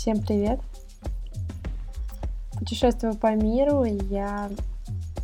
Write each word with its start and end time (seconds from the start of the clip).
Всем 0.00 0.22
привет! 0.22 0.60
Путешествую 2.56 3.16
по 3.16 3.34
миру, 3.34 3.82
я 3.82 4.48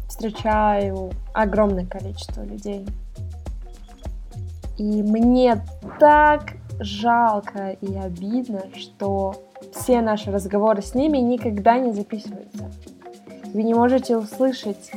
встречаю 0.08 1.12
огромное 1.33 1.86
количество 1.86 2.42
людей. 2.42 2.84
И 4.76 5.05
мне 5.05 5.65
так 6.00 6.55
жалко 6.81 7.71
и 7.71 7.95
обидно, 7.95 8.64
что 8.75 9.37
все 9.73 10.00
наши 10.00 10.32
разговоры 10.32 10.82
с 10.82 10.96
ними 10.96 11.18
никогда 11.18 11.79
не 11.79 11.93
записываются. 11.93 12.68
Вы 13.54 13.62
не 13.62 13.75
можете 13.75 14.16
услышать 14.16 14.91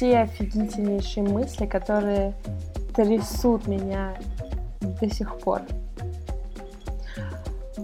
те 0.00 0.18
офигительнейшие 0.18 1.22
мысли, 1.22 1.66
которые 1.66 2.34
трясут 2.96 3.68
меня 3.68 4.16
до 4.80 5.08
сих 5.08 5.38
пор. 5.38 5.62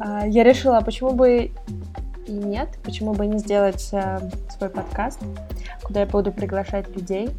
А, 0.00 0.26
я 0.26 0.44
решила, 0.44 0.80
почему 0.80 1.12
бы 1.12 1.52
и 2.26 2.32
нет, 2.32 2.68
почему 2.82 3.12
бы 3.12 3.26
не 3.26 3.38
сделать 3.38 3.90
э, 3.92 4.18
свой 4.56 4.70
подкаст, 4.70 5.20
куда 5.82 6.00
я 6.00 6.06
буду 6.06 6.32
приглашать 6.32 6.88
людей, 6.96 7.30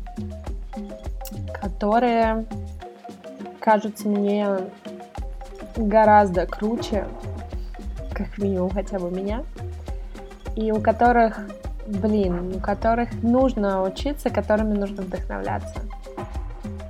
которые 1.59 2.45
кажутся 3.59 4.07
мне 4.07 4.47
гораздо 5.75 6.45
круче, 6.45 7.07
как 8.13 8.37
минимум 8.37 8.69
хотя 8.69 8.99
бы 8.99 9.09
меня, 9.09 9.43
и 10.55 10.71
у 10.71 10.79
которых, 10.81 11.39
блин, 11.87 12.55
у 12.55 12.59
которых 12.59 13.09
нужно 13.23 13.81
учиться, 13.81 14.29
которыми 14.29 14.77
нужно 14.77 15.01
вдохновляться. 15.01 15.79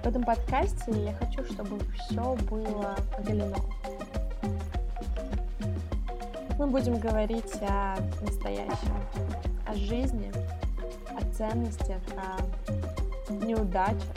В 0.03 0.07
этом 0.07 0.23
подкасте 0.23 0.91
я 0.91 1.13
хочу, 1.13 1.45
чтобы 1.45 1.77
все 1.95 2.35
было 2.49 2.95
оголено. 3.17 3.55
Мы 6.61 6.67
будем 6.67 6.99
говорить 6.99 7.55
о 7.63 7.95
настоящем, 8.21 8.93
о 9.65 9.73
жизни, 9.73 10.31
о 11.09 11.33
ценностях, 11.33 11.97
о 12.15 13.33
неудачах, 13.33 14.13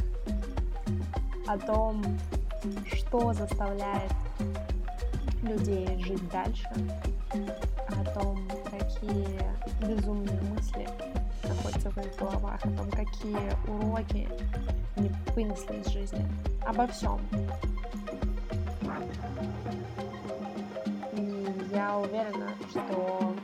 о 1.47 1.57
том, 1.57 2.05
что 2.93 3.33
заставляет 3.33 4.13
людей 5.43 5.89
жить 6.05 6.29
дальше, 6.29 6.69
о 7.89 8.05
том, 8.13 8.47
какие 8.71 9.41
безумные 9.89 10.39
мысли 10.43 10.87
находятся 11.45 11.91
в 11.93 11.97
их 11.97 12.15
головах, 12.19 12.61
о 12.63 12.69
том, 12.77 12.91
какие 12.91 13.71
уроки 13.71 14.29
они 14.97 15.11
вынесли 15.35 15.77
из 15.77 15.87
жизни, 15.87 16.23
обо 16.67 16.87
всем. 16.89 17.19
Я 21.75 21.99
уверена, 21.99 22.51
что 22.71 23.35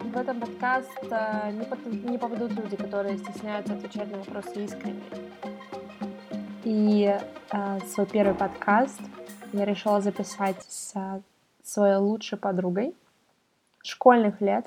в 0.00 0.14
этом 0.14 0.38
подкаст 0.38 0.90
э, 1.02 1.50
не, 1.52 2.18
попадут 2.18 2.52
люди, 2.52 2.76
которые 2.76 3.16
стесняются 3.16 3.72
отвечать 3.72 4.10
на 4.10 4.18
вопросы 4.18 4.64
искренне. 4.64 5.02
И 6.62 7.18
э, 7.50 7.80
свой 7.86 8.06
первый 8.06 8.34
подкаст 8.34 9.00
я 9.54 9.64
решила 9.64 10.02
записать 10.02 10.62
с 10.68 11.22
своей 11.62 11.96
лучшей 11.96 12.36
подругой 12.36 12.94
школьных 13.82 14.42
лет, 14.42 14.66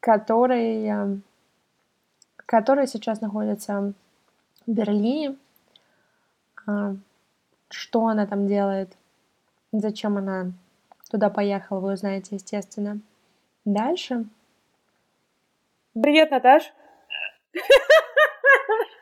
которой, 0.00 0.84
э, 0.84 1.16
которая 2.36 2.86
сейчас 2.86 3.22
находится 3.22 3.94
в 4.66 4.70
Берлине. 4.70 5.36
Э, 6.66 6.94
что 7.70 8.06
она 8.08 8.26
там 8.26 8.46
делает, 8.46 8.94
зачем 9.72 10.18
она 10.18 10.52
туда 11.12 11.30
поехала, 11.30 11.78
вы 11.78 11.92
узнаете, 11.92 12.36
естественно. 12.36 12.98
Дальше. 13.64 14.24
Привет, 15.92 16.30
Наташ! 16.30 16.72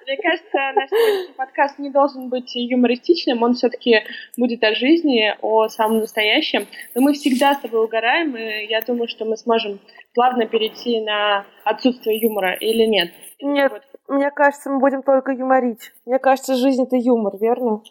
Мне 0.07 0.17
кажется, 0.17 0.59
наш 0.75 0.91
подкаст 1.37 1.79
не 1.79 1.89
должен 1.89 2.29
быть 2.29 2.51
юмористичным, 2.57 3.45
он 3.45 3.55
все-таки 3.55 4.03
будет 4.37 4.65
о 4.65 4.75
жизни, 4.75 5.37
о 5.41 5.69
самом 5.69 6.01
настоящем. 6.01 6.67
Но 6.97 7.03
мы 7.03 7.13
всегда 7.13 7.55
с 7.55 7.61
тобой 7.61 7.85
угораем, 7.85 8.37
и 8.37 8.67
я 8.67 8.81
думаю, 8.81 9.07
что 9.07 9.25
мы 9.25 9.37
сможем 9.37 9.79
плавно 10.13 10.47
перейти 10.47 11.01
на 11.01 11.47
отсутствие 11.63 12.19
юмора 12.19 12.55
или 12.55 12.87
нет. 12.87 13.13
Нет, 13.41 13.71
вот. 13.71 13.83
мне 14.09 14.33
кажется, 14.33 14.69
мы 14.69 14.81
будем 14.81 15.05
только 15.05 15.31
юморить. 15.31 15.93
Мне 16.07 16.19
кажется, 16.19 16.57
жизнь— 16.57 16.83
это 16.87 16.97
юмор, 16.97 17.37
верно? 17.41 17.83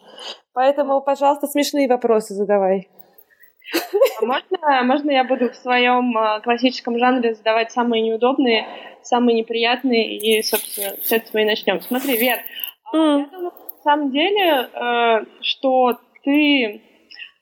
Поэтому, 0.52 1.00
пожалуйста, 1.00 1.48
смешные 1.48 1.88
вопросы 1.88 2.34
задавай. 2.34 2.90
А 4.22 4.26
можно, 4.26 4.84
можно 4.84 5.12
я 5.12 5.24
буду 5.24 5.50
в 5.50 5.56
своем 5.56 6.18
а, 6.18 6.40
классическом 6.42 6.98
жанре 6.98 7.36
задавать 7.36 7.72
самые 7.72 8.02
неудобные, 8.02 8.68
самые 9.04 9.36
неприятные, 9.36 10.18
и, 10.18 10.42
собственно, 10.44 10.96
с 11.02 11.12
этого 11.12 11.40
и 11.40 11.46
начнем. 11.46 11.82
Смотри, 11.82 12.18
Вер, 12.18 12.40
mm. 12.94 13.20
я 13.20 13.26
думаю, 13.28 13.52
на 13.52 13.84
самом 13.84 14.12
деле, 14.12 14.70
э, 14.74 15.26
что 15.42 16.00
ты 16.24 16.82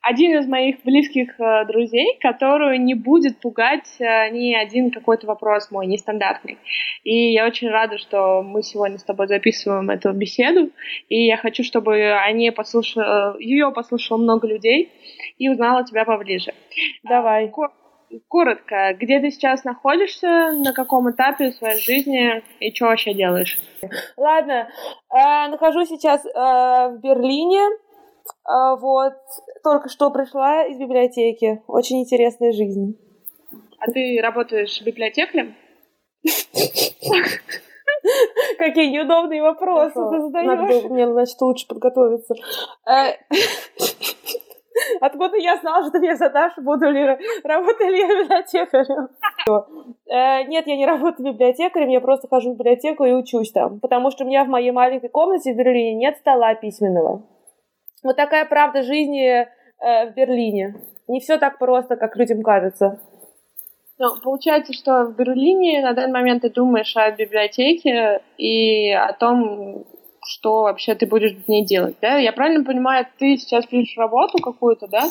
один 0.07 0.37
из 0.39 0.47
моих 0.47 0.83
близких 0.83 1.39
э, 1.39 1.65
друзей, 1.65 2.17
которую 2.21 2.81
не 2.81 2.93
будет 2.93 3.39
пугать 3.39 3.87
э, 3.99 4.29
ни 4.29 4.53
один 4.53 4.89
какой-то 4.89 5.27
вопрос 5.27 5.69
мой 5.69 5.85
нестандартный. 5.85 6.57
И 7.03 7.33
я 7.33 7.45
очень 7.45 7.69
рада, 7.69 7.97
что 7.97 8.41
мы 8.41 8.63
сегодня 8.63 8.97
с 8.97 9.03
тобой 9.03 9.27
записываем 9.27 9.89
эту 9.89 10.13
беседу, 10.13 10.71
и 11.09 11.25
я 11.25 11.35
хочу, 11.35 11.63
чтобы 11.63 12.13
они 12.13 12.51
послушали, 12.51 13.43
ее 13.43 13.71
послушало 13.71 14.17
много 14.17 14.47
людей 14.47 14.91
и 15.37 15.49
узнала 15.49 15.83
тебя 15.83 16.05
поближе. 16.05 16.53
Давай. 17.03 17.51
Коротко, 18.29 18.95
где 18.97 19.19
ты 19.19 19.31
сейчас 19.31 19.65
находишься, 19.65 20.53
на 20.53 20.71
каком 20.71 21.11
этапе 21.11 21.51
своей 21.51 21.81
жизни 21.81 22.41
и 22.61 22.73
что 22.73 22.85
вообще 22.85 23.13
делаешь? 23.13 23.59
Ладно, 24.15 24.69
э, 25.09 25.47
нахожусь 25.49 25.89
сейчас 25.89 26.25
э, 26.25 26.29
в 26.29 26.99
Берлине, 27.03 27.59
а, 27.59 27.86
вот, 28.45 29.13
только 29.63 29.89
что 29.89 30.11
пришла 30.11 30.65
из 30.65 30.77
библиотеки. 30.77 31.61
Очень 31.67 32.01
интересная 32.01 32.51
жизнь. 32.51 32.97
А 33.79 33.91
ты 33.91 34.19
работаешь 34.21 34.81
библиотекарем? 34.81 35.55
Какие 38.57 38.89
неудобные 38.89 39.41
вопросы 39.41 39.93
ты 39.93 40.21
задаешь. 40.21 40.89
мне, 40.89 41.07
значит, 41.11 41.39
лучше 41.41 41.67
подготовиться. 41.67 42.33
Э, 42.87 43.13
откуда 45.01 45.37
я 45.37 45.57
знала, 45.57 45.83
что 45.83 45.93
ты 45.93 45.99
мне 45.99 46.15
задашь, 46.15 46.53
буду 46.57 46.89
ли 46.89 47.17
работать 47.43 47.89
ли 47.89 47.99
я 47.99 48.23
библиотекарем? 48.23 49.09
Э, 50.09 50.43
нет, 50.47 50.67
я 50.67 50.77
не 50.77 50.85
работаю 50.85 51.33
библиотекарем, 51.33 51.89
я 51.89 52.01
просто 52.01 52.27
хожу 52.27 52.53
в 52.53 52.57
библиотеку 52.57 53.05
и 53.05 53.11
учусь 53.11 53.51
там, 53.51 53.79
потому 53.79 54.11
что 54.11 54.23
у 54.23 54.27
меня 54.27 54.43
в 54.43 54.47
моей 54.47 54.71
маленькой 54.71 55.09
комнате 55.09 55.53
в 55.53 55.57
Берлине 55.57 55.95
нет 55.95 56.17
стола 56.17 56.55
письменного. 56.55 57.23
Вот 58.03 58.15
такая 58.15 58.45
правда 58.45 58.83
жизни 58.83 59.27
э, 59.27 59.47
в 59.79 60.13
Берлине. 60.13 60.75
Не 61.07 61.19
все 61.19 61.37
так 61.37 61.57
просто, 61.57 61.95
как 61.95 62.15
людям 62.15 62.43
кажется. 62.43 62.99
Ну, 63.99 64.09
получается, 64.23 64.73
что 64.73 65.05
в 65.05 65.15
Берлине 65.15 65.81
на 65.81 65.93
данный 65.93 66.13
момент 66.13 66.43
ты 66.43 66.49
думаешь 66.51 66.95
о 66.95 67.11
библиотеке 67.11 68.21
и 68.37 68.91
о 68.91 69.11
том, 69.13 69.85
что 70.23 70.63
вообще 70.63 70.93
ты 70.93 71.07
будешь 71.07 71.33
в 71.33 71.47
ней 71.47 71.65
делать, 71.65 71.95
да? 72.01 72.17
Я 72.17 72.31
правильно 72.31 72.63
понимаю, 72.63 73.07
ты 73.17 73.37
сейчас 73.37 73.65
пишешь 73.65 73.97
работу 73.97 74.37
какую-то, 74.37 74.87
да, 74.87 75.03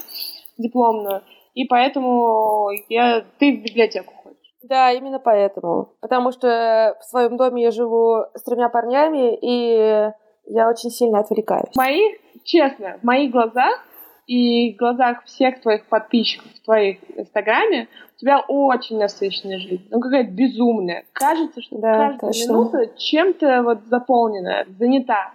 дипломную, 0.56 1.22
и 1.54 1.64
поэтому 1.64 2.68
я, 2.88 3.24
ты 3.38 3.56
в 3.56 3.62
библиотеку 3.62 4.12
ходишь. 4.22 4.54
Да, 4.62 4.92
именно 4.92 5.18
поэтому. 5.18 5.94
Потому 6.00 6.30
что 6.30 6.96
в 7.00 7.04
своем 7.04 7.36
доме 7.36 7.64
я 7.64 7.70
живу 7.72 8.24
с 8.34 8.42
тремя 8.44 8.68
парнями, 8.68 9.36
и 9.40 10.12
я 10.46 10.68
очень 10.68 10.90
сильно 10.90 11.20
отвлекаюсь. 11.20 11.74
Мои, 11.76 12.14
честно, 12.44 12.98
в 13.00 13.04
моих 13.04 13.30
глазах 13.30 13.84
и 14.26 14.74
в 14.74 14.76
глазах 14.78 15.24
всех 15.24 15.60
твоих 15.60 15.86
подписчиков 15.86 16.50
в 16.52 16.64
твоих 16.64 16.98
инстаграме 17.16 17.88
у 18.16 18.18
тебя 18.18 18.40
очень 18.40 18.98
насыщенная 18.98 19.58
жизнь. 19.58 19.86
Ну, 19.90 20.00
какая-то 20.00 20.30
безумная. 20.30 21.04
Кажется, 21.12 21.60
что 21.62 21.78
да, 21.78 21.92
каждая 21.92 22.32
точно. 22.32 22.52
минута 22.52 22.86
чем-то 22.96 23.62
вот 23.62 23.78
заполненная, 23.86 24.66
занята. 24.78 25.32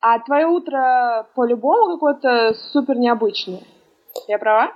А 0.00 0.18
твое 0.18 0.46
утро 0.46 1.28
по-любому 1.34 1.94
какое-то 1.94 2.54
супер 2.72 2.98
необычное. 2.98 3.60
Я 4.26 4.38
права? 4.38 4.72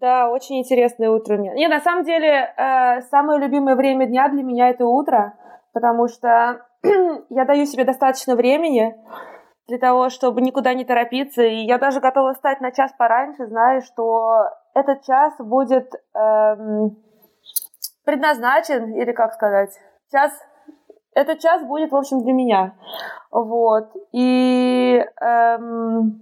Да, 0.00 0.30
очень 0.30 0.60
интересное 0.60 1.10
утро 1.10 1.36
у 1.36 1.38
меня. 1.38 1.54
Не, 1.54 1.68
на 1.68 1.80
самом 1.80 2.04
деле, 2.04 2.54
э, 2.56 3.00
самое 3.10 3.40
любимое 3.40 3.74
время 3.74 4.06
дня 4.06 4.28
для 4.28 4.42
меня 4.42 4.68
это 4.68 4.86
утро, 4.86 5.34
потому 5.72 6.06
что 6.08 6.64
я 7.30 7.44
даю 7.44 7.66
себе 7.66 7.84
достаточно 7.84 8.36
времени 8.36 8.96
для 9.68 9.78
того, 9.78 10.10
чтобы 10.10 10.40
никуда 10.40 10.74
не 10.74 10.84
торопиться. 10.84 11.42
И 11.42 11.64
я 11.64 11.78
даже 11.78 12.00
готова 12.00 12.34
встать 12.34 12.60
на 12.60 12.72
час 12.72 12.92
пораньше, 12.98 13.46
зная, 13.46 13.80
что 13.80 14.48
этот 14.74 15.02
час 15.02 15.34
будет 15.38 15.92
эм, 16.14 16.96
предназначен, 18.04 18.92
или 18.94 19.12
как 19.12 19.32
сказать, 19.32 19.70
час 20.12 20.32
этот 21.14 21.38
час 21.40 21.62
будет, 21.62 21.92
в 21.92 21.96
общем, 21.96 22.22
для 22.22 22.34
меня. 22.34 22.74
Вот. 23.30 23.90
И 24.12 25.02
эм, 25.20 26.20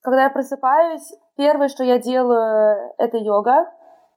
когда 0.00 0.24
я 0.24 0.30
просыпаюсь, 0.30 1.12
первое, 1.36 1.68
что 1.68 1.84
я 1.84 1.98
делаю, 1.98 2.94
это 2.96 3.18
йога. 3.18 3.70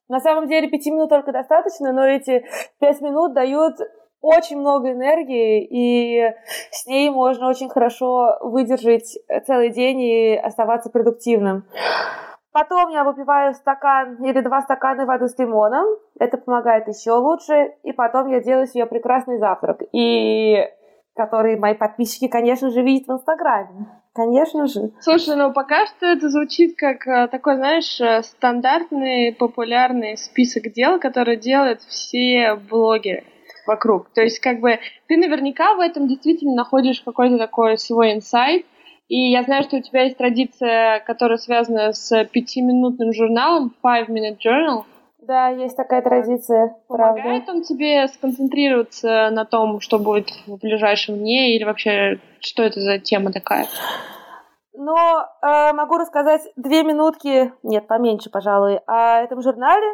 На 0.07 0.21
самом 0.21 0.47
деле 0.47 0.69
пяти 0.69 0.89
минут 0.89 1.09
только 1.09 1.33
достаточно, 1.33 1.91
но 1.91 2.05
эти 2.05 2.45
пять 2.79 3.01
минут 3.01 3.33
дают 3.33 3.75
очень 4.21 4.59
много 4.59 4.91
энергии, 4.91 5.65
и 5.69 6.33
с 6.71 6.85
ней 6.85 7.09
можно 7.09 7.49
очень 7.49 7.69
хорошо 7.69 8.37
выдержать 8.41 9.17
целый 9.45 9.71
день 9.71 10.01
и 10.01 10.35
оставаться 10.35 10.89
продуктивным. 10.89 11.65
Потом 12.51 12.89
я 12.89 13.03
выпиваю 13.03 13.53
стакан 13.53 14.23
или 14.23 14.41
два 14.41 14.61
стакана 14.61 15.05
воды 15.05 15.27
с 15.27 15.37
лимоном. 15.39 15.85
Это 16.19 16.37
помогает 16.37 16.87
еще 16.87 17.13
лучше. 17.13 17.75
И 17.83 17.93
потом 17.93 18.29
я 18.29 18.41
делаю 18.41 18.67
себе 18.67 18.85
прекрасный 18.85 19.39
завтрак. 19.39 19.81
И 19.93 20.57
который 21.15 21.57
мои 21.57 21.73
подписчики, 21.73 22.27
конечно 22.27 22.69
же, 22.69 22.81
видят 22.81 23.07
в 23.07 23.11
Инстаграме. 23.13 23.87
Конечно 24.13 24.67
же. 24.67 24.91
Слушай, 24.99 25.37
ну 25.37 25.53
пока 25.53 25.85
что 25.85 26.05
это 26.05 26.29
звучит 26.29 26.77
как 26.77 27.07
э, 27.07 27.27
такой, 27.27 27.55
знаешь, 27.55 27.99
э, 28.01 28.21
стандартный, 28.23 29.33
популярный 29.33 30.17
список 30.17 30.71
дел, 30.73 30.99
которые 30.99 31.37
делают 31.37 31.81
все 31.81 32.55
блогеры 32.55 33.23
вокруг. 33.71 34.09
То 34.13 34.21
есть, 34.21 34.39
как 34.39 34.59
бы, 34.59 34.79
ты 35.07 35.17
наверняка 35.17 35.73
в 35.75 35.79
этом 35.79 36.07
действительно 36.07 36.55
находишь 36.55 37.01
какой-то 37.01 37.37
такой 37.37 37.77
свой 37.77 38.13
инсайт, 38.13 38.65
и 39.07 39.31
я 39.31 39.43
знаю, 39.43 39.63
что 39.63 39.77
у 39.77 39.81
тебя 39.81 40.03
есть 40.03 40.17
традиция, 40.17 40.99
которая 41.01 41.37
связана 41.37 41.91
с 41.91 42.23
пятиминутным 42.25 43.13
журналом 43.13 43.73
Five 43.83 44.07
Minute 44.07 44.37
Journal. 44.45 44.83
Да, 45.21 45.49
есть 45.49 45.77
такая 45.77 46.01
традиция, 46.01 46.75
Помогает 46.87 47.45
правда. 47.45 47.51
он 47.51 47.63
тебе 47.63 48.07
сконцентрироваться 48.07 49.29
на 49.31 49.45
том, 49.45 49.79
что 49.79 49.99
будет 49.99 50.29
в 50.47 50.57
ближайшем 50.57 51.17
дне, 51.17 51.55
или 51.55 51.63
вообще, 51.63 52.19
что 52.39 52.63
это 52.63 52.79
за 52.79 52.99
тема 52.99 53.31
такая? 53.31 53.67
Но 54.73 54.95
э, 54.95 55.73
могу 55.73 55.97
рассказать 55.97 56.41
две 56.55 56.83
минутки, 56.83 57.51
нет, 57.61 57.87
поменьше, 57.87 58.29
пожалуй, 58.29 58.79
о 58.87 59.21
этом 59.21 59.41
журнале. 59.41 59.87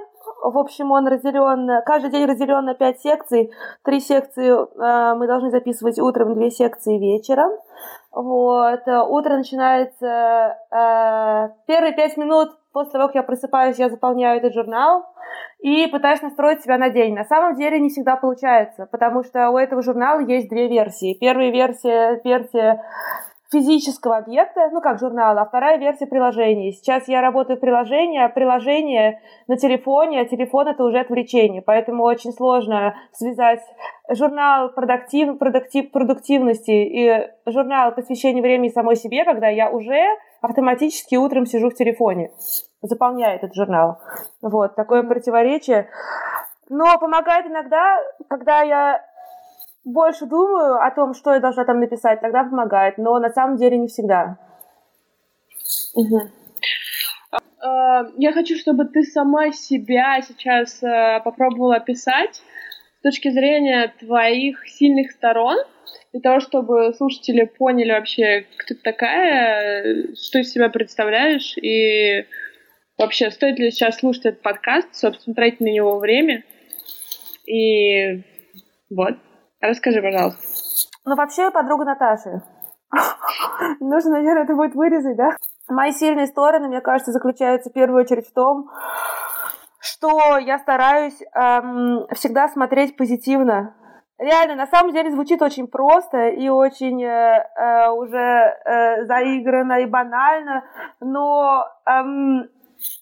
В 0.44 0.58
общем, 0.58 0.92
он 0.92 1.08
разделен, 1.08 1.82
каждый 1.86 2.12
день 2.12 2.26
разделен 2.26 2.66
на 2.66 2.74
пять 2.74 3.02
секций. 3.02 3.52
Три 3.84 4.00
секции 4.00 4.52
э, 4.52 5.16
мы 5.16 5.28
должны 5.28 5.50
записывать 5.50 6.00
утром, 6.00 6.36
две 6.36 6.52
секции 6.52 6.98
вечером. 6.98 7.52
Вот. 8.12 8.82
Утро 8.88 9.38
начинается... 9.38 10.58
Э, 10.72 11.50
первые 11.66 11.94
пять 11.94 12.18
минут 12.18 12.50
после 12.72 12.92
того, 12.92 13.08
как 13.08 13.16
я 13.16 13.24
просыпаюсь, 13.24 13.80
я 13.80 13.90
заполняю 13.90 14.38
этот 14.38 14.54
журнал 14.54 15.06
и 15.60 15.88
пытаюсь 15.88 16.22
настроить 16.22 16.62
себя 16.62 16.78
на 16.78 16.90
день. 16.90 17.16
На 17.16 17.24
самом 17.26 17.56
деле 17.56 17.80
не 17.80 17.90
всегда 17.90 18.16
получается, 18.16 18.88
потому 18.92 19.24
что 19.24 19.50
у 19.50 19.58
этого 19.58 19.82
журнала 19.82 20.20
есть 20.20 20.50
две 20.50 20.68
версии. 20.68 21.18
Первая 21.20 21.50
версия, 21.50 22.22
версия 22.24 22.84
физического 23.52 24.18
объекта, 24.18 24.70
ну 24.72 24.82
как 24.82 25.00
журнала, 25.00 25.42
а 25.42 25.46
вторая 25.46 25.78
версия 25.78 26.06
приложения. 26.06 26.72
Сейчас 26.72 27.08
я 27.08 27.22
работаю 27.22 27.58
в 27.58 27.62
приложении, 27.62 28.22
а 28.22 28.30
приложение 28.30 29.22
на 29.48 29.58
телефоне, 29.58 30.22
а 30.22 30.26
телефон 30.26 30.68
это 30.68 30.84
уже 30.84 31.00
отвлечение, 31.00 31.62
поэтому 31.62 32.04
очень 32.04 32.34
сложно 32.34 32.96
связать 33.14 33.62
журнал 34.10 34.70
продуктив, 34.74 35.38
продуктив, 35.38 35.92
продуктивности 35.92 36.72
и 36.72 37.30
журнал 37.46 37.94
посвящения 37.94 38.42
времени 38.42 38.70
самой 38.70 38.96
себе, 38.96 39.24
когда 39.24 39.48
я 39.48 39.70
уже 39.70 40.04
автоматически 40.42 41.16
утром 41.16 41.46
сижу 41.46 41.70
в 41.70 41.76
телефоне, 41.76 42.32
заполняю 42.82 43.36
этот 43.38 43.54
журнал. 43.56 44.00
Вот, 44.42 44.76
такое 44.76 45.04
противоречие. 45.04 45.90
Но 46.70 46.98
помогает 47.00 47.46
иногда, 47.46 47.98
когда 48.28 48.62
я 48.62 49.02
больше 49.88 50.26
думаю 50.26 50.82
о 50.86 50.92
том, 50.92 51.14
что 51.14 51.34
я 51.34 51.40
должна 51.40 51.64
там 51.66 51.80
написать, 51.80 52.22
тогда 52.22 52.44
помогает, 52.44 52.98
но 52.98 53.18
на 53.20 53.30
самом 53.30 53.58
деле 53.58 53.78
не 53.78 53.88
всегда. 53.88 54.38
Угу. 55.96 56.22
Я 58.18 58.34
хочу, 58.34 58.56
чтобы 58.56 58.86
ты 58.86 59.04
сама 59.04 59.52
себя 59.52 60.22
сейчас 60.22 60.84
э, 60.84 61.20
попробовала 61.24 61.78
описать 61.78 62.42
с 63.00 63.02
точки 63.02 63.30
зрения 63.30 63.94
твоих 64.00 64.68
сильных 64.68 65.12
сторон, 65.12 65.58
для 66.12 66.22
того, 66.22 66.40
чтобы 66.40 66.94
слушатели 66.94 67.46
поняли 67.46 67.92
вообще, 67.92 68.46
кто 68.58 68.76
ты 68.76 68.82
такая, 68.82 70.14
что 70.16 70.40
из 70.40 70.52
себя 70.52 70.70
представляешь, 70.70 71.58
и 71.58 72.26
вообще, 72.98 73.32
стоит 73.32 73.58
ли 73.60 73.72
сейчас 73.72 73.98
слушать 73.98 74.26
этот 74.26 74.42
подкаст, 74.42 74.96
собственно, 74.96 75.36
тратить 75.36 75.60
на 75.60 75.68
него 75.68 75.98
время. 75.98 76.44
И 77.46 78.22
вот. 78.90 79.18
Расскажи, 79.62 80.02
пожалуйста. 80.02 80.40
Ну, 81.06 81.16
вообще, 81.16 81.52
подруга 81.52 81.86
Наташи. 81.86 82.42
Нужно, 83.80 84.12
наверное, 84.12 84.44
это 84.44 84.56
будет 84.56 84.76
вырезать, 84.76 85.18
да? 85.18 85.36
Мои 85.68 85.92
сильные 85.92 86.28
стороны, 86.28 86.68
мне 86.68 86.82
кажется, 86.82 87.12
заключаются 87.12 87.70
в 87.70 87.74
первую 87.74 88.04
очередь 88.04 88.28
в 88.28 88.34
том, 88.34 88.70
что 89.80 90.38
я 90.38 90.60
стараюсь 90.60 91.20
эм, 91.34 92.08
всегда 92.14 92.48
смотреть 92.48 92.96
позитивно. 92.96 93.76
Реально, 94.18 94.56
на 94.56 94.68
самом 94.68 94.94
деле 94.94 95.12
звучит 95.12 95.42
очень 95.42 95.68
просто 95.68 96.30
и 96.30 96.50
очень 96.50 97.04
э, 97.04 97.46
э, 97.56 97.90
уже 97.90 98.18
э, 98.18 99.06
заигранно 99.06 99.82
и 99.82 99.86
банально, 99.86 100.64
но 101.00 101.66
эм, 101.86 102.50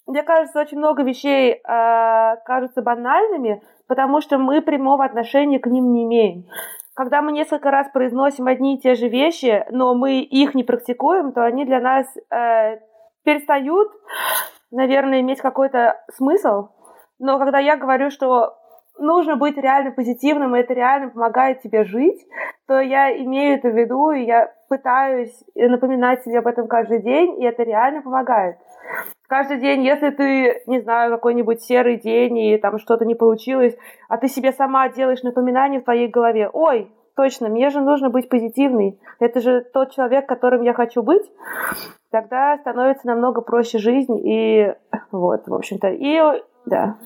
мне 0.07 0.23
кажется, 0.23 0.59
очень 0.59 0.77
много 0.77 1.03
вещей 1.03 1.53
э, 1.53 2.35
кажутся 2.45 2.81
банальными, 2.81 3.61
потому 3.87 4.21
что 4.21 4.37
мы 4.37 4.61
прямого 4.61 5.05
отношения 5.05 5.59
к 5.59 5.67
ним 5.67 5.91
не 5.91 6.03
имеем. 6.03 6.45
Когда 6.93 7.21
мы 7.21 7.31
несколько 7.31 7.71
раз 7.71 7.89
произносим 7.89 8.47
одни 8.47 8.75
и 8.75 8.79
те 8.79 8.95
же 8.95 9.09
вещи, 9.09 9.65
но 9.69 9.95
мы 9.95 10.21
их 10.21 10.55
не 10.55 10.63
практикуем, 10.63 11.33
то 11.33 11.43
они 11.43 11.65
для 11.65 11.81
нас 11.81 12.07
э, 12.15 12.79
перестают, 13.23 13.91
наверное, 14.71 15.21
иметь 15.21 15.41
какой-то 15.41 15.99
смысл. 16.13 16.69
Но 17.19 17.37
когда 17.39 17.59
я 17.59 17.75
говорю, 17.75 18.09
что 18.09 18.55
нужно 18.97 19.35
быть 19.35 19.57
реально 19.57 19.91
позитивным, 19.91 20.55
и 20.55 20.59
это 20.59 20.73
реально 20.73 21.09
помогает 21.09 21.61
тебе 21.61 21.83
жить, 21.83 22.25
то 22.67 22.79
я 22.79 23.15
имею 23.17 23.57
это 23.57 23.69
в 23.69 23.75
виду, 23.77 24.11
и 24.11 24.23
я 24.23 24.51
пытаюсь 24.69 25.43
напоминать 25.55 26.23
себе 26.23 26.39
об 26.39 26.47
этом 26.47 26.67
каждый 26.67 27.01
день, 27.01 27.41
и 27.41 27.45
это 27.45 27.63
реально 27.63 28.01
помогает 28.01 28.57
каждый 29.27 29.59
день, 29.59 29.83
если 29.83 30.09
ты, 30.11 30.61
не 30.67 30.81
знаю, 30.81 31.11
какой-нибудь 31.11 31.61
серый 31.61 31.97
день 31.97 32.37
и 32.37 32.57
там 32.57 32.79
что-то 32.79 33.05
не 33.05 33.15
получилось, 33.15 33.75
а 34.07 34.17
ты 34.17 34.27
себе 34.27 34.51
сама 34.51 34.89
делаешь 34.89 35.23
напоминание 35.23 35.81
в 35.81 35.83
твоей 35.83 36.07
голове, 36.07 36.49
ой, 36.51 36.91
точно, 37.15 37.49
мне 37.49 37.69
же 37.69 37.81
нужно 37.81 38.09
быть 38.09 38.29
позитивной, 38.29 38.99
это 39.19 39.39
же 39.41 39.61
тот 39.61 39.91
человек, 39.91 40.27
которым 40.27 40.61
я 40.61 40.73
хочу 40.73 41.01
быть, 41.01 41.23
тогда 42.11 42.57
становится 42.57 43.07
намного 43.07 43.41
проще 43.41 43.77
жизнь, 43.77 44.17
и 44.23 44.73
вот, 45.11 45.47
в 45.47 45.53
общем-то, 45.53 45.89
и 45.89 46.21
да. 46.65 46.97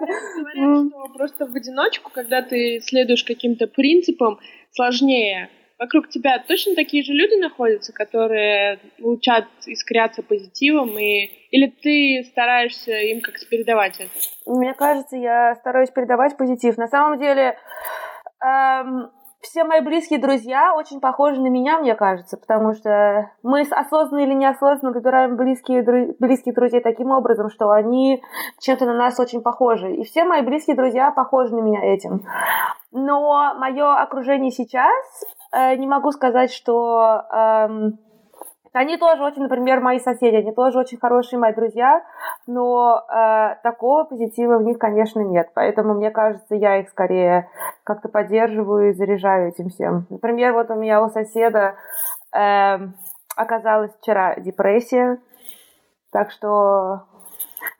Говорят, 0.36 0.88
что 0.88 1.14
просто 1.14 1.46
в 1.46 1.54
одиночку, 1.54 2.10
когда 2.12 2.42
ты 2.42 2.80
следуешь 2.80 3.24
каким-то 3.24 3.66
принципам, 3.66 4.38
сложнее 4.70 5.50
вокруг 5.78 6.08
тебя 6.08 6.42
точно 6.46 6.74
такие 6.74 7.02
же 7.02 7.12
люди 7.12 7.34
находятся, 7.40 7.92
которые 7.92 8.78
учат 9.00 9.46
искряться 9.66 10.22
позитивом, 10.22 10.98
и... 10.98 11.30
или 11.50 11.66
ты 11.66 12.24
стараешься 12.30 12.92
им 12.92 13.20
как-то 13.20 13.46
передавать 13.46 14.00
это? 14.00 14.10
Мне 14.46 14.74
кажется, 14.74 15.16
я 15.16 15.54
стараюсь 15.56 15.90
передавать 15.90 16.36
позитив. 16.36 16.76
На 16.76 16.88
самом 16.88 17.18
деле, 17.18 17.58
эм, 18.42 19.10
все 19.44 19.64
мои 19.64 19.80
близкие 19.80 20.18
друзья 20.18 20.74
очень 20.74 21.00
похожи 21.00 21.40
на 21.40 21.48
меня, 21.48 21.78
мне 21.78 21.94
кажется, 21.94 22.36
потому 22.36 22.74
что 22.74 23.30
мы 23.42 23.62
осознанно 23.62 24.22
или 24.22 24.34
неосознанно 24.34 24.92
выбираем 24.92 25.36
близкие, 25.36 26.14
близких 26.18 26.54
друзей 26.54 26.80
таким 26.80 27.10
образом, 27.10 27.50
что 27.50 27.70
они 27.70 28.22
чем-то 28.60 28.86
на 28.86 28.94
нас 28.94 29.20
очень 29.20 29.42
похожи. 29.42 29.94
И 29.94 30.04
все 30.04 30.24
мои 30.24 30.42
близкие 30.42 30.76
друзья 30.76 31.10
похожи 31.10 31.54
на 31.54 31.60
меня 31.60 31.80
этим. 31.84 32.26
Но 32.90 33.54
мое 33.54 33.94
окружение 33.94 34.50
сейчас 34.50 34.94
Э, 35.54 35.76
не 35.76 35.86
могу 35.86 36.10
сказать, 36.10 36.52
что 36.52 37.22
эм, 37.30 37.98
они 38.74 38.96
тоже 38.96 39.22
очень, 39.22 39.42
например, 39.42 39.80
мои 39.80 40.00
соседи, 40.00 40.34
они 40.34 40.52
тоже 40.52 40.80
очень 40.80 40.98
хорошие 40.98 41.38
мои 41.38 41.54
друзья, 41.54 42.04
но 42.46 43.04
э, 43.08 43.56
такого 43.62 44.04
позитива 44.04 44.58
в 44.58 44.64
них, 44.64 44.78
конечно, 44.78 45.20
нет. 45.20 45.50
Поэтому, 45.54 45.94
мне 45.94 46.10
кажется, 46.10 46.56
я 46.56 46.80
их 46.80 46.88
скорее 46.90 47.48
как-то 47.84 48.08
поддерживаю 48.08 48.90
и 48.90 48.94
заряжаю 48.94 49.50
этим 49.50 49.68
всем. 49.68 50.06
Например, 50.10 50.52
вот 50.52 50.70
у 50.70 50.74
меня 50.74 51.02
у 51.02 51.08
соседа 51.08 51.76
э, 52.34 52.78
оказалась 53.36 53.92
вчера 54.00 54.34
депрессия, 54.40 55.18
так 56.10 56.32
что 56.32 57.04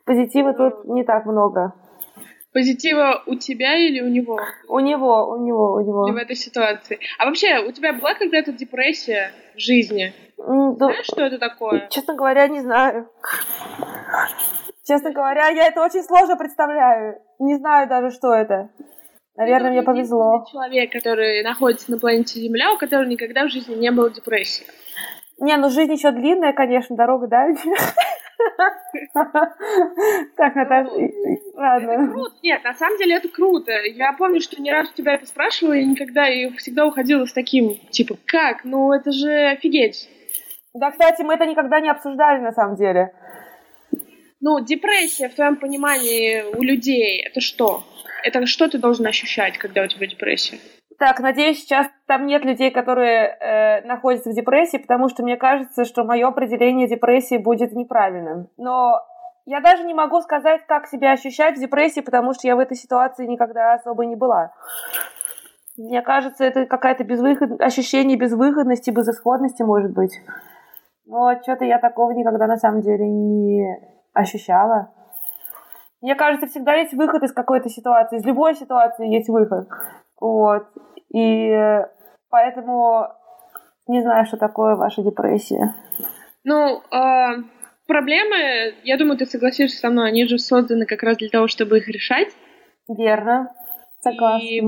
позитива 0.05 0.53
тут 0.53 0.85
не 0.85 1.03
так 1.03 1.25
много. 1.25 1.73
Позитива 2.53 3.21
у 3.25 3.35
тебя 3.35 3.75
или 3.75 3.99
у 3.99 4.07
него? 4.07 4.39
У 4.69 4.79
него, 4.79 5.27
у 5.29 5.45
него, 5.45 5.73
у 5.73 5.81
него. 5.81 6.07
Или 6.07 6.13
в 6.13 6.17
этой 6.17 6.37
ситуации. 6.37 6.99
А 7.19 7.25
вообще, 7.25 7.59
у 7.59 7.73
тебя 7.73 7.91
была 7.91 8.13
когда-то 8.13 8.53
депрессия 8.53 9.33
в 9.55 9.59
жизни? 9.59 10.13
Знаешь, 10.37 11.05
что 11.05 11.21
это 11.21 11.37
такое? 11.37 11.87
Честно 11.89 12.13
говоря, 12.15 12.47
не 12.47 12.61
знаю. 12.61 13.09
Честно 14.83 15.11
говоря, 15.11 15.47
я 15.47 15.67
это 15.67 15.81
очень 15.81 16.03
сложно 16.03 16.35
представляю. 16.35 17.21
Не 17.39 17.55
знаю 17.55 17.87
даже, 17.87 18.11
что 18.11 18.33
это. 18.33 18.69
Наверное, 19.35 19.71
мне 19.71 19.83
повезло. 19.83 20.45
человек, 20.51 20.91
который 20.91 21.43
находится 21.43 21.91
на 21.91 21.99
планете 21.99 22.39
Земля, 22.39 22.71
у 22.71 22.77
которого 22.77 23.05
никогда 23.05 23.45
в 23.45 23.49
жизни 23.49 23.75
не 23.75 23.91
было 23.91 24.09
депрессии. 24.09 24.65
Не, 25.39 25.57
ну 25.57 25.69
жизнь 25.69 25.91
еще 25.91 26.11
длинная, 26.11 26.53
конечно, 26.53 26.95
дорога 26.95 27.27
дальше. 27.27 27.67
Так, 30.35 30.55
Наташа, 30.55 30.91
ладно. 31.53 32.11
Круто. 32.11 32.35
Нет, 32.43 32.63
на 32.63 32.73
самом 32.73 32.97
деле 32.97 33.15
это 33.15 33.29
круто. 33.29 33.71
Я 33.71 34.13
помню, 34.13 34.41
что 34.41 34.61
не 34.61 34.71
раз 34.71 34.89
у 34.89 34.93
тебя 34.93 35.13
это 35.13 35.25
спрашивала, 35.25 35.73
и 35.73 35.85
никогда 35.85 36.27
и 36.27 36.49
всегда 36.57 36.85
уходила 36.85 37.25
с 37.25 37.33
таким, 37.33 37.75
типа, 37.89 38.17
как? 38.25 38.65
Ну, 38.65 38.91
это 38.91 39.11
же 39.11 39.31
офигеть. 39.47 40.09
Да, 40.75 40.91
кстати, 40.91 41.21
мы 41.21 41.35
это 41.35 41.45
никогда 41.45 41.79
не 41.79 41.89
обсуждали 41.89 42.41
на 42.41 42.51
самом 42.51 42.75
деле. 42.75 43.13
Ну, 44.41 44.59
депрессия, 44.59 45.29
в 45.29 45.35
твоем 45.35 45.55
понимании, 45.55 46.43
у 46.53 46.61
людей, 46.61 47.25
это 47.25 47.39
что? 47.39 47.83
Это 48.23 48.45
что 48.45 48.67
ты 48.67 48.77
должен 48.77 49.07
ощущать, 49.07 49.57
когда 49.57 49.83
у 49.83 49.87
тебя 49.87 50.05
депрессия? 50.05 50.59
Так, 50.99 51.21
надеюсь, 51.21 51.61
сейчас 51.61 51.87
там 52.07 52.25
нет 52.25 52.43
людей, 52.43 52.71
которые 52.71 53.37
э, 53.39 53.87
находятся 53.87 54.31
в 54.31 54.35
депрессии, 54.35 54.77
потому 54.77 55.07
что 55.07 55.23
мне 55.23 55.37
кажется, 55.37 55.85
что 55.85 56.03
мое 56.03 56.27
определение 56.27 56.89
депрессии 56.89 57.37
будет 57.37 57.71
неправильным. 57.71 58.49
Но 58.57 58.99
я 59.45 59.61
даже 59.61 59.83
не 59.83 59.93
могу 59.93 60.21
сказать, 60.21 60.65
как 60.67 60.87
себя 60.87 61.13
ощущать 61.13 61.55
в 61.57 61.61
депрессии, 61.61 62.01
потому 62.01 62.33
что 62.33 62.47
я 62.47 62.55
в 62.57 62.59
этой 62.59 62.75
ситуации 62.75 63.25
никогда 63.25 63.73
особо 63.73 64.05
не 64.05 64.17
была. 64.17 64.51
Мне 65.77 66.01
кажется, 66.01 66.43
это 66.43 66.65
какая-то 66.65 67.05
безвыход... 67.05 67.61
ощущение 67.61 68.17
безвыходности, 68.17 68.91
безысходности, 68.91 69.63
может 69.63 69.93
быть. 69.93 70.19
Но 71.05 71.39
что-то 71.41 71.65
я 71.65 71.79
такого 71.79 72.11
никогда 72.11 72.47
на 72.47 72.57
самом 72.57 72.81
деле 72.81 73.07
не 73.07 73.65
ощущала. 74.13 74.91
Мне 76.01 76.15
кажется, 76.15 76.47
всегда 76.47 76.73
есть 76.75 76.93
выход 76.93 77.23
из 77.23 77.33
какой-то 77.33 77.69
ситуации. 77.69 78.17
Из 78.17 78.25
любой 78.25 78.55
ситуации 78.55 79.07
есть 79.07 79.29
выход. 79.29 79.67
Вот. 80.19 80.67
И 81.13 81.51
поэтому 82.29 83.07
не 83.87 84.01
знаю, 84.01 84.25
что 84.25 84.37
такое 84.37 84.75
ваша 84.75 85.03
депрессия. 85.03 85.73
Ну, 86.43 86.81
э, 86.91 87.43
проблемы, 87.87 88.75
я 88.83 88.97
думаю, 88.97 89.17
ты 89.17 89.25
согласишься 89.25 89.79
со 89.79 89.89
мной, 89.89 90.09
они 90.09 90.25
же 90.25 90.37
созданы 90.37 90.85
как 90.85 91.03
раз 91.03 91.17
для 91.17 91.29
того, 91.29 91.47
чтобы 91.47 91.77
их 91.77 91.87
решать. 91.87 92.29
Верно. 92.87 93.53
Согласна. 94.01 94.45
И 94.45 94.61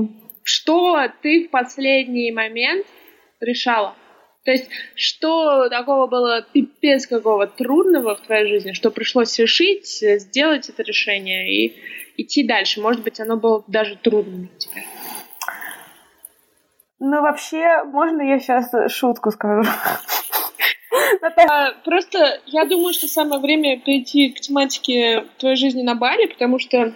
что 0.44 0.98
ты 1.22 1.46
в 1.46 1.50
последний 1.50 2.32
момент 2.32 2.86
решала? 3.40 3.94
То 4.48 4.52
есть, 4.52 4.70
что 4.94 5.68
такого 5.68 6.06
было 6.06 6.40
пипец 6.40 7.06
какого 7.06 7.46
трудного 7.46 8.14
в 8.14 8.22
твоей 8.22 8.48
жизни, 8.48 8.72
что 8.72 8.90
пришлось 8.90 9.38
решить, 9.38 10.00
сделать 10.00 10.70
это 10.70 10.82
решение 10.82 11.52
и 11.54 11.76
идти 12.16 12.44
дальше? 12.44 12.80
Может 12.80 13.02
быть, 13.02 13.20
оно 13.20 13.36
было 13.36 13.62
даже 13.66 13.96
трудным 13.96 14.46
для 14.46 14.58
тебя? 14.58 14.82
Ну, 16.98 17.20
вообще, 17.20 17.84
можно 17.84 18.22
я 18.22 18.38
сейчас 18.38 18.70
шутку 18.90 19.30
скажу? 19.32 19.68
А, 21.22 21.72
просто 21.84 22.40
я 22.46 22.64
думаю, 22.64 22.94
что 22.94 23.06
самое 23.06 23.40
время 23.40 23.78
перейти 23.78 24.30
к 24.30 24.40
тематике 24.40 25.26
твоей 25.38 25.56
жизни 25.56 25.82
на 25.82 25.94
Бали, 25.94 26.26
потому 26.26 26.58
что 26.58 26.94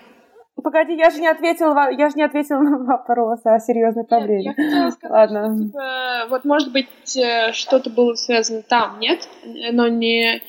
Погоди, 0.62 0.94
я 0.94 1.10
же 1.10 1.20
не 1.20 1.28
ответила, 1.28 1.90
я 1.90 2.08
же 2.08 2.16
не 2.16 2.22
ответила 2.22 2.58
на 2.58 2.78
вопрос 2.78 3.40
о 3.44 3.58
серьезной 3.58 4.04
проблеме. 4.04 4.44
Нет, 4.44 4.58
я 4.58 4.64
хотела 4.64 4.90
сказать, 4.90 5.12
Ладно. 5.12 5.54
Что, 5.54 5.64
типа, 5.64 6.26
вот 6.30 6.44
может 6.44 6.72
быть 6.72 7.16
э, 7.16 7.52
что-то 7.52 7.90
было 7.90 8.14
связано 8.14 8.62
там, 8.62 8.98
нет? 9.00 9.28
Но 9.72 9.88
не 9.88 10.42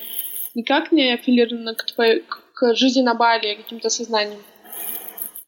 никак 0.54 0.92
не 0.92 1.14
аффилировано 1.14 1.74
к 1.74 1.84
твоей 1.84 2.24
к 2.54 2.74
жизни 2.74 3.02
на 3.02 3.14
Бали 3.14 3.56
каким-то 3.56 3.88
сознанием. 3.88 4.40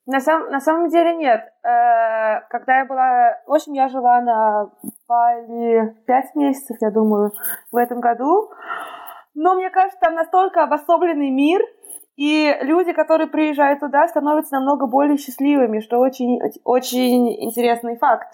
На, 0.06 0.20
сам, 0.20 0.50
на 0.50 0.60
самом 0.60 0.88
деле 0.88 1.16
нет. 1.16 1.40
Э, 1.64 2.40
когда 2.50 2.78
я 2.78 2.84
была... 2.84 3.38
В 3.46 3.52
общем, 3.52 3.72
я 3.72 3.88
жила 3.88 4.20
на 4.20 4.70
Бали 5.08 5.96
пять 6.06 6.34
месяцев, 6.34 6.76
я 6.80 6.90
думаю, 6.90 7.32
в 7.72 7.76
этом 7.76 8.00
году. 8.00 8.50
Но 9.34 9.54
мне 9.54 9.68
кажется, 9.70 9.98
там 10.00 10.14
настолько 10.14 10.62
обособленный 10.62 11.30
мир, 11.30 11.60
и 12.16 12.56
люди, 12.62 12.92
которые 12.92 13.28
приезжают 13.28 13.80
туда, 13.80 14.08
становятся 14.08 14.54
намного 14.54 14.86
более 14.86 15.18
счастливыми, 15.18 15.80
что 15.80 15.98
очень, 15.98 16.40
очень 16.64 17.44
интересный 17.44 17.96
факт. 17.96 18.28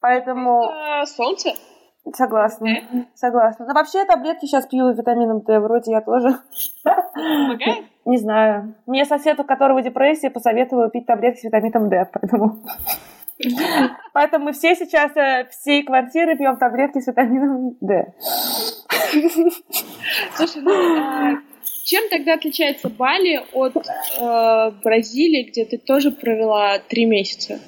Поэтому... 0.00 0.64
Это 0.64 1.06
солнце? 1.06 1.50
Согласна, 2.14 2.68
согласна. 3.14 3.66
Но 3.66 3.74
вообще 3.74 4.04
таблетки 4.04 4.46
сейчас 4.46 4.66
пью 4.66 4.92
с 4.92 4.98
витамином 4.98 5.40
Д, 5.40 5.58
вроде 5.58 5.90
я 5.90 6.00
тоже. 6.00 6.36
Помогает? 6.84 7.84
Не 8.04 8.18
знаю. 8.18 8.74
Мне 8.86 9.04
сосед, 9.04 9.40
у 9.40 9.44
которого 9.44 9.82
депрессия, 9.82 10.30
посоветовал 10.30 10.88
пить 10.90 11.06
таблетки 11.06 11.40
с 11.40 11.44
витамином 11.44 11.88
D, 11.88 12.08
поэтому... 12.12 12.62
Поэтому 14.14 14.46
мы 14.46 14.52
все 14.52 14.74
сейчас, 14.74 15.14
э, 15.14 15.46
всей 15.50 15.82
квартиры 15.82 16.36
пьем 16.36 16.56
таблетки 16.56 17.00
с 17.00 17.06
витамином 17.06 17.76
D. 17.80 18.14
Слушай, 20.36 20.62
ну, 20.62 20.72
а 20.72 21.34
чем 21.86 22.08
тогда 22.10 22.34
отличается 22.34 22.88
Бали 22.88 23.42
от 23.52 23.76
э, 23.76 24.70
Бразилии, 24.82 25.44
где 25.44 25.64
ты 25.64 25.78
тоже 25.78 26.10
провела 26.10 26.78
три 26.80 27.06
месяца? 27.06 27.60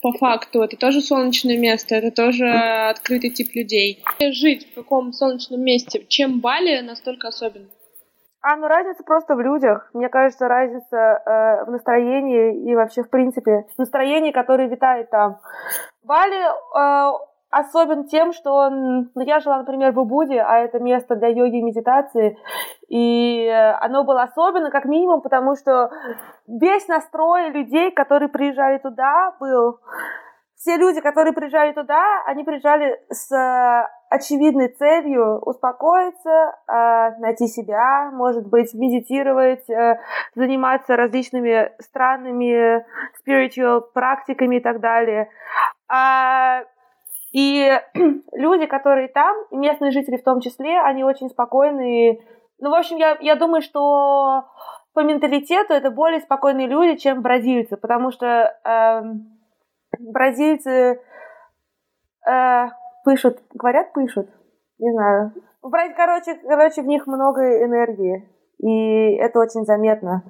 по 0.00 0.12
факту. 0.12 0.60
Это 0.60 0.76
тоже 0.76 1.00
солнечное 1.00 1.56
место, 1.56 1.94
это 1.94 2.14
тоже 2.14 2.46
открытый 2.46 3.30
тип 3.30 3.54
людей. 3.54 4.04
Жить 4.20 4.70
в 4.70 4.74
каком 4.74 5.14
солнечном 5.14 5.62
месте, 5.62 6.04
чем 6.06 6.40
Бали 6.40 6.82
настолько 6.82 7.28
особенно? 7.28 7.68
А, 8.42 8.56
ну 8.56 8.66
разница 8.66 9.02
просто 9.02 9.34
в 9.34 9.40
людях. 9.40 9.88
Мне 9.94 10.10
кажется, 10.10 10.46
разница 10.46 10.96
э, 10.96 11.64
в 11.64 11.70
настроении 11.70 12.70
и 12.70 12.74
вообще, 12.74 13.02
в 13.02 13.08
принципе, 13.08 13.64
в 13.74 13.78
настроении, 13.78 14.32
которое 14.32 14.68
витает 14.68 15.08
там. 15.08 15.40
Бали 16.02 16.36
э, 16.36 17.18
особен 17.54 18.04
тем, 18.04 18.32
что 18.32 18.52
он... 18.54 19.10
Ну, 19.14 19.22
я 19.22 19.40
жила, 19.40 19.58
например, 19.58 19.92
в 19.92 19.98
Убуде, 19.98 20.40
а 20.40 20.58
это 20.58 20.80
место 20.80 21.14
для 21.16 21.28
йоги 21.28 21.58
и 21.58 21.62
медитации, 21.62 22.36
и 22.88 23.48
оно 23.80 24.04
было 24.04 24.22
особенно, 24.22 24.70
как 24.70 24.84
минимум, 24.84 25.22
потому 25.22 25.54
что 25.56 25.90
весь 26.46 26.88
настрой 26.88 27.50
людей, 27.50 27.90
которые 27.92 28.28
приезжали 28.28 28.78
туда, 28.78 29.34
был... 29.40 29.80
Все 30.56 30.78
люди, 30.78 31.02
которые 31.02 31.34
приезжали 31.34 31.72
туда, 31.72 32.22
они 32.26 32.42
приезжали 32.42 32.98
с 33.10 33.28
очевидной 34.08 34.68
целью 34.68 35.40
успокоиться, 35.40 36.54
э, 36.66 37.18
найти 37.18 37.48
себя, 37.48 38.10
может 38.12 38.48
быть, 38.48 38.72
медитировать, 38.72 39.68
э, 39.68 39.98
заниматься 40.34 40.96
различными 40.96 41.70
странными 41.80 42.86
spiritual 43.20 43.82
практиками 43.92 44.56
и 44.56 44.60
так 44.60 44.80
далее. 44.80 45.28
А 45.88 46.62
и 47.34 47.68
люди, 48.32 48.66
которые 48.66 49.08
там, 49.08 49.36
местные 49.50 49.90
жители 49.90 50.16
в 50.16 50.22
том 50.22 50.40
числе, 50.40 50.80
они 50.80 51.02
очень 51.02 51.28
спокойные. 51.28 52.20
Ну, 52.60 52.70
в 52.70 52.74
общем, 52.74 52.96
я, 52.96 53.18
я 53.20 53.34
думаю, 53.34 53.60
что 53.60 54.44
по 54.94 55.00
менталитету 55.00 55.74
это 55.74 55.90
более 55.90 56.20
спокойные 56.20 56.68
люди, 56.68 56.96
чем 56.96 57.22
бразильцы, 57.22 57.76
потому 57.76 58.12
что 58.12 58.26
э, 58.64 59.02
бразильцы 59.98 61.00
э, 62.30 62.66
пышут, 63.04 63.40
говорят, 63.52 63.92
пышут, 63.92 64.28
не 64.78 64.92
знаю. 64.92 65.32
Короче, 65.96 66.36
короче, 66.36 66.82
в 66.82 66.86
них 66.86 67.08
много 67.08 67.64
энергии, 67.64 68.28
и 68.58 69.16
это 69.16 69.40
очень 69.40 69.64
заметно. 69.64 70.22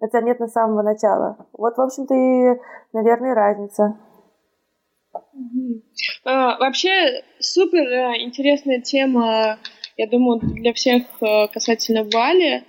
Это 0.00 0.18
заметно 0.18 0.48
с 0.48 0.52
самого 0.52 0.82
начала. 0.82 1.36
Вот, 1.52 1.76
в 1.76 1.80
общем-то, 1.80 2.14
и, 2.14 2.60
наверное, 2.92 3.36
разница. 3.36 3.96
А, 6.24 6.58
вообще 6.58 7.22
супер 7.38 7.82
э, 7.82 8.22
интересная 8.22 8.80
тема, 8.80 9.58
я 9.96 10.06
думаю, 10.06 10.40
для 10.40 10.72
всех 10.72 11.04
э, 11.20 11.48
касательно 11.48 12.04
Бали, 12.04 12.64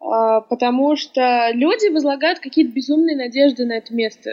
а, 0.00 0.40
потому 0.40 0.96
что 0.96 1.50
люди 1.52 1.92
возлагают 1.92 2.40
какие-то 2.40 2.72
безумные 2.72 3.16
надежды 3.16 3.66
на 3.66 3.74
это 3.74 3.94
место. 3.94 4.30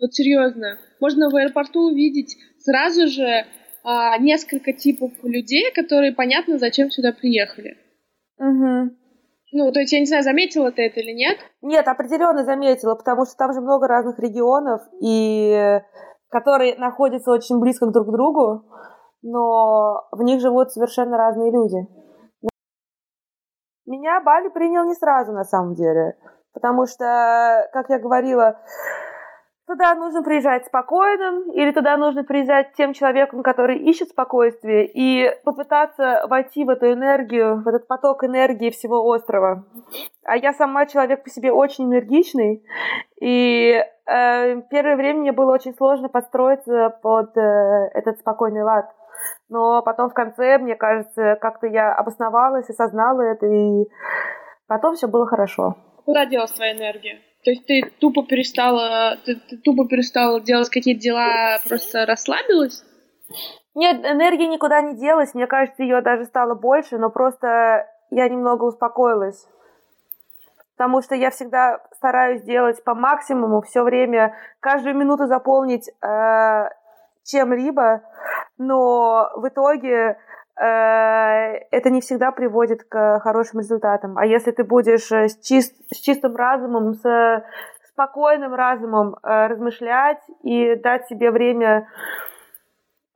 Вот 0.00 0.14
серьезно. 0.14 0.78
Можно 1.00 1.30
в 1.30 1.36
аэропорту 1.36 1.90
увидеть 1.90 2.36
сразу 2.58 3.06
же 3.06 3.46
а, 3.84 4.16
несколько 4.18 4.72
типов 4.72 5.12
людей, 5.22 5.70
которые 5.72 6.12
понятно, 6.12 6.58
зачем 6.58 6.90
сюда 6.90 7.12
приехали. 7.12 7.76
Угу. 8.38 8.90
Ну, 9.52 9.70
то 9.72 9.80
есть, 9.80 9.92
я 9.92 10.00
не 10.00 10.06
знаю, 10.06 10.24
заметила 10.24 10.72
ты 10.72 10.82
это 10.82 11.00
или 11.00 11.12
нет? 11.12 11.38
Нет, 11.62 11.86
определенно 11.86 12.44
заметила, 12.44 12.96
потому 12.96 13.24
что 13.24 13.36
там 13.36 13.52
же 13.52 13.60
много 13.60 13.86
разных 13.86 14.18
регионов, 14.18 14.82
и 15.00 15.80
которые 16.34 16.76
находятся 16.78 17.30
очень 17.30 17.60
близко 17.60 17.86
друг 17.86 18.08
к 18.08 18.10
другу, 18.10 18.64
но 19.22 20.02
в 20.10 20.20
них 20.22 20.40
живут 20.40 20.72
совершенно 20.72 21.16
разные 21.16 21.52
люди. 21.52 21.86
Меня 23.86 24.20
Бали 24.20 24.48
принял 24.48 24.84
не 24.84 24.94
сразу, 24.94 25.30
на 25.32 25.44
самом 25.44 25.74
деле, 25.74 26.18
потому 26.52 26.86
что, 26.86 27.68
как 27.72 27.88
я 27.88 28.00
говорила, 28.00 28.58
Туда 29.66 29.94
нужно 29.94 30.22
приезжать 30.22 30.66
спокойным, 30.66 31.50
или 31.52 31.72
туда 31.72 31.96
нужно 31.96 32.22
приезжать 32.22 32.74
тем 32.74 32.92
человеком, 32.92 33.42
который 33.42 33.78
ищет 33.78 34.10
спокойствие, 34.10 34.86
и 34.86 35.30
попытаться 35.42 36.26
войти 36.28 36.64
в 36.64 36.68
эту 36.68 36.92
энергию, 36.92 37.62
в 37.62 37.68
этот 37.68 37.86
поток 37.88 38.24
энергии 38.24 38.68
всего 38.68 39.02
острова. 39.02 39.64
А 40.22 40.36
я 40.36 40.52
сама 40.52 40.84
человек 40.84 41.24
по 41.24 41.30
себе 41.30 41.50
очень 41.50 41.84
энергичный, 41.86 42.62
и 43.22 43.72
э, 43.72 44.60
первое 44.68 44.96
время 44.96 45.20
мне 45.20 45.32
было 45.32 45.54
очень 45.54 45.74
сложно 45.74 46.10
подстроиться 46.10 46.90
под 47.02 47.34
э, 47.38 47.40
этот 47.94 48.18
спокойный 48.18 48.64
лад. 48.64 48.90
Но 49.48 49.80
потом 49.82 50.10
в 50.10 50.14
конце, 50.14 50.58
мне 50.58 50.76
кажется, 50.76 51.36
как-то 51.40 51.66
я 51.66 51.94
обосновалась, 51.94 52.68
осознала 52.68 53.22
это, 53.22 53.46
и 53.46 53.86
потом 54.66 54.94
все 54.94 55.08
было 55.08 55.26
хорошо. 55.26 55.76
Куда 56.04 56.26
делась 56.26 56.52
твоя 56.52 56.74
энергия? 56.74 57.20
То 57.44 57.50
есть 57.50 57.66
ты 57.66 57.82
тупо 58.00 58.24
перестала, 58.24 59.18
ты, 59.24 59.36
ты 59.36 59.58
тупо 59.58 59.86
перестала 59.86 60.40
делать 60.40 60.70
какие-то 60.70 61.00
дела, 61.00 61.58
просто 61.68 62.06
расслабилась? 62.06 62.82
Нет, 63.74 64.04
энергия 64.04 64.46
никуда 64.46 64.80
не 64.80 64.96
делась. 64.96 65.34
Мне 65.34 65.46
кажется, 65.46 65.82
ее 65.82 66.00
даже 66.00 66.24
стало 66.24 66.54
больше, 66.54 66.96
но 66.96 67.10
просто 67.10 67.86
я 68.10 68.28
немного 68.28 68.64
успокоилась. 68.64 69.46
Потому 70.76 71.02
что 71.02 71.14
я 71.14 71.30
всегда 71.30 71.80
стараюсь 71.96 72.42
делать 72.42 72.82
по 72.82 72.94
максимуму, 72.94 73.62
все 73.62 73.82
время, 73.82 74.34
каждую 74.60 74.96
минуту 74.96 75.26
заполнить 75.26 75.88
э, 75.88 76.68
чем-либо, 77.24 78.02
но 78.58 79.30
в 79.36 79.46
итоге 79.48 80.18
это 80.56 81.90
не 81.90 82.00
всегда 82.00 82.30
приводит 82.30 82.84
к 82.84 83.20
хорошим 83.20 83.60
результатам. 83.60 84.16
А 84.16 84.24
если 84.24 84.52
ты 84.52 84.62
будешь 84.62 85.10
э, 85.10 85.28
с, 85.28 85.40
чист, 85.40 85.74
с 85.92 85.98
чистым 85.98 86.36
разумом, 86.36 86.94
с 86.94 87.44
спокойным 87.94 88.54
разумом 88.54 89.14
э, 89.14 89.46
размышлять 89.46 90.20
и 90.42 90.74
дать 90.76 91.06
себе 91.06 91.30
время 91.30 91.88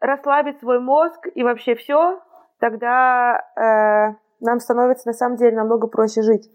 расслабить 0.00 0.60
свой 0.60 0.80
мозг 0.80 1.26
и 1.34 1.42
вообще 1.42 1.74
все, 1.74 2.20
тогда 2.60 3.40
э, 3.56 4.14
нам 4.40 4.60
становится 4.60 5.08
на 5.08 5.12
самом 5.12 5.36
деле 5.36 5.56
намного 5.56 5.88
проще 5.88 6.22
жить, 6.22 6.48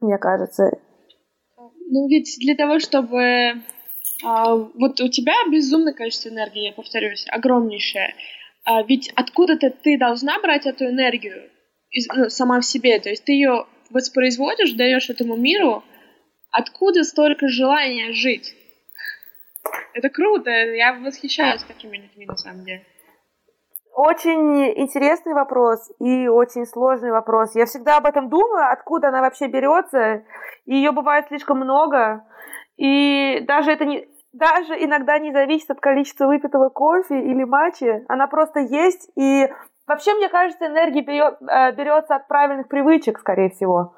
мне 0.00 0.18
кажется. 0.18 0.70
Ну 1.56 2.08
ведь 2.08 2.36
для 2.40 2.54
того, 2.56 2.78
чтобы 2.78 3.54
а, 4.22 4.54
вот 4.54 5.00
у 5.00 5.08
тебя 5.08 5.32
безумное 5.50 5.94
количество 5.94 6.28
энергии, 6.28 6.68
я 6.68 6.72
повторюсь, 6.72 7.26
огромнейшее. 7.30 8.14
А, 8.70 8.82
ведь 8.82 9.10
откуда-то 9.16 9.70
ты 9.70 9.98
должна 9.98 10.38
брать 10.38 10.64
эту 10.64 10.84
энергию 10.84 11.50
из, 11.90 12.06
ну, 12.14 12.28
сама 12.28 12.60
в 12.60 12.64
себе, 12.64 13.00
то 13.00 13.08
есть 13.08 13.24
ты 13.24 13.32
ее 13.32 13.66
воспроизводишь, 13.90 14.74
даешь 14.74 15.10
этому 15.10 15.36
миру. 15.36 15.82
Откуда 16.52 17.02
столько 17.02 17.48
желания 17.48 18.12
жить? 18.12 18.54
Это 19.92 20.08
круто, 20.08 20.50
я 20.50 20.92
восхищаюсь 20.92 21.64
такими 21.64 21.96
людьми 21.96 22.26
на 22.26 22.36
самом 22.36 22.64
деле. 22.64 22.86
Очень 23.92 24.68
интересный 24.78 25.34
вопрос 25.34 25.90
и 25.98 26.28
очень 26.28 26.64
сложный 26.64 27.10
вопрос. 27.10 27.56
Я 27.56 27.66
всегда 27.66 27.96
об 27.96 28.06
этом 28.06 28.28
думаю, 28.28 28.70
откуда 28.70 29.08
она 29.08 29.20
вообще 29.20 29.48
берется. 29.48 30.22
Ее 30.64 30.92
бывает 30.92 31.26
слишком 31.26 31.58
много. 31.58 32.24
И 32.76 33.40
даже 33.48 33.72
это 33.72 33.84
не, 33.84 34.06
даже 34.32 34.74
иногда 34.74 35.18
не 35.18 35.32
зависит 35.32 35.70
от 35.70 35.80
количества 35.80 36.26
выпитого 36.26 36.68
кофе 36.68 37.20
или 37.20 37.44
матча. 37.44 38.04
Она 38.08 38.26
просто 38.26 38.60
есть. 38.60 39.10
И 39.16 39.48
вообще, 39.86 40.14
мне 40.14 40.28
кажется, 40.28 40.66
энергия 40.66 41.02
э, 41.02 41.72
берется 41.74 42.14
от 42.14 42.28
правильных 42.28 42.68
привычек, 42.68 43.18
скорее 43.18 43.50
всего. 43.50 43.94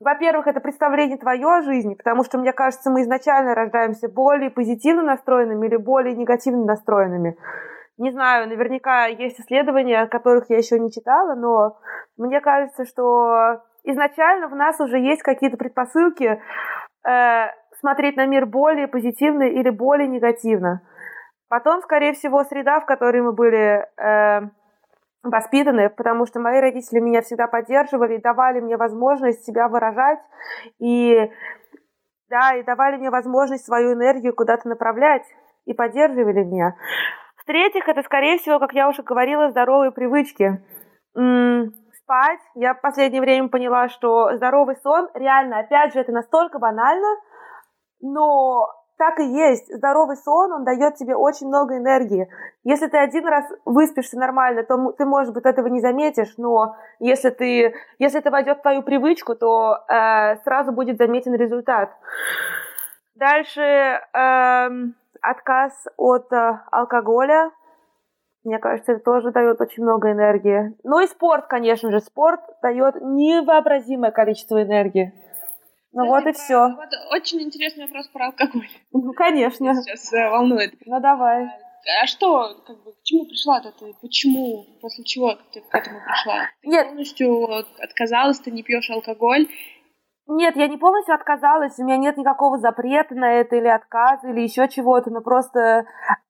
Во-первых, 0.00 0.46
это 0.46 0.60
представление 0.60 1.18
твое 1.18 1.46
о 1.46 1.62
жизни, 1.62 1.94
потому 1.94 2.22
что, 2.22 2.38
мне 2.38 2.52
кажется, 2.52 2.90
мы 2.90 3.02
изначально 3.02 3.54
рождаемся 3.54 4.08
более 4.08 4.50
позитивно 4.50 5.02
настроенными 5.02 5.66
или 5.66 5.76
более 5.76 6.14
негативно 6.14 6.64
настроенными. 6.64 7.36
Не 7.96 8.12
знаю, 8.12 8.48
наверняка 8.48 9.06
есть 9.06 9.40
исследования, 9.40 10.02
о 10.02 10.06
которых 10.06 10.50
я 10.50 10.58
еще 10.58 10.78
не 10.78 10.92
читала, 10.92 11.34
но 11.34 11.78
мне 12.16 12.40
кажется, 12.40 12.84
что 12.84 13.60
изначально 13.82 14.46
в 14.46 14.54
нас 14.54 14.78
уже 14.78 14.98
есть 14.98 15.22
какие-то 15.22 15.56
предпосылки 15.56 16.40
э, 17.08 17.46
смотреть 17.80 18.16
на 18.16 18.26
мир 18.26 18.46
более 18.46 18.88
позитивно 18.88 19.44
или 19.44 19.70
более 19.70 20.08
негативно. 20.08 20.82
Потом, 21.48 21.80
скорее 21.80 22.12
всего, 22.12 22.44
среда, 22.44 22.80
в 22.80 22.86
которой 22.86 23.22
мы 23.22 23.32
были 23.32 23.86
э, 23.96 24.40
воспитаны, 25.22 25.88
потому 25.90 26.26
что 26.26 26.40
мои 26.40 26.60
родители 26.60 27.00
меня 27.00 27.22
всегда 27.22 27.46
поддерживали 27.46 28.18
давали 28.18 28.60
мне 28.60 28.76
возможность 28.76 29.44
себя 29.44 29.68
выражать 29.68 30.18
и 30.78 31.30
да, 32.28 32.54
и 32.56 32.62
давали 32.62 32.96
мне 32.96 33.10
возможность 33.10 33.64
свою 33.64 33.94
энергию 33.94 34.34
куда-то 34.34 34.68
направлять 34.68 35.24
и 35.64 35.72
поддерживали 35.72 36.44
меня. 36.44 36.74
В-третьих, 37.38 37.88
это, 37.88 38.02
скорее 38.02 38.36
всего, 38.38 38.58
как 38.58 38.74
я 38.74 38.88
уже 38.88 39.02
говорила, 39.02 39.50
здоровые 39.50 39.90
привычки. 39.90 40.62
М-м, 41.16 41.72
спать. 41.94 42.40
Я 42.54 42.74
в 42.74 42.80
последнее 42.82 43.22
время 43.22 43.48
поняла, 43.48 43.88
что 43.88 44.36
здоровый 44.36 44.76
сон, 44.76 45.08
реально, 45.14 45.60
опять 45.60 45.94
же, 45.94 46.00
это 46.00 46.12
настолько 46.12 46.58
банально, 46.58 47.08
но 48.00 48.66
так 48.98 49.20
и 49.20 49.24
есть. 49.24 49.72
Здоровый 49.72 50.16
сон, 50.16 50.52
он 50.52 50.64
дает 50.64 50.96
тебе 50.96 51.14
очень 51.14 51.46
много 51.46 51.78
энергии. 51.78 52.28
Если 52.64 52.88
ты 52.88 52.98
один 52.98 53.26
раз 53.26 53.44
выспишься 53.64 54.18
нормально, 54.18 54.64
то 54.64 54.92
ты, 54.92 55.06
может 55.06 55.32
быть, 55.32 55.46
этого 55.46 55.68
не 55.68 55.80
заметишь, 55.80 56.34
но 56.36 56.74
если, 56.98 57.30
ты, 57.30 57.74
если 57.98 58.18
это 58.18 58.30
войдет 58.30 58.58
в 58.58 58.62
твою 58.62 58.82
привычку, 58.82 59.36
то 59.36 59.76
э, 59.88 60.36
сразу 60.42 60.72
будет 60.72 60.98
заметен 60.98 61.34
результат. 61.34 61.90
Дальше 63.14 63.62
э, 63.62 64.68
отказ 65.22 65.72
от 65.96 66.32
э, 66.32 66.60
алкоголя. 66.70 67.52
Мне 68.44 68.58
кажется, 68.58 68.92
это 68.92 69.04
тоже 69.04 69.30
дает 69.30 69.60
очень 69.60 69.82
много 69.82 70.10
энергии. 70.10 70.76
Ну 70.82 71.00
и 71.00 71.06
спорт, 71.06 71.46
конечно 71.46 71.90
же. 71.90 72.00
Спорт 72.00 72.40
дает 72.62 72.96
невообразимое 73.00 74.10
количество 74.10 74.62
энергии. 74.62 75.12
Ну 75.92 76.06
вот 76.06 76.26
и 76.26 76.32
все. 76.32 76.68
Вот 76.68 76.90
очень 77.10 77.42
интересный 77.42 77.86
вопрос 77.86 78.08
про 78.08 78.26
алкоголь. 78.26 78.68
Ну, 78.92 79.12
конечно. 79.12 79.74
Сейчас 79.74 80.12
э, 80.12 80.28
волнует. 80.28 80.74
Ну, 80.86 81.00
давай. 81.00 81.44
А, 81.44 82.04
а 82.04 82.06
что, 82.06 82.62
как 82.66 82.82
бы, 82.84 82.92
к 82.92 83.02
чему 83.04 83.24
пришла 83.24 83.60
ты? 83.60 83.94
Почему? 84.00 84.64
После 84.80 85.04
чего 85.04 85.34
ты 85.52 85.60
к 85.60 85.74
этому 85.74 86.00
пришла? 86.04 86.42
Ты 86.62 86.68
Нет. 86.68 86.88
полностью 86.88 87.46
отказалась, 87.82 88.38
ты 88.40 88.50
не 88.50 88.62
пьешь 88.62 88.90
алкоголь? 88.90 89.48
Нет, 90.26 90.56
я 90.56 90.68
не 90.68 90.76
полностью 90.76 91.14
отказалась, 91.14 91.78
у 91.78 91.84
меня 91.84 91.96
нет 91.96 92.18
никакого 92.18 92.58
запрета 92.58 93.14
на 93.14 93.32
это 93.32 93.56
или 93.56 93.68
отказа 93.68 94.28
или 94.28 94.40
еще 94.42 94.68
чего-то, 94.68 95.10
но 95.10 95.22
просто 95.22 95.86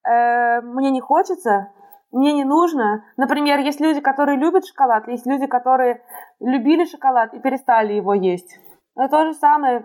э, 0.09 0.61
мне 0.61 0.91
не 0.91 1.01
хочется, 1.01 1.73
мне 2.13 2.33
не 2.33 2.45
нужно. 2.45 3.05
Например, 3.17 3.59
есть 3.59 3.81
люди, 3.81 4.01
которые 4.01 4.39
любят 4.39 4.65
шоколад, 4.67 5.09
есть 5.09 5.27
люди, 5.27 5.47
которые 5.47 6.05
любили 6.39 6.85
шоколад 6.85 7.35
и 7.35 7.41
перестали 7.41 7.95
его 7.95 8.15
есть. 8.15 8.57
Но 8.99 9.07
то 9.07 9.27
же 9.27 9.35
самое, 9.35 9.85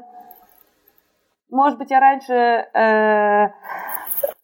может 1.51 1.77
быть, 1.77 1.91
я 1.91 1.99
раньше 1.99 2.33
э, 2.33 3.49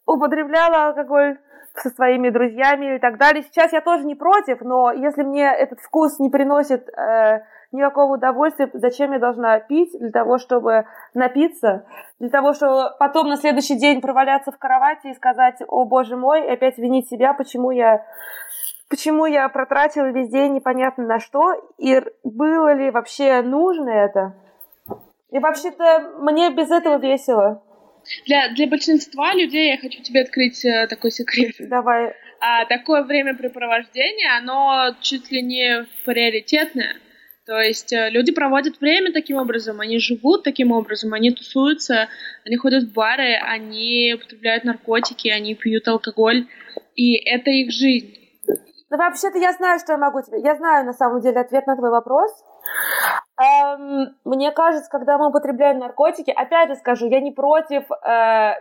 употребляла 0.06 0.86
алкоголь 0.86 1.38
со 1.74 1.90
своими 1.90 2.30
друзьями 2.30 2.94
и 2.94 2.98
так 3.00 3.18
далее. 3.18 3.42
Сейчас 3.42 3.72
я 3.72 3.80
тоже 3.80 4.04
не 4.04 4.14
против, 4.14 4.60
но 4.60 4.92
если 4.92 5.24
мне 5.24 5.52
этот 5.52 5.80
вкус 5.80 6.20
не 6.20 6.30
приносит 6.30 6.88
э, 6.88 7.40
никакого 7.72 8.14
удовольствия, 8.14 8.70
зачем 8.74 9.10
я 9.10 9.18
должна 9.18 9.58
пить 9.58 9.90
для 9.98 10.12
того, 10.12 10.38
чтобы 10.38 10.86
напиться, 11.14 11.84
для 12.20 12.28
того, 12.28 12.52
чтобы 12.52 12.90
потом 13.00 13.28
на 13.28 13.38
следующий 13.38 13.76
день 13.76 14.00
проваляться 14.00 14.52
в 14.52 14.58
кровати 14.58 15.08
и 15.08 15.14
сказать, 15.14 15.56
о 15.66 15.84
боже 15.84 16.16
мой, 16.16 16.46
и 16.46 16.50
опять 16.50 16.78
винить 16.78 17.08
себя, 17.08 17.34
почему 17.34 17.72
я 17.72 18.06
почему 18.88 19.26
я 19.26 19.48
протратила 19.48 20.12
весь 20.12 20.30
день 20.30 20.54
непонятно 20.54 21.06
на 21.06 21.18
что, 21.18 21.54
и 21.76 22.00
было 22.22 22.72
ли 22.72 22.92
вообще 22.92 23.42
нужно 23.42 23.88
это. 23.90 24.34
И 25.30 25.38
вообще-то 25.38 26.14
мне 26.18 26.50
без 26.50 26.70
этого 26.70 26.98
весело. 26.98 27.62
Для, 28.26 28.48
для 28.48 28.66
большинства 28.66 29.32
людей 29.34 29.72
я 29.72 29.78
хочу 29.78 30.02
тебе 30.02 30.22
открыть 30.22 30.64
э, 30.64 30.86
такой 30.88 31.10
секрет. 31.10 31.54
Давай. 31.58 32.14
А 32.40 32.64
такое 32.64 33.02
времяпрепровождение, 33.04 34.36
оно 34.38 34.94
чуть 35.00 35.30
ли 35.30 35.42
не 35.42 35.86
приоритетное. 36.04 36.96
То 37.46 37.60
есть 37.60 37.92
э, 37.92 38.10
люди 38.10 38.32
проводят 38.32 38.80
время 38.80 39.12
таким 39.12 39.36
образом, 39.36 39.80
они 39.80 39.98
живут 39.98 40.44
таким 40.44 40.72
образом, 40.72 41.12
они 41.12 41.30
тусуются, 41.30 42.08
они 42.44 42.56
ходят 42.56 42.84
в 42.84 42.92
бары, 42.92 43.34
они 43.34 44.14
употребляют 44.14 44.64
наркотики, 44.64 45.28
они 45.28 45.54
пьют 45.54 45.86
алкоголь, 45.88 46.46
и 46.94 47.14
это 47.16 47.50
их 47.50 47.70
жизнь. 47.70 48.16
Ну, 48.90 48.96
вообще-то 48.96 49.38
я 49.38 49.52
знаю, 49.52 49.78
что 49.78 49.92
я 49.92 49.98
могу 49.98 50.20
тебе. 50.22 50.40
Я 50.40 50.56
знаю, 50.56 50.84
на 50.84 50.92
самом 50.92 51.20
деле, 51.20 51.40
ответ 51.40 51.66
на 51.66 51.76
твой 51.76 51.90
вопрос. 51.90 52.30
Эм, 53.40 54.16
мне 54.24 54.50
кажется, 54.52 54.90
когда 54.90 55.18
мы 55.18 55.28
употребляем 55.28 55.78
наркотики, 55.78 56.30
опять 56.30 56.68
же 56.68 56.76
скажу, 56.76 57.08
я 57.08 57.20
не 57.20 57.30
против, 57.30 57.90
э, 57.90 58.54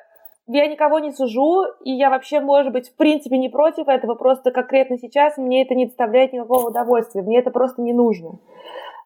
я 0.48 0.67
никого 0.67 1.00
не 1.00 1.12
сужу, 1.12 1.65
и 1.84 1.91
я 1.91 2.10
вообще, 2.10 2.39
может 2.39 2.72
быть, 2.72 2.89
в 2.89 2.95
принципе 2.95 3.38
не 3.38 3.50
против 3.50 3.88
этого, 3.88 4.15
просто 4.15 4.52
конкретно 4.52 4.98
сейчас 4.98 5.38
мне 5.38 5.63
это 5.63 5.76
не 5.76 5.88
доставляет 5.88 6.34
никакого 6.34 6.69
удовольствия, 6.69 7.22
мне 7.22 7.39
это 7.39 7.52
просто 7.52 7.82
не 7.82 7.93
нужно. 7.93 8.39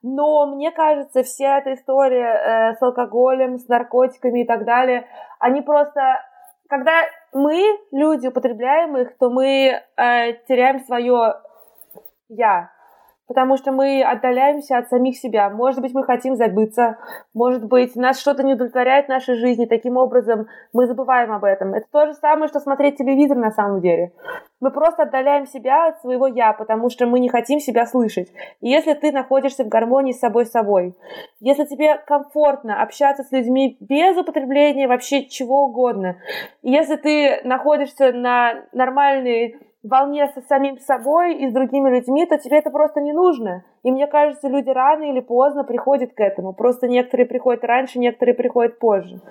Но 0.04 0.46
мне 0.46 0.72
кажется, 0.72 1.24
вся 1.24 1.58
эта 1.58 1.74
история 1.74 2.72
э, 2.72 2.76
с 2.76 2.82
алкоголем, 2.82 3.58
с 3.58 3.68
наркотиками 3.68 4.42
и 4.42 4.46
так 4.46 4.66
далее, 4.66 5.08
они 5.40 5.62
просто 5.62 6.20
когда 6.74 7.04
мы, 7.34 7.62
люди, 7.92 8.28
употребляем 8.28 8.98
их, 8.98 9.18
то 9.18 9.30
мы 9.30 9.46
э, 9.96 10.34
теряем 10.48 10.80
свое 10.80 11.36
я. 12.30 12.72
Потому 13.34 13.58
что 13.58 13.72
мы 13.72 14.04
отдаляемся 14.04 14.78
от 14.78 14.90
самих 14.90 15.18
себя. 15.18 15.50
Может 15.50 15.82
быть, 15.82 15.92
мы 15.96 16.04
хотим 16.04 16.36
забыться, 16.36 16.98
может 17.34 17.66
быть, 17.66 17.96
нас 17.96 18.20
что-то 18.20 18.44
не 18.44 18.54
удовлетворяет 18.54 19.08
в 19.08 19.10
нашей 19.10 19.34
жизни, 19.36 19.66
таким 19.66 19.98
образом 19.98 20.46
мы 20.72 20.86
забываем 20.86 21.32
об 21.32 21.44
этом. 21.44 21.74
Это 21.74 21.88
то 21.92 22.06
же 22.06 22.14
самое, 22.14 22.48
что 22.48 22.60
смотреть 22.60 22.98
телевизор 22.98 23.36
на 23.38 23.50
самом 23.50 23.82
деле. 23.82 24.12
Мы 24.60 24.70
просто 24.70 25.04
отдаляем 25.04 25.48
себя 25.48 25.88
от 25.88 26.00
своего 26.02 26.28
«я», 26.28 26.54
потому 26.54 26.92
что 26.92 27.08
мы 27.08 27.20
не 27.20 27.28
хотим 27.28 27.60
себя 27.60 27.88
слышать. 27.88 28.32
И 28.62 28.70
если 28.70 28.94
ты 28.94 29.12
находишься 29.12 29.64
в 29.64 29.68
гармонии 29.68 30.12
с 30.12 30.20
собой 30.20 30.46
собой, 30.46 30.96
если 31.40 31.66
тебе 31.66 31.98
комфортно 32.06 32.84
общаться 32.84 33.24
с 33.24 33.32
людьми 33.32 33.78
без 33.80 34.16
употребления 34.16 34.88
вообще 34.88 35.26
чего 35.26 35.66
угодно, 35.66 36.18
если 36.62 36.98
ты 36.98 37.42
находишься 37.44 38.12
на 38.12 38.66
нормальной 38.74 39.58
волне 39.84 40.32
со 40.34 40.42
самим 40.42 40.80
собой 40.80 41.36
и 41.36 41.50
с 41.50 41.54
другими 41.54 41.90
людьми, 41.90 42.26
то 42.26 42.38
тебе 42.38 42.58
это 42.58 42.72
просто 42.72 43.02
не 43.02 43.12
нужно. 43.12 43.66
И 43.84 43.92
мне 43.92 44.08
кажется, 44.08 44.48
люди 44.48 44.70
рано 44.70 45.04
или 45.04 45.20
поздно 45.20 45.64
приходят 45.64 46.14
к 46.14 46.20
этому. 46.20 46.54
Просто 46.54 46.88
некоторые 46.88 47.28
приходят 47.28 47.64
раньше, 47.64 48.00
некоторые 48.00 48.36
приходят 48.36 48.80
позже. 48.80 49.22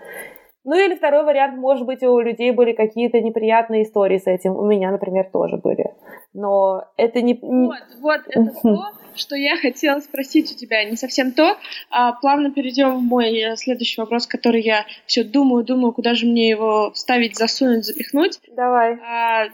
Ну 0.64 0.76
или 0.76 0.94
второй 0.94 1.24
вариант, 1.24 1.58
может 1.58 1.86
быть, 1.86 2.04
у 2.04 2.20
людей 2.20 2.52
были 2.52 2.72
какие-то 2.72 3.20
неприятные 3.20 3.82
истории 3.82 4.18
с 4.18 4.28
этим. 4.28 4.54
У 4.56 4.64
меня, 4.64 4.92
например, 4.92 5.28
тоже 5.32 5.56
были. 5.56 5.86
Но 6.34 6.84
это 6.96 7.20
не... 7.20 7.36
Вот, 7.42 7.74
вот, 8.00 8.20
это 8.28 8.52
то, 8.62 8.84
что 9.16 9.34
я 9.34 9.56
хотела 9.56 9.98
спросить 9.98 10.52
у 10.52 10.56
тебя. 10.56 10.84
Не 10.84 10.96
совсем 10.96 11.32
то. 11.32 11.56
А, 11.90 12.12
плавно 12.12 12.52
перейдем 12.52 12.96
в 12.96 13.02
мой 13.02 13.36
э, 13.36 13.56
следующий 13.56 14.00
вопрос, 14.00 14.28
который 14.28 14.62
я 14.62 14.84
все 15.04 15.24
думаю, 15.24 15.64
думаю, 15.64 15.92
куда 15.92 16.14
же 16.14 16.26
мне 16.26 16.48
его 16.48 16.92
вставить, 16.92 17.36
засунуть, 17.36 17.84
запихнуть. 17.84 18.38
Давай. 18.54 18.98
А, 19.00 19.48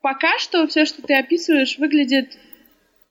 пока 0.00 0.38
что 0.38 0.66
все, 0.66 0.84
что 0.84 1.02
ты 1.02 1.14
описываешь, 1.14 1.78
выглядит 1.78 2.38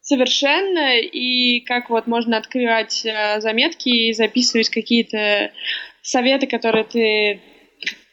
совершенно, 0.02 1.00
и 1.00 1.62
как 1.62 1.90
вот 1.90 2.06
можно 2.06 2.38
открывать 2.38 3.06
э, 3.06 3.42
заметки 3.42 3.90
и 3.90 4.14
записывать 4.14 4.70
какие-то 4.70 5.52
советы, 6.04 6.46
которые 6.46 6.84
ты 6.84 7.42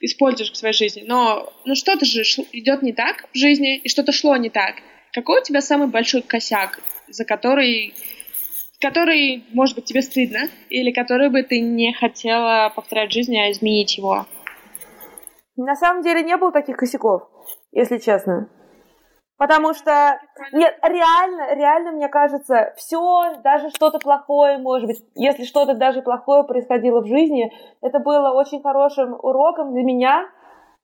используешь 0.01 0.51
в 0.51 0.57
своей 0.57 0.75
жизни. 0.75 1.05
Но 1.07 1.53
ну 1.65 1.75
что-то 1.75 2.05
же 2.05 2.23
идет 2.53 2.83
не 2.83 2.93
так 2.93 3.29
в 3.33 3.37
жизни, 3.37 3.77
и 3.77 3.89
что-то 3.89 4.13
шло 4.13 4.37
не 4.37 4.51
так. 4.51 4.77
Какой 5.13 5.41
у 5.41 5.45
тебя 5.45 5.61
самый 5.61 5.89
большой 5.89 6.23
косяк, 6.23 6.81
за 7.09 7.27
который, 7.27 7.95
который, 8.81 9.45
может 9.53 9.77
быть, 9.77 9.85
тебе 9.85 10.01
стыдно, 10.01 10.49
или 10.71 10.91
который 10.91 11.29
бы 11.29 11.43
ты 11.43 11.61
не 11.61 11.93
хотела 11.93 12.73
повторять 12.75 13.11
в 13.11 13.13
жизни, 13.13 13.37
а 13.37 13.51
изменить 13.51 13.99
его? 13.99 14.27
На 15.57 15.77
самом 15.77 16.03
деле 16.03 16.23
не 16.23 16.37
было 16.39 16.51
таких 16.51 16.79
косяков, 16.79 17.29
если 17.73 17.99
честно. 17.99 18.49
Потому 19.43 19.75
что, 19.75 20.21
нет, 20.53 20.79
реально, 20.85 21.57
реально, 21.57 21.91
мне 21.91 22.09
кажется, 22.09 22.73
все, 22.77 23.41
даже 23.43 23.71
что-то 23.71 23.99
плохое, 23.99 24.57
может 24.59 24.87
быть, 24.87 25.05
если 25.17 25.43
что-то 25.43 25.75
даже 25.75 26.01
плохое 26.01 26.45
происходило 26.45 27.01
в 27.01 27.09
жизни, 27.09 27.53
это 27.81 27.99
было 27.99 28.31
очень 28.31 28.63
хорошим 28.63 29.19
уроком 29.21 29.73
для 29.73 29.83
меня, 29.83 30.29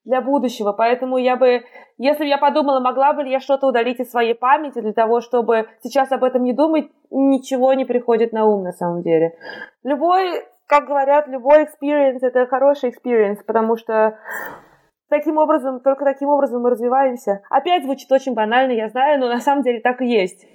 для 0.05 0.21
будущего. 0.21 0.73
Поэтому 0.73 1.19
я 1.19 1.37
бы, 1.37 1.63
если 1.99 2.25
бы 2.25 2.29
я 2.29 2.37
подумала, 2.37 2.81
могла 2.81 3.13
бы 3.13 3.23
ли 3.23 3.31
я 3.31 3.39
что-то 3.39 3.69
удалить 3.69 4.01
из 4.01 4.11
своей 4.11 4.35
памяти 4.35 4.81
для 4.81 4.93
того, 4.93 5.21
чтобы 5.21 5.69
сейчас 5.85 6.11
об 6.11 6.25
этом 6.25 6.43
не 6.43 6.53
думать, 6.53 6.91
ничего 7.13 7.75
не 7.75 7.85
приходит 7.85 8.33
на 8.33 8.45
ум 8.45 8.65
на 8.65 8.73
самом 8.73 9.03
деле. 9.03 9.39
Любой, 9.85 10.45
как 10.67 10.89
говорят, 10.89 11.29
любой 11.29 11.63
experience 11.63 12.19
это 12.23 12.45
хороший 12.47 12.91
experience, 12.91 13.39
потому 13.47 13.77
что 13.77 14.19
Таким 15.09 15.39
образом, 15.39 15.81
только 15.81 16.05
таким 16.05 16.29
образом 16.29 16.63
мы 16.63 16.71
развиваемся. 16.71 17.41
Опять 17.49 17.85
звучит 17.85 18.11
очень 18.13 18.35
банально, 18.35 18.73
я 18.73 18.89
знаю, 18.89 19.19
но 19.19 19.29
на 19.29 19.41
самом 19.41 19.63
деле 19.63 19.81
так 19.81 20.03
и 20.03 20.07
есть. 20.07 20.47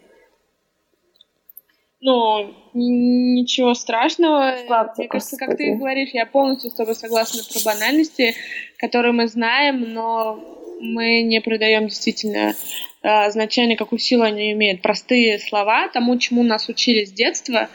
Ну, 2.01 2.53
ничего 2.73 3.73
страшного. 3.73 4.55
Славьте, 4.67 5.03
Мне 5.03 5.07
кажется, 5.07 5.37
как 5.37 5.55
ты 5.57 5.75
говоришь, 5.75 6.09
я 6.13 6.25
полностью 6.25 6.69
с 6.69 6.73
тобой 6.73 6.95
согласна 6.95 7.41
про 7.51 7.71
банальности, 7.71 8.33
которые 8.77 9.13
мы 9.13 9.27
знаем, 9.27 9.93
но 9.93 10.37
мы 10.81 11.21
не 11.21 11.39
придаем 11.39 11.87
действительно 11.87 12.53
э, 13.03 13.31
значения, 13.31 13.77
какую 13.77 13.99
силу 13.99 14.23
они 14.23 14.51
имеют. 14.51 14.81
Простые 14.81 15.39
слова 15.39 15.87
тому, 15.87 16.17
чему 16.19 16.43
нас 16.43 16.67
учили 16.67 17.05
с 17.05 17.11
детства, 17.11 17.69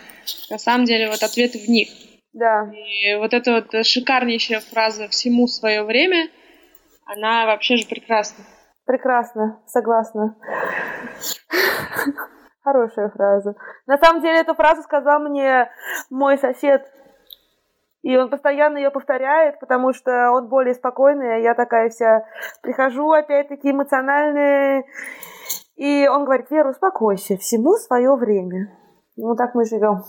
на 0.50 0.58
самом 0.58 0.84
деле 0.84 1.08
вот 1.08 1.22
ответы 1.22 1.58
в 1.58 1.68
них. 1.68 1.88
Да. 2.34 2.70
И 2.74 3.14
вот 3.14 3.32
эта 3.32 3.52
вот 3.52 3.86
шикарнейшая 3.86 4.60
фраза 4.60 5.08
«всему 5.08 5.46
свое 5.46 5.82
время», 5.82 6.28
она 7.08 7.46
вообще 7.46 7.76
же 7.76 7.88
прекрасна. 7.88 8.44
Прекрасно, 8.84 9.62
согласна. 9.66 10.36
Хорошая 12.62 13.08
фраза. 13.08 13.54
На 13.86 13.96
самом 13.96 14.20
деле 14.20 14.40
эту 14.40 14.54
фразу 14.54 14.82
сказал 14.82 15.20
мне 15.20 15.70
мой 16.10 16.36
сосед. 16.38 16.86
И 18.02 18.16
он 18.16 18.30
постоянно 18.30 18.76
ее 18.76 18.90
повторяет, 18.90 19.58
потому 19.58 19.92
что 19.92 20.30
он 20.32 20.48
более 20.48 20.74
спокойный, 20.74 21.36
а 21.36 21.38
я 21.38 21.54
такая 21.54 21.88
вся 21.88 22.24
прихожу 22.62 23.10
опять-таки 23.10 23.70
эмоциональная. 23.70 24.84
И 25.76 26.06
он 26.08 26.24
говорит, 26.24 26.50
Вера, 26.50 26.70
успокойся, 26.70 27.36
всему 27.38 27.72
свое 27.74 28.14
время. 28.16 28.78
Ну 29.16 29.34
так 29.34 29.54
мы 29.54 29.64
живем. 29.64 30.04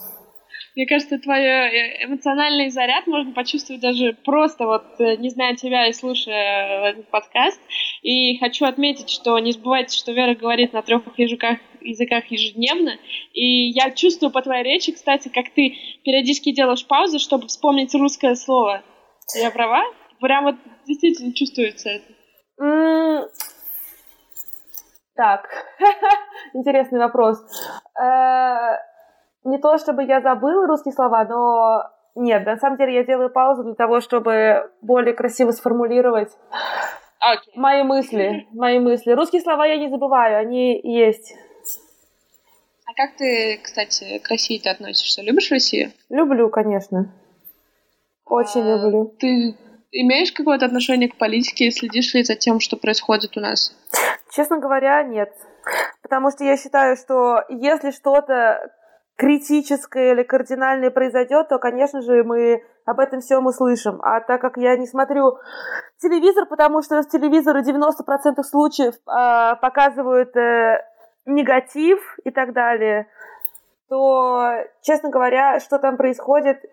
Мне 0.76 0.86
кажется, 0.86 1.18
твой 1.20 1.42
э, 1.42 2.06
эмоциональный 2.06 2.70
заряд 2.70 3.08
можно 3.08 3.34
почувствовать 3.34 3.82
даже 3.82 4.14
просто 4.26 4.66
вот 4.66 4.84
э, 5.00 5.16
не 5.18 5.30
зная 5.30 5.56
тебя 5.56 5.88
и 5.88 5.94
слушая 5.94 6.90
этот 6.92 7.10
подкаст. 7.10 7.60
И 8.02 8.38
хочу 8.38 8.66
отметить, 8.66 9.10
что 9.10 9.38
не 9.40 9.52
забывайте, 9.52 9.98
что 9.98 10.12
Вера 10.12 10.36
говорит 10.36 10.74
на 10.74 10.82
трех 10.82 11.04
языках, 11.18 11.60
языках 11.82 12.26
ежедневно. 12.28 12.98
И 13.34 13.70
я 13.72 13.92
чувствую 13.92 14.32
по 14.32 14.42
твоей 14.42 14.64
речи, 14.64 14.92
кстати, 14.92 15.30
как 15.30 15.50
ты 15.54 15.76
периодически 16.04 16.52
делаешь 16.52 16.86
паузы, 16.86 17.20
чтобы 17.20 17.48
вспомнить 17.48 17.94
русское 17.96 18.36
слово. 18.36 18.84
Я 19.36 19.52
права? 19.52 19.84
Прям 20.20 20.46
вот 20.46 20.56
действительно 20.86 21.34
чувствуется 21.34 21.90
это. 21.90 23.30
Так, 25.16 25.50
интересный 26.54 27.00
вопрос. 27.00 27.40
Не 29.44 29.58
то, 29.58 29.78
чтобы 29.78 30.04
я 30.04 30.22
забыла 30.22 30.68
русские 30.68 30.94
слова, 30.94 31.26
но 31.26 31.84
нет, 32.16 32.46
на 32.46 32.58
самом 32.58 32.78
деле 32.78 32.96
я 32.96 33.04
делаю 33.04 33.30
паузу 33.30 33.64
для 33.64 33.76
того, 33.76 34.02
чтобы 34.02 34.70
более 34.82 35.14
красиво 35.14 35.52
сформулировать 35.52 36.32
okay. 37.22 37.52
мои 37.56 37.84
мысли, 37.84 38.48
мои 38.52 38.80
мысли. 38.80 39.12
Русские 39.12 39.42
слова 39.42 39.66
я 39.66 39.78
не 39.78 39.90
забываю, 39.90 40.40
они 40.40 40.80
есть. 40.84 41.36
А 42.86 42.94
как 42.94 43.16
ты, 43.18 43.60
кстати, 43.64 44.18
к 44.18 44.28
России 44.30 44.58
ты 44.58 44.70
относишься? 44.70 45.22
Любишь 45.22 45.52
Россию? 45.52 45.92
Люблю, 46.10 46.50
конечно. 46.50 47.14
Очень 48.26 48.62
а, 48.62 48.78
люблю. 48.78 49.14
Ты 49.20 49.56
имеешь 49.92 50.32
какое-то 50.32 50.66
отношение 50.66 51.10
к 51.10 51.18
политике 51.18 51.68
и 51.68 51.72
следишь 51.72 52.14
ли 52.14 52.24
за 52.24 52.36
тем, 52.36 52.60
что 52.60 52.78
происходит 52.78 53.38
у 53.38 53.40
нас? 53.40 53.76
Честно 54.32 54.60
говоря, 54.60 55.04
нет. 55.04 55.32
Потому 56.02 56.32
что 56.32 56.44
я 56.44 56.58
считаю, 56.58 56.96
что 56.96 57.44
если 57.50 57.92
что-то 57.92 58.72
критическое 59.20 60.14
или 60.14 60.24
кардинальное 60.24 60.92
произойдет, 60.92 61.50
то, 61.50 61.60
конечно 61.60 62.02
же, 62.02 62.24
мы 62.24 62.64
об 62.86 63.02
этом 63.02 63.20
всем 63.20 63.46
услышим. 63.48 64.00
А 64.02 64.22
так 64.22 64.40
как 64.40 64.56
я 64.56 64.78
не 64.78 64.88
смотрю 64.88 65.38
телевизор, 66.02 66.46
потому 66.46 66.82
что 66.82 67.04
с 67.04 67.08
телевизора 67.08 67.62
90% 67.62 68.42
случаев 68.44 68.94
э, 68.96 69.56
показывают 69.62 70.36
э, 70.38 70.86
негатив 71.26 72.00
и 72.24 72.32
так 72.32 72.54
далее, 72.54 73.08
то, 73.90 74.54
честно 74.84 75.10
говоря, 75.10 75.60
что 75.60 75.80
там 75.80 75.98
происходит, 75.98 76.64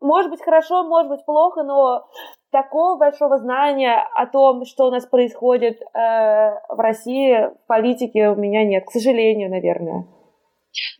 может 0.00 0.32
быть 0.32 0.42
хорошо, 0.42 0.82
может 0.82 1.08
быть 1.08 1.24
плохо, 1.24 1.62
но 1.62 2.08
такого 2.50 2.98
большого 2.98 3.38
знания 3.38 4.04
о 4.16 4.26
том, 4.26 4.64
что 4.64 4.88
у 4.88 4.90
нас 4.90 5.06
происходит 5.06 5.80
э, 5.80 5.86
в 5.94 6.80
России, 6.80 7.50
в 7.62 7.66
политике 7.68 8.30
у 8.30 8.34
меня 8.34 8.64
нет, 8.64 8.84
к 8.84 8.90
сожалению, 8.90 9.48
наверное. 9.48 10.17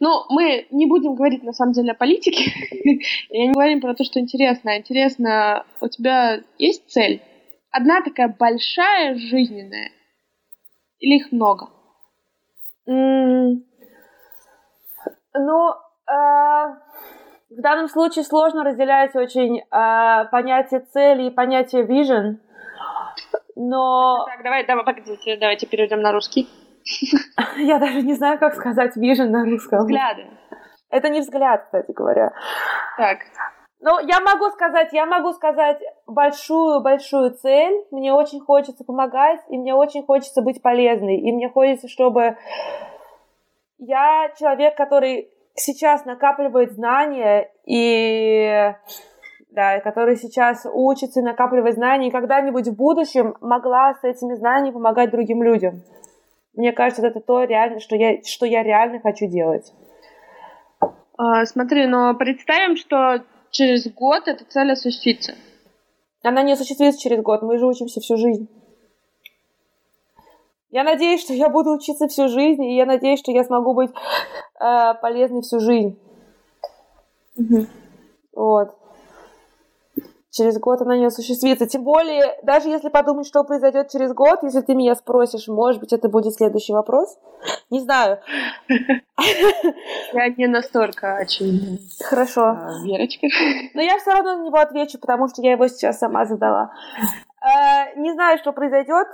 Ну, 0.00 0.24
мы 0.30 0.66
не 0.70 0.86
будем 0.86 1.14
говорить 1.14 1.42
на 1.42 1.52
самом 1.52 1.72
деле 1.72 1.92
о 1.92 1.94
политике. 1.94 2.50
Я 3.30 3.46
не 3.46 3.52
говорим 3.52 3.80
про 3.80 3.94
то, 3.94 4.04
что 4.04 4.20
интересно. 4.20 4.78
Интересно, 4.78 5.64
у 5.80 5.88
тебя 5.88 6.40
есть 6.58 6.88
цель? 6.90 7.22
Одна 7.70 8.02
такая 8.02 8.28
большая, 8.28 9.16
жизненная? 9.16 9.90
Или 11.00 11.16
их 11.16 11.32
много? 11.32 11.68
Mm. 12.88 13.62
Ну, 15.34 15.70
э, 15.70 16.74
в 17.50 17.60
данном 17.60 17.88
случае 17.88 18.24
сложно 18.24 18.64
разделять 18.64 19.14
очень 19.14 19.58
э, 19.58 20.28
понятие 20.30 20.80
цели 20.80 21.26
и 21.26 21.30
понятие 21.30 21.84
vision. 21.84 22.38
Но... 23.54 24.24
Так, 24.26 24.42
давай, 24.42 24.66
давай, 24.66 24.84
погодите, 24.84 25.36
давайте 25.36 25.66
перейдем 25.66 26.00
на 26.00 26.12
русский. 26.12 26.48
Я 27.56 27.78
даже 27.78 28.02
не 28.02 28.14
знаю, 28.14 28.38
как 28.38 28.54
сказать 28.54 28.96
vision 28.96 29.28
на 29.28 29.44
русском. 29.44 29.80
Взгляды. 29.80 30.26
Это 30.90 31.08
не 31.10 31.20
взгляд, 31.20 31.64
кстати 31.64 31.92
говоря. 31.92 32.32
Так. 32.96 33.18
Ну, 33.80 34.00
я 34.00 34.20
могу 34.20 34.50
сказать, 34.50 34.92
я 34.92 35.06
могу 35.06 35.32
сказать 35.32 35.78
большую-большую 36.06 37.32
цель. 37.34 37.84
Мне 37.90 38.12
очень 38.12 38.40
хочется 38.40 38.84
помогать, 38.84 39.40
и 39.48 39.58
мне 39.58 39.74
очень 39.74 40.04
хочется 40.04 40.42
быть 40.42 40.62
полезной. 40.62 41.18
И 41.18 41.32
мне 41.32 41.48
хочется, 41.48 41.86
чтобы 41.86 42.36
я 43.78 44.32
человек, 44.36 44.76
который 44.76 45.30
сейчас 45.54 46.04
накапливает 46.04 46.72
знания 46.72 47.50
и 47.66 48.72
да, 49.50 49.80
который 49.80 50.16
сейчас 50.16 50.66
учится 50.70 51.20
и 51.20 51.22
накапливает 51.22 51.74
знания, 51.74 52.08
и 52.08 52.12
когда-нибудь 52.12 52.68
в 52.68 52.76
будущем 52.76 53.34
могла 53.40 53.94
с 53.94 54.04
этими 54.04 54.34
знаниями 54.34 54.74
помогать 54.74 55.10
другим 55.10 55.42
людям. 55.42 55.82
Мне 56.58 56.72
кажется, 56.72 57.06
это 57.06 57.20
то 57.20 57.44
реально, 57.44 57.78
что 57.78 57.94
я, 57.94 58.20
что 58.24 58.44
я 58.44 58.64
реально 58.64 58.98
хочу 58.98 59.28
делать. 59.28 59.72
А, 61.16 61.46
смотри, 61.46 61.86
но 61.86 62.14
представим, 62.14 62.76
что 62.76 63.22
через 63.52 63.86
год 63.92 64.26
эта 64.26 64.44
цель 64.44 64.72
осуществится. 64.72 65.36
Она 66.24 66.42
не 66.42 66.54
осуществится 66.54 67.00
через 67.00 67.22
год, 67.22 67.42
мы 67.42 67.58
же 67.58 67.66
учимся 67.66 68.00
всю 68.00 68.16
жизнь. 68.16 68.48
Я 70.72 70.82
надеюсь, 70.82 71.20
что 71.20 71.32
я 71.32 71.48
буду 71.48 71.70
учиться 71.70 72.08
всю 72.08 72.26
жизнь, 72.26 72.64
и 72.64 72.74
я 72.74 72.86
надеюсь, 72.86 73.20
что 73.20 73.30
я 73.30 73.44
смогу 73.44 73.74
быть 73.74 73.92
э, 74.60 74.94
полезной 75.00 75.42
всю 75.42 75.60
жизнь. 75.60 75.96
Угу. 77.36 77.66
Вот. 78.32 78.76
Через 80.30 80.58
год 80.58 80.82
она 80.82 80.96
не 80.98 81.06
осуществится. 81.06 81.66
Тем 81.66 81.84
более, 81.84 82.38
даже 82.42 82.68
если 82.68 82.90
подумать, 82.90 83.26
что 83.26 83.44
произойдет 83.44 83.88
через 83.90 84.12
год, 84.12 84.42
если 84.42 84.60
ты 84.60 84.74
меня 84.74 84.94
спросишь, 84.94 85.48
может 85.48 85.80
быть, 85.80 85.92
это 85.92 86.08
будет 86.08 86.34
следующий 86.34 86.74
вопрос. 86.74 87.18
Не 87.70 87.80
знаю. 87.80 88.18
Я 90.12 90.28
не 90.36 90.46
настолько 90.46 91.16
очевидна. 91.16 91.78
Хорошо. 92.02 92.42
А, 92.42 92.82
Верочка. 92.84 93.26
Но 93.74 93.80
я 93.80 93.98
все 93.98 94.10
равно 94.12 94.36
на 94.36 94.44
него 94.44 94.58
отвечу, 94.58 94.98
потому 94.98 95.28
что 95.28 95.40
я 95.40 95.52
его 95.52 95.66
сейчас 95.68 95.98
сама 95.98 96.26
задала. 96.26 96.72
Э, 97.40 97.98
не 97.98 98.12
знаю, 98.12 98.38
что 98.38 98.52
произойдет. 98.52 99.06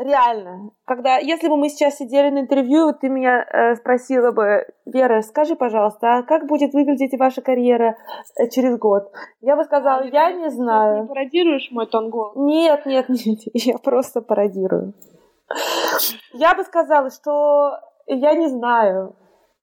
Реально. 0.00 0.70
Когда, 0.86 1.18
если 1.18 1.48
бы 1.48 1.58
мы 1.58 1.68
сейчас 1.68 1.98
сидели 1.98 2.30
на 2.30 2.38
интервью, 2.40 2.94
ты 2.98 3.10
меня 3.10 3.44
э, 3.44 3.74
спросила 3.74 4.32
бы, 4.32 4.66
Вера, 4.86 5.20
скажи, 5.20 5.56
пожалуйста, 5.56 6.14
а 6.14 6.22
как 6.22 6.46
будет 6.46 6.72
выглядеть 6.72 7.18
ваша 7.18 7.42
карьера 7.42 7.98
э, 8.38 8.48
через 8.48 8.78
год? 8.78 9.12
Я 9.42 9.56
бы 9.56 9.64
сказала, 9.64 10.00
а, 10.00 10.06
я 10.06 10.32
не 10.32 10.48
знаю. 10.48 10.94
Ты 10.96 11.02
не 11.02 11.08
пародируешь 11.08 11.68
мой 11.70 11.86
тон 11.86 12.08
голоса? 12.08 12.40
Нет, 12.40 12.86
нет, 12.86 13.08
нет, 13.10 13.40
я 13.52 13.76
просто 13.76 14.22
пародирую. 14.22 14.94
Я 16.32 16.54
бы 16.54 16.64
сказала, 16.64 17.10
что 17.10 17.78
я 18.06 18.32
не 18.34 18.48
знаю. 18.48 19.16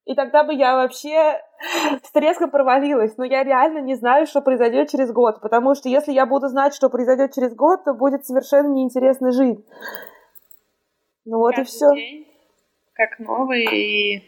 И 0.06 0.14
тогда 0.14 0.44
бы 0.44 0.54
я 0.54 0.76
вообще 0.76 1.42
с 2.04 2.12
треском 2.12 2.52
провалилась. 2.52 3.18
Но 3.18 3.26
я 3.26 3.44
реально 3.44 3.80
не 3.80 3.96
знаю, 3.96 4.28
что 4.28 4.42
произойдет 4.42 4.92
через 4.92 5.12
год. 5.12 5.42
Потому 5.42 5.74
что 5.74 5.90
если 5.90 6.12
я 6.12 6.28
буду 6.28 6.48
знать, 6.48 6.76
что 6.76 6.90
произойдет 6.90 7.34
через 7.34 7.56
год, 7.56 7.86
то 7.86 7.96
будет 7.96 8.24
совершенно 8.24 8.68
неинтересно 8.68 9.32
жить. 9.32 9.66
Ну 11.30 11.40
вот 11.40 11.56
каждый 11.56 11.62
и 11.62 11.66
все. 11.66 11.94
День, 11.94 12.28
как 12.94 13.20
новый, 13.20 13.66
и 13.66 14.24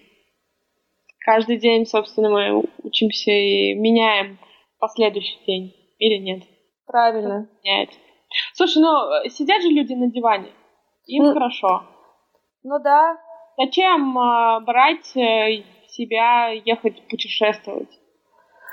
каждый 1.20 1.58
день, 1.58 1.86
собственно, 1.86 2.30
мы 2.30 2.62
учимся 2.84 3.32
и 3.32 3.74
меняем 3.74 4.38
последующий 4.80 5.40
день, 5.48 5.74
или 5.98 6.18
нет? 6.18 6.44
Правильно. 6.86 7.50
Меняет. 7.64 7.92
Слушай, 8.54 8.82
ну, 8.82 9.30
сидят 9.30 9.62
же 9.62 9.70
люди 9.70 9.94
на 9.94 10.12
диване, 10.12 10.50
им 11.06 11.24
ну, 11.24 11.34
хорошо. 11.34 11.84
Ну 12.64 12.80
да. 12.84 13.18
Зачем 13.58 14.18
э, 14.18 14.60
брать 14.66 15.16
э, 15.16 15.64
себя, 15.88 16.50
ехать 16.50 17.02
путешествовать? 17.08 17.90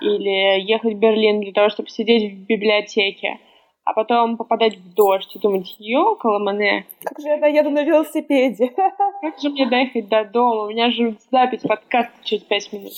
Или 0.00 0.62
ехать 0.62 0.94
в 0.94 0.98
Берлин 0.98 1.42
для 1.42 1.52
того, 1.52 1.68
чтобы 1.68 1.90
сидеть 1.90 2.32
в 2.32 2.46
библиотеке? 2.46 3.38
А 3.86 3.92
потом 3.92 4.36
попадать 4.36 4.76
в 4.78 4.94
дождь 4.94 5.36
и 5.36 5.38
думать, 5.38 5.76
ёкала 5.78 6.40
мане. 6.40 6.86
Как 7.04 7.20
же 7.20 7.28
я 7.28 7.38
доеду 7.38 7.70
на 7.70 7.84
велосипеде? 7.84 8.70
Как 9.20 9.38
же 9.40 9.48
мне 9.48 9.64
доехать 9.64 10.08
до 10.08 10.24
дома? 10.24 10.64
У 10.64 10.70
меня 10.70 10.90
же 10.90 11.16
запись 11.30 11.62
подкаста 11.62 12.12
через 12.24 12.42
пять 12.42 12.72
минут. 12.72 12.92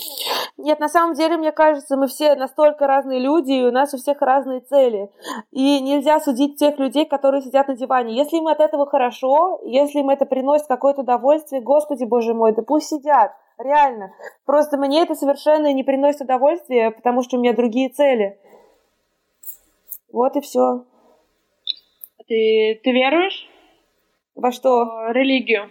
Нет, 0.56 0.80
на 0.80 0.88
самом 0.88 1.14
деле, 1.14 1.36
мне 1.36 1.52
кажется, 1.52 1.98
мы 1.98 2.06
все 2.06 2.34
настолько 2.36 2.86
разные 2.86 3.20
люди, 3.20 3.52
и 3.52 3.64
у 3.64 3.70
нас 3.70 3.92
у 3.92 3.98
всех 3.98 4.22
разные 4.22 4.60
цели. 4.60 5.10
И 5.52 5.78
нельзя 5.80 6.20
судить 6.20 6.56
тех 6.56 6.78
людей, 6.78 7.04
которые 7.04 7.42
сидят 7.42 7.68
на 7.68 7.76
диване. 7.76 8.16
Если 8.16 8.38
им 8.38 8.46
от 8.46 8.60
этого 8.60 8.86
хорошо, 8.86 9.60
если 9.66 9.98
им 9.98 10.08
это 10.08 10.24
приносит 10.24 10.68
какое-то 10.68 11.02
удовольствие, 11.02 11.60
господи, 11.60 12.04
боже 12.04 12.32
мой, 12.32 12.54
да 12.54 12.62
пусть 12.62 12.88
сидят. 12.88 13.32
Реально. 13.58 14.12
Просто 14.46 14.78
мне 14.78 15.02
это 15.02 15.14
совершенно 15.14 15.70
не 15.74 15.82
приносит 15.82 16.22
удовольствия, 16.22 16.92
потому 16.92 17.22
что 17.22 17.36
у 17.36 17.40
меня 17.40 17.52
другие 17.52 17.90
цели. 17.90 18.38
Вот 20.12 20.36
и 20.36 20.40
все. 20.40 20.84
Ты, 22.26 22.80
ты 22.82 22.92
веруешь? 22.92 23.48
Во 24.34 24.52
что? 24.52 24.84
В 24.84 25.12
религию. 25.12 25.70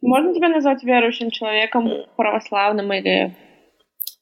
Можно 0.00 0.34
тебя 0.34 0.48
назвать 0.48 0.82
верующим 0.82 1.30
человеком, 1.30 1.88
православным 2.16 2.92
или... 2.92 3.36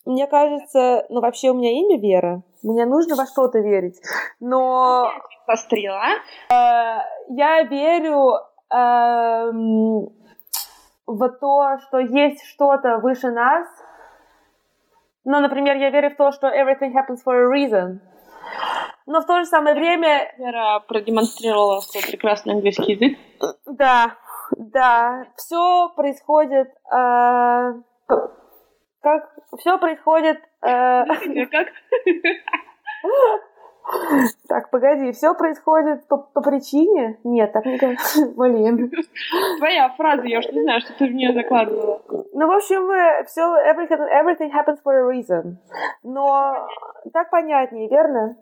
Мне 0.05 0.27
кажется, 0.27 1.07
ну 1.09 1.21
вообще 1.21 1.51
у 1.51 1.55
меня 1.55 1.71
имя 1.73 1.99
Вера. 1.99 2.43
Мне 2.63 2.85
нужно 2.85 3.17
во 3.17 3.27
что-то 3.27 3.59
верить. 3.61 4.01
Но... 4.41 5.11
Пострела. 5.47 6.17
Э, 6.51 7.01
я 7.29 7.63
верю 7.63 8.35
э, 8.73 9.51
в 11.07 11.29
то, 11.41 11.79
что 11.87 11.99
есть 11.99 12.45
что-то 12.45 12.99
выше 12.99 13.31
нас. 13.31 13.67
Ну, 15.25 15.41
например, 15.41 15.77
я 15.77 15.91
верю 15.91 16.11
в 16.11 16.17
то, 16.17 16.33
что 16.33 16.49
everything 16.49 16.93
happens 16.93 17.23
for 17.25 17.35
a 17.35 17.49
reason. 17.49 18.01
Но 19.07 19.21
в 19.21 19.27
то 19.27 19.39
же 19.39 19.47
самое 19.47 19.75
время... 19.75 20.33
Вера 20.39 20.81
продемонстрировала 20.81 21.81
свой 21.81 22.03
прекрасный 22.03 22.55
английский 22.55 22.93
язык. 22.93 23.19
Да, 23.67 24.17
да. 24.57 25.27
Все 25.37 25.89
происходит... 25.97 26.69
Э, 26.93 27.75
как... 29.01 29.35
Все 29.59 29.79
происходит... 29.79 30.39
Э, 30.63 31.05
как? 31.51 31.69
Так, 34.49 34.71
погоди, 34.71 35.13
все 35.13 35.35
происходит 35.35 36.07
по, 36.09 36.17
по 36.17 36.41
причине? 36.41 37.19
Нет, 37.25 37.53
так 37.53 37.65
не 37.67 37.79
Блин. 38.37 38.91
Твоя 39.59 39.89
фраза, 39.91 40.27
я 40.27 40.39
уж 40.39 40.47
не 40.53 40.63
знаю, 40.63 40.81
что 40.81 40.93
ты 40.95 41.07
в 41.07 41.13
нее 41.13 41.33
закладывала. 41.33 42.01
Ну, 42.33 42.47
в 42.47 42.51
общем, 42.53 43.25
все, 43.27 43.43
everything, 43.43 44.01
everything 44.13 44.51
happens 44.51 44.79
for 44.85 44.95
a 44.95 45.03
reason. 45.03 45.57
Но 46.03 46.69
так 47.13 47.31
понятнее, 47.31 47.89
верно? 47.89 48.37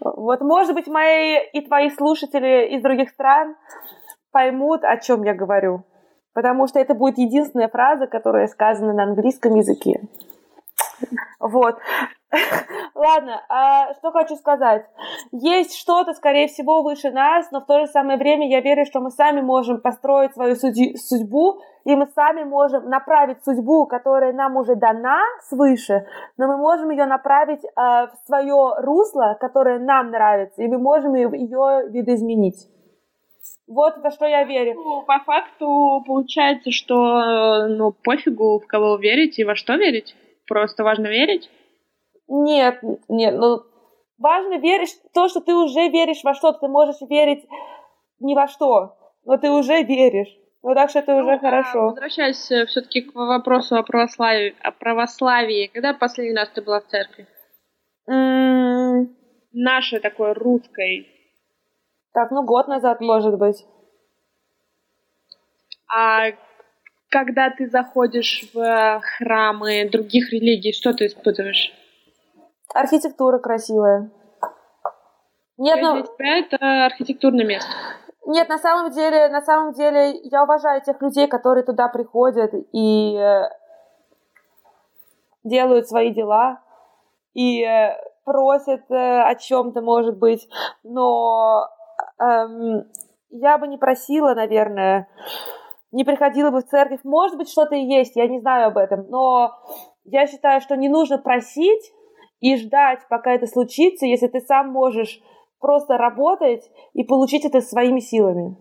Вот, 0.00 0.40
может 0.40 0.74
быть, 0.74 0.86
мои 0.86 1.38
и 1.52 1.60
твои 1.60 1.90
слушатели 1.90 2.74
из 2.74 2.82
других 2.82 3.10
стран 3.10 3.56
поймут, 4.32 4.82
о 4.84 4.96
чем 4.98 5.22
я 5.22 5.34
говорю. 5.34 5.84
Потому 6.34 6.66
что 6.66 6.80
это 6.80 6.94
будет 6.94 7.18
единственная 7.18 7.68
фраза, 7.68 8.06
которая 8.06 8.48
сказана 8.48 8.92
на 8.92 9.04
английском 9.04 9.54
языке. 9.54 10.00
Вот. 11.38 11.78
Ладно, 12.94 13.42
а 13.48 13.94
что 13.94 14.10
хочу 14.12 14.36
сказать. 14.36 14.86
Есть 15.32 15.76
что-то, 15.76 16.14
скорее 16.14 16.48
всего, 16.48 16.82
выше 16.82 17.10
нас, 17.10 17.50
но 17.50 17.60
в 17.60 17.66
то 17.66 17.80
же 17.80 17.86
самое 17.86 18.18
время 18.18 18.48
я 18.48 18.60
верю, 18.60 18.84
что 18.84 19.00
мы 19.00 19.10
сами 19.10 19.40
можем 19.40 19.80
построить 19.80 20.34
свою 20.34 20.56
судьбу, 20.56 21.60
и 21.84 21.94
мы 21.94 22.06
сами 22.14 22.44
можем 22.44 22.88
направить 22.88 23.44
судьбу, 23.44 23.86
которая 23.86 24.32
нам 24.32 24.56
уже 24.56 24.74
дана 24.74 25.20
свыше, 25.48 26.06
но 26.36 26.46
мы 26.48 26.56
можем 26.56 26.90
ее 26.90 27.06
направить 27.06 27.64
э, 27.64 27.68
в 27.76 28.12
свое 28.26 28.74
русло, 28.78 29.36
которое 29.38 29.78
нам 29.78 30.10
нравится, 30.10 30.62
и 30.62 30.68
мы 30.68 30.78
можем 30.78 31.14
ее, 31.14 31.88
видоизменить. 31.90 32.68
Вот 33.66 33.98
во 33.98 34.10
что 34.10 34.26
я 34.26 34.44
верю. 34.44 34.74
Ну, 34.74 35.02
по 35.02 35.18
факту 35.20 36.02
получается, 36.06 36.70
что 36.70 37.66
ну, 37.68 37.92
пофигу, 37.92 38.58
в 38.60 38.66
кого 38.66 38.96
верить 38.96 39.38
и 39.38 39.44
во 39.44 39.54
что 39.54 39.74
верить. 39.74 40.14
Просто 40.46 40.84
важно 40.84 41.06
верить. 41.06 41.50
Нет, 42.28 42.80
нет, 43.08 43.34
ну 43.36 43.62
важно 44.18 44.58
верить 44.58 44.96
то, 45.12 45.28
что 45.28 45.40
ты 45.40 45.54
уже 45.54 45.88
веришь 45.88 46.24
во 46.24 46.34
что-то. 46.34 46.60
Ты 46.60 46.68
можешь 46.68 47.00
верить 47.08 47.44
ни 48.20 48.34
во 48.34 48.48
что, 48.48 48.96
но 49.24 49.36
ты 49.36 49.50
уже 49.50 49.82
веришь. 49.82 50.34
Ну 50.62 50.74
так 50.74 50.88
что 50.88 51.00
это 51.00 51.12
ну, 51.12 51.18
уже 51.20 51.34
а 51.34 51.38
хорошо. 51.38 51.82
Возвращаясь 51.88 52.50
э, 52.50 52.64
все-таки 52.66 53.02
к 53.02 53.14
вопросу 53.14 53.76
о 53.76 53.82
православии, 53.82 54.54
о 54.62 54.70
православии. 54.70 55.66
Когда 55.66 55.92
последний 55.92 56.36
раз 56.36 56.48
ты 56.54 56.62
была 56.62 56.80
в 56.80 56.86
церкви? 56.86 57.26
Mm. 58.10 59.08
Нашей 59.52 60.00
такой 60.00 60.32
русской. 60.32 61.06
Так, 62.14 62.30
ну 62.30 62.44
год 62.44 62.66
назад, 62.68 63.00
может 63.00 63.38
быть. 63.38 63.66
А 65.94 66.30
когда 67.10 67.50
ты 67.50 67.68
заходишь 67.68 68.44
в 68.54 69.00
храмы 69.02 69.88
других 69.90 70.32
религий, 70.32 70.72
что 70.72 70.94
ты 70.94 71.06
испытываешь? 71.06 71.72
Архитектура 72.72 73.38
красивая. 73.38 74.10
Нет, 75.58 75.78
ну... 75.80 75.94
Для 75.94 76.02
тебя 76.02 76.38
это 76.38 76.86
архитектурное 76.86 77.44
место. 77.44 77.70
Нет, 78.26 78.48
на 78.48 78.58
самом 78.58 78.90
деле, 78.90 79.28
на 79.28 79.42
самом 79.42 79.74
деле, 79.74 80.18
я 80.22 80.44
уважаю 80.44 80.80
тех 80.80 81.00
людей, 81.02 81.28
которые 81.28 81.62
туда 81.62 81.88
приходят 81.88 82.52
и 82.72 83.16
э, 83.16 83.50
делают 85.44 85.88
свои 85.88 86.12
дела 86.12 86.60
и 87.34 87.62
э, 87.62 87.96
просят 88.24 88.90
э, 88.90 89.22
о 89.22 89.34
чем-то, 89.34 89.82
может 89.82 90.16
быть, 90.16 90.48
но 90.82 91.68
эм, 92.18 92.84
я 93.28 93.58
бы 93.58 93.68
не 93.68 93.76
просила, 93.76 94.34
наверное, 94.34 95.06
не 95.92 96.04
приходила 96.04 96.50
бы 96.50 96.62
в 96.62 96.66
церковь. 96.66 97.00
Может 97.04 97.36
быть, 97.36 97.50
что-то 97.50 97.74
и 97.74 97.84
есть, 97.84 98.16
я 98.16 98.26
не 98.26 98.40
знаю 98.40 98.68
об 98.68 98.78
этом, 98.78 99.06
но 99.10 99.52
я 100.04 100.26
считаю, 100.26 100.62
что 100.62 100.76
не 100.76 100.88
нужно 100.88 101.18
просить 101.18 101.92
и 102.44 102.56
ждать, 102.58 103.00
пока 103.08 103.32
это 103.32 103.46
случится, 103.46 104.04
если 104.04 104.26
ты 104.26 104.42
сам 104.42 104.68
можешь 104.68 105.18
просто 105.60 105.96
работать 105.96 106.70
и 106.92 107.02
получить 107.02 107.46
это 107.46 107.62
своими 107.62 108.00
силами. 108.00 108.54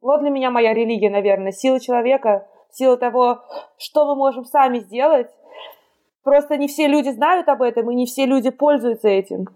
Вот 0.00 0.22
для 0.22 0.30
меня 0.30 0.50
моя 0.50 0.74
религия, 0.74 1.08
наверное, 1.08 1.52
сила 1.52 1.78
человека, 1.78 2.48
сила 2.72 2.96
того, 2.96 3.44
что 3.78 4.06
мы 4.06 4.16
можем 4.16 4.44
сами 4.44 4.80
сделать. 4.80 5.30
Просто 6.24 6.56
не 6.56 6.66
все 6.66 6.88
люди 6.88 7.10
знают 7.10 7.48
об 7.48 7.62
этом, 7.62 7.88
и 7.92 7.94
не 7.94 8.06
все 8.06 8.26
люди 8.26 8.50
пользуются 8.50 9.06
этим. 9.06 9.46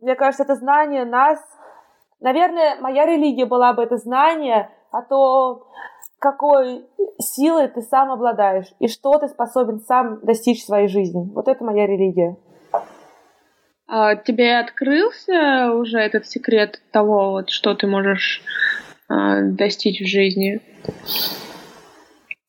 Мне 0.00 0.16
кажется, 0.16 0.42
это 0.42 0.56
знание 0.56 1.04
нас... 1.04 1.38
Наверное, 2.18 2.80
моя 2.80 3.06
религия 3.06 3.46
была 3.46 3.72
бы 3.72 3.84
это 3.84 3.98
знание 3.98 4.68
о 4.90 5.02
том, 5.02 5.62
какой 6.22 6.86
силой 7.18 7.66
ты 7.66 7.82
сам 7.82 8.12
обладаешь 8.12 8.68
и 8.78 8.86
что 8.86 9.18
ты 9.18 9.26
способен 9.26 9.80
сам 9.80 10.20
достичь 10.22 10.62
в 10.62 10.66
своей 10.66 10.86
жизни. 10.86 11.28
Вот 11.34 11.48
это 11.48 11.64
моя 11.64 11.86
религия. 11.86 12.36
А 13.88 14.14
тебе 14.14 14.56
открылся 14.56 15.72
уже 15.74 15.98
этот 15.98 16.26
секрет 16.26 16.80
того, 16.92 17.32
вот, 17.32 17.50
что 17.50 17.74
ты 17.74 17.88
можешь 17.88 18.40
а, 19.08 19.42
достичь 19.42 20.00
в 20.00 20.06
жизни? 20.06 20.60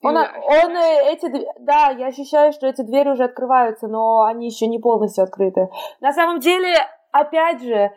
Он, 0.04 0.18
он 0.18 0.78
эти, 1.08 1.32
да, 1.60 1.90
я 1.98 2.08
ощущаю, 2.08 2.54
что 2.54 2.68
эти 2.68 2.82
двери 2.82 3.10
уже 3.10 3.24
открываются, 3.24 3.88
но 3.88 4.24
они 4.24 4.48
еще 4.48 4.68
не 4.68 4.78
полностью 4.78 5.24
открыты. 5.24 5.70
На 6.00 6.14
самом 6.14 6.40
деле, 6.40 6.76
опять 7.12 7.64
же, 7.64 7.92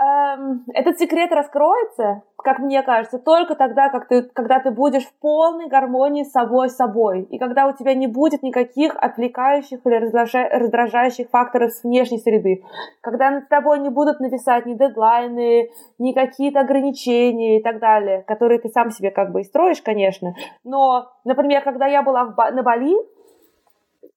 эм, 0.00 0.64
этот 0.72 0.98
секрет 0.98 1.30
раскроется, 1.32 2.22
как 2.38 2.58
мне 2.58 2.82
кажется, 2.82 3.18
только 3.18 3.54
тогда, 3.54 3.90
как 3.90 4.08
ты, 4.08 4.22
когда 4.22 4.58
ты 4.58 4.70
будешь 4.70 5.04
в 5.04 5.12
полной 5.20 5.68
гармонии 5.68 6.24
с 6.24 6.32
собой 6.32 6.70
собой, 6.70 7.22
и 7.22 7.38
когда 7.38 7.66
у 7.66 7.72
тебя 7.72 7.94
не 7.94 8.06
будет 8.06 8.42
никаких 8.42 8.96
отвлекающих 8.96 9.80
или 9.84 9.94
раздражающих 9.94 11.28
факторов 11.28 11.72
с 11.72 11.84
внешней 11.84 12.18
среды, 12.18 12.64
когда 13.02 13.30
над 13.30 13.48
тобой 13.48 13.78
не 13.80 13.90
будут 13.90 14.20
нависать 14.20 14.64
ни 14.64 14.74
дедлайны, 14.74 15.70
ни 15.98 16.12
какие-то 16.12 16.60
ограничения 16.60 17.58
и 17.58 17.62
так 17.62 17.78
далее, 17.78 18.22
которые 18.22 18.58
ты 18.58 18.68
сам 18.70 18.90
себе 18.90 19.10
как 19.10 19.32
бы 19.32 19.42
и 19.42 19.44
строишь, 19.44 19.82
конечно, 19.82 20.34
но, 20.64 21.10
например, 21.24 21.62
когда 21.62 21.86
я 21.86 22.02
была 22.02 22.24
в, 22.24 22.36
на 22.36 22.62
Бали, 22.62 22.96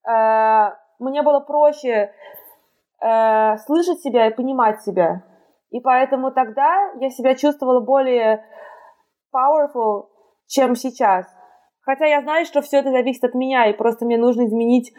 э, 0.08 0.72
мне 0.98 1.22
было 1.22 1.40
проще 1.40 2.12
э, 3.00 3.56
слышать 3.58 4.00
себя 4.00 4.28
и 4.28 4.34
понимать 4.34 4.80
себя, 4.80 5.22
и 5.74 5.80
поэтому 5.80 6.30
тогда 6.30 6.92
я 7.00 7.10
себя 7.10 7.34
чувствовала 7.34 7.80
более 7.80 8.46
powerful, 9.34 10.08
чем 10.46 10.76
сейчас. 10.76 11.26
Хотя 11.80 12.06
я 12.06 12.22
знаю, 12.22 12.46
что 12.46 12.62
все 12.62 12.78
это 12.78 12.92
зависит 12.92 13.24
от 13.24 13.34
меня, 13.34 13.66
и 13.66 13.76
просто 13.76 14.04
мне 14.04 14.16
нужно 14.16 14.46
изменить 14.46 14.94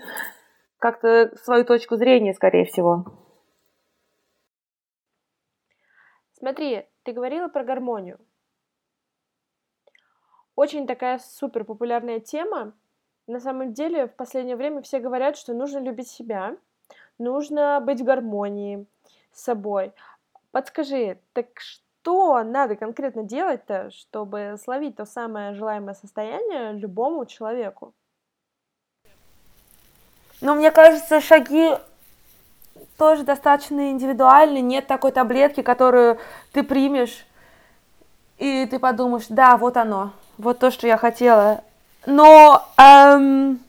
как-то 0.78 1.34
свою 1.38 1.64
точку 1.64 1.96
зрения, 1.96 2.34
скорее 2.34 2.66
всего. 2.66 3.06
Смотри, 6.34 6.86
ты 7.04 7.14
говорила 7.14 7.48
про 7.48 7.64
гармонию. 7.64 8.20
Очень 10.58 10.88
такая 10.88 11.20
супер 11.20 11.64
популярная 11.64 12.20
тема. 12.20 12.74
На 13.28 13.40
самом 13.40 13.72
деле, 13.72 14.08
в 14.08 14.16
последнее 14.18 14.58
время 14.58 14.82
все 14.82 15.00
говорят, 15.00 15.38
что 15.38 15.54
нужно 15.54 15.78
любить 15.78 16.10
себя, 16.10 16.58
нужно 17.18 17.80
быть 17.80 18.02
в 18.02 18.04
гармонии 18.04 18.86
с 19.32 19.42
собой. 19.42 19.94
Подскажи, 20.56 21.18
так 21.34 21.48
что 21.60 22.42
надо 22.42 22.78
конкретно 22.78 23.24
делать-то, 23.24 23.92
чтобы 23.92 24.56
словить 24.64 24.96
то 24.96 25.04
самое 25.04 25.54
желаемое 25.54 25.96
состояние 25.96 26.72
любому 26.72 27.26
человеку? 27.26 27.94
Ну, 30.40 30.56
мне 30.56 30.72
кажется, 30.72 31.20
шаги 31.20 31.72
тоже 32.98 33.24
достаточно 33.24 33.92
индивидуальны. 33.92 34.62
Нет 34.62 34.88
такой 34.88 35.12
таблетки, 35.12 35.62
которую 35.62 36.20
ты 36.54 36.64
примешь, 36.64 37.26
и 38.38 38.66
ты 38.66 38.80
подумаешь, 38.80 39.26
да, 39.28 39.58
вот 39.58 39.76
оно, 39.76 40.14
вот 40.38 40.60
то, 40.60 40.72
что 40.72 40.88
я 40.88 40.96
хотела. 40.96 41.66
Но 42.06 42.66
эм, 42.78 43.60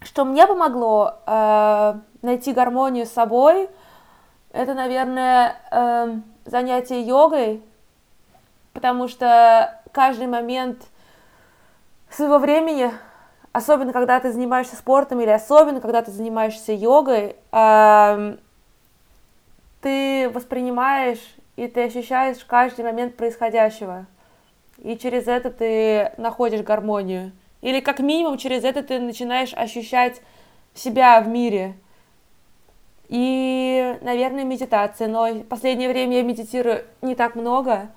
что 0.00 0.24
мне 0.24 0.46
помогло 0.46 1.16
э, 1.26 1.94
найти 2.22 2.54
гармонию 2.54 3.04
с 3.04 3.10
собой– 3.10 3.68
это, 4.54 4.72
наверное, 4.72 5.56
э, 5.72 6.14
занятие 6.44 7.02
йогой, 7.02 7.60
потому 8.72 9.08
что 9.08 9.80
каждый 9.90 10.28
момент 10.28 10.84
своего 12.08 12.38
времени, 12.38 12.92
особенно 13.50 13.92
когда 13.92 14.20
ты 14.20 14.30
занимаешься 14.30 14.76
спортом 14.76 15.20
или 15.20 15.30
особенно 15.30 15.80
когда 15.80 16.02
ты 16.02 16.12
занимаешься 16.12 16.72
йогой, 16.72 17.34
э, 17.50 18.36
ты 19.80 20.30
воспринимаешь 20.30 21.34
и 21.56 21.66
ты 21.66 21.82
ощущаешь 21.82 22.44
каждый 22.44 22.84
момент 22.84 23.16
происходящего. 23.16 24.06
И 24.78 24.96
через 24.96 25.26
это 25.26 25.50
ты 25.50 26.12
находишь 26.16 26.62
гармонию. 26.62 27.32
Или 27.60 27.80
как 27.80 27.98
минимум 27.98 28.38
через 28.38 28.62
это 28.62 28.84
ты 28.84 29.00
начинаешь 29.00 29.52
ощущать 29.52 30.20
себя 30.74 31.20
в 31.20 31.26
мире. 31.26 31.74
И, 33.14 33.96
наверное, 34.02 34.42
медитация. 34.42 35.06
Но 35.06 35.32
в 35.32 35.44
последнее 35.44 35.88
время 35.88 36.16
я 36.16 36.22
медитирую 36.24 36.84
не 37.00 37.14
так 37.14 37.36
много. 37.36 37.92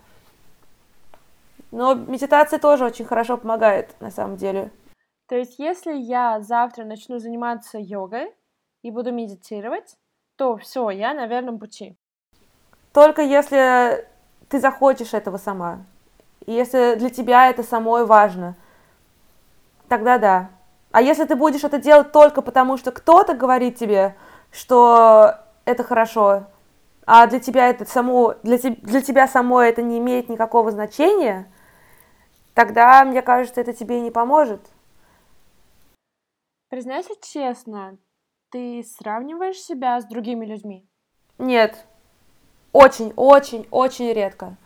Но 1.71 1.95
медитация 1.95 2.59
тоже 2.59 2.85
очень 2.85 3.05
хорошо 3.05 3.35
помогает, 3.37 3.99
на 3.99 4.11
самом 4.11 4.37
деле. 4.37 4.69
То 5.27 5.35
есть, 5.35 5.57
если 5.57 5.91
я 5.95 6.39
завтра 6.39 6.85
начну 6.85 7.17
заниматься 7.17 7.79
йогой 7.79 8.31
и 8.83 8.91
буду 8.91 9.11
медитировать, 9.11 9.95
то 10.35 10.55
все, 10.57 10.91
я 10.91 11.15
на 11.15 11.25
верном 11.25 11.57
пути. 11.57 11.97
Только 12.93 13.23
если 13.23 14.07
ты 14.49 14.59
захочешь 14.59 15.15
этого 15.15 15.37
сама. 15.37 15.83
И 16.45 16.51
если 16.51 16.93
для 16.93 17.09
тебя 17.09 17.49
это 17.49 17.63
самой 17.63 18.05
важно, 18.05 18.55
тогда 19.87 20.19
да. 20.19 20.51
А 20.91 21.01
если 21.01 21.25
ты 21.25 21.35
будешь 21.35 21.63
это 21.63 21.79
делать 21.79 22.11
только 22.11 22.43
потому, 22.43 22.77
что 22.77 22.91
кто-то 22.91 23.33
говорит 23.33 23.77
тебе, 23.77 24.15
что 24.51 25.35
это 25.65 25.83
хорошо, 25.83 26.45
а 27.05 27.27
для 27.27 27.39
тебя 27.39 27.69
это 27.69 27.85
само, 27.85 28.35
для, 28.43 28.57
te, 28.57 28.75
для 28.81 29.01
тебя 29.01 29.27
самой 29.27 29.69
это 29.69 29.81
не 29.81 29.97
имеет 29.99 30.29
никакого 30.29 30.71
значения, 30.71 31.51
тогда, 32.53 33.03
мне 33.05 33.21
кажется, 33.21 33.61
это 33.61 33.73
тебе 33.73 34.01
не 34.01 34.11
поможет. 34.11 34.61
Признайся 36.69 37.13
честно, 37.21 37.97
ты 38.51 38.83
сравниваешь 38.83 39.57
себя 39.57 39.99
с 40.01 40.05
другими 40.05 40.45
людьми? 40.45 40.89
Нет. 41.37 41.85
Очень, 42.73 43.13
очень, 43.15 43.67
очень 43.71 44.11
редко. 44.11 44.57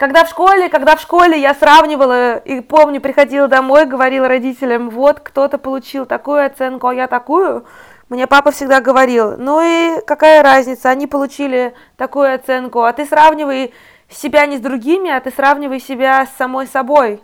Когда 0.00 0.24
в 0.24 0.30
школе, 0.30 0.70
когда 0.70 0.96
в 0.96 1.00
школе 1.02 1.38
я 1.38 1.52
сравнивала, 1.52 2.38
и 2.38 2.62
помню, 2.62 3.02
приходила 3.02 3.48
домой, 3.48 3.84
говорила 3.84 4.28
родителям, 4.28 4.88
вот 4.88 5.20
кто-то 5.20 5.58
получил 5.58 6.06
такую 6.06 6.46
оценку, 6.46 6.86
а 6.86 6.94
я 6.94 7.06
такую, 7.06 7.66
мне 8.08 8.26
папа 8.26 8.50
всегда 8.50 8.80
говорил, 8.80 9.36
ну 9.36 9.60
и 9.60 10.00
какая 10.06 10.42
разница, 10.42 10.88
они 10.88 11.06
получили 11.06 11.74
такую 11.98 12.34
оценку, 12.34 12.80
а 12.80 12.94
ты 12.94 13.04
сравнивай 13.04 13.74
себя 14.08 14.46
не 14.46 14.56
с 14.56 14.60
другими, 14.60 15.10
а 15.10 15.20
ты 15.20 15.30
сравнивай 15.30 15.80
себя 15.80 16.24
с 16.24 16.34
самой 16.38 16.66
собой. 16.66 17.20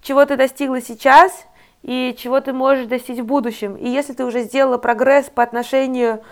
Чего 0.00 0.24
ты 0.24 0.36
достигла 0.36 0.80
сейчас 0.80 1.44
и 1.82 2.16
чего 2.18 2.40
ты 2.40 2.54
можешь 2.54 2.86
достичь 2.86 3.18
в 3.18 3.26
будущем. 3.26 3.76
И 3.76 3.90
если 3.90 4.14
ты 4.14 4.24
уже 4.24 4.44
сделала 4.44 4.78
прогресс 4.78 5.26
по 5.26 5.42
отношению 5.42 6.22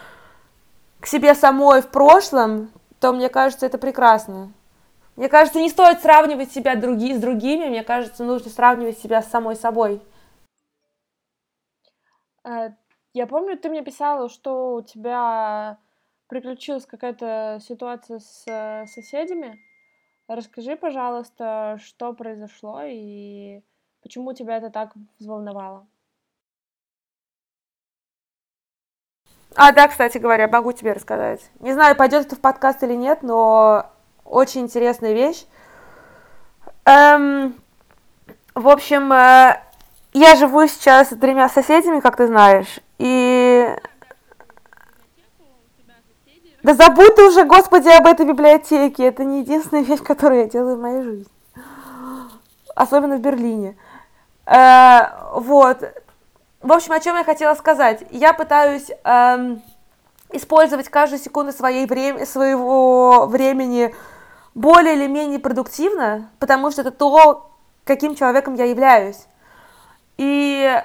к 0.98 1.06
себе 1.06 1.34
самой 1.34 1.82
в 1.82 1.88
прошлом, 1.88 2.70
то 3.00 3.12
мне 3.12 3.28
кажется, 3.28 3.66
это 3.66 3.76
прекрасно. 3.76 4.50
Мне 5.20 5.28
кажется, 5.28 5.60
не 5.60 5.68
стоит 5.68 6.00
сравнивать 6.00 6.50
себя 6.50 6.76
други, 6.76 7.12
с 7.14 7.20
другими, 7.20 7.66
мне 7.66 7.84
кажется, 7.84 8.24
нужно 8.24 8.50
сравнивать 8.50 8.98
себя 8.98 9.20
с 9.20 9.28
самой 9.28 9.54
собой. 9.54 10.00
Э, 12.42 12.70
я 13.12 13.26
помню, 13.26 13.58
ты 13.58 13.68
мне 13.68 13.84
писала, 13.84 14.30
что 14.30 14.76
у 14.76 14.82
тебя 14.82 15.76
приключилась 16.26 16.86
какая-то 16.86 17.58
ситуация 17.60 18.18
с 18.18 18.44
э, 18.46 18.86
соседями. 18.86 19.60
Расскажи, 20.26 20.74
пожалуйста, 20.74 21.78
что 21.84 22.14
произошло 22.14 22.80
и 22.84 23.60
почему 24.00 24.32
тебя 24.32 24.56
это 24.56 24.70
так 24.70 24.94
взволновало. 25.18 25.86
А, 29.54 29.72
да, 29.72 29.86
кстати 29.88 30.16
говоря, 30.16 30.48
могу 30.48 30.72
тебе 30.72 30.94
рассказать. 30.94 31.50
Не 31.58 31.74
знаю, 31.74 31.94
пойдет 31.94 32.24
это 32.24 32.36
в 32.36 32.40
подкаст 32.40 32.82
или 32.82 32.94
нет, 32.94 33.22
но 33.22 33.92
очень 34.30 34.62
интересная 34.62 35.12
вещь. 35.12 35.44
Эм, 36.84 37.54
в 38.54 38.68
общем, 38.68 39.12
э, 39.12 39.60
я 40.12 40.36
живу 40.36 40.66
сейчас 40.66 41.10
с 41.10 41.16
тремя 41.16 41.48
соседями, 41.48 42.00
как 42.00 42.16
ты 42.16 42.26
знаешь, 42.26 42.80
и... 42.98 43.76
Да 46.62 46.74
забудь 46.74 47.14
ты 47.16 47.24
уже, 47.24 47.44
господи, 47.44 47.88
об 47.88 48.06
этой 48.06 48.26
библиотеке. 48.26 49.06
Это 49.06 49.24
не 49.24 49.40
единственная 49.40 49.82
вещь, 49.82 50.02
которую 50.02 50.42
я 50.42 50.46
делаю 50.46 50.76
в 50.76 50.80
моей 50.80 51.02
жизни. 51.02 51.32
Особенно 52.74 53.16
в 53.16 53.20
Берлине. 53.20 53.76
Э, 54.44 55.06
вот. 55.34 55.82
В 56.60 56.70
общем, 56.70 56.92
о 56.92 57.00
чем 57.00 57.16
я 57.16 57.24
хотела 57.24 57.54
сказать. 57.54 58.04
Я 58.10 58.34
пытаюсь 58.34 58.90
эм, 59.04 59.62
использовать 60.32 60.90
каждую 60.90 61.18
секунду 61.18 61.52
своей 61.52 61.86
время, 61.86 62.26
своего 62.26 63.26
времени 63.26 63.94
более 64.60 64.94
или 64.94 65.06
менее 65.06 65.38
продуктивно, 65.38 66.30
потому 66.38 66.70
что 66.70 66.82
это 66.82 66.90
то, 66.90 67.50
каким 67.84 68.14
человеком 68.14 68.54
я 68.54 68.66
являюсь. 68.66 69.26
И 70.18 70.80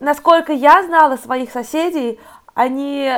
насколько 0.00 0.52
я 0.52 0.82
знала 0.82 1.16
своих 1.16 1.52
соседей, 1.52 2.18
они 2.54 3.12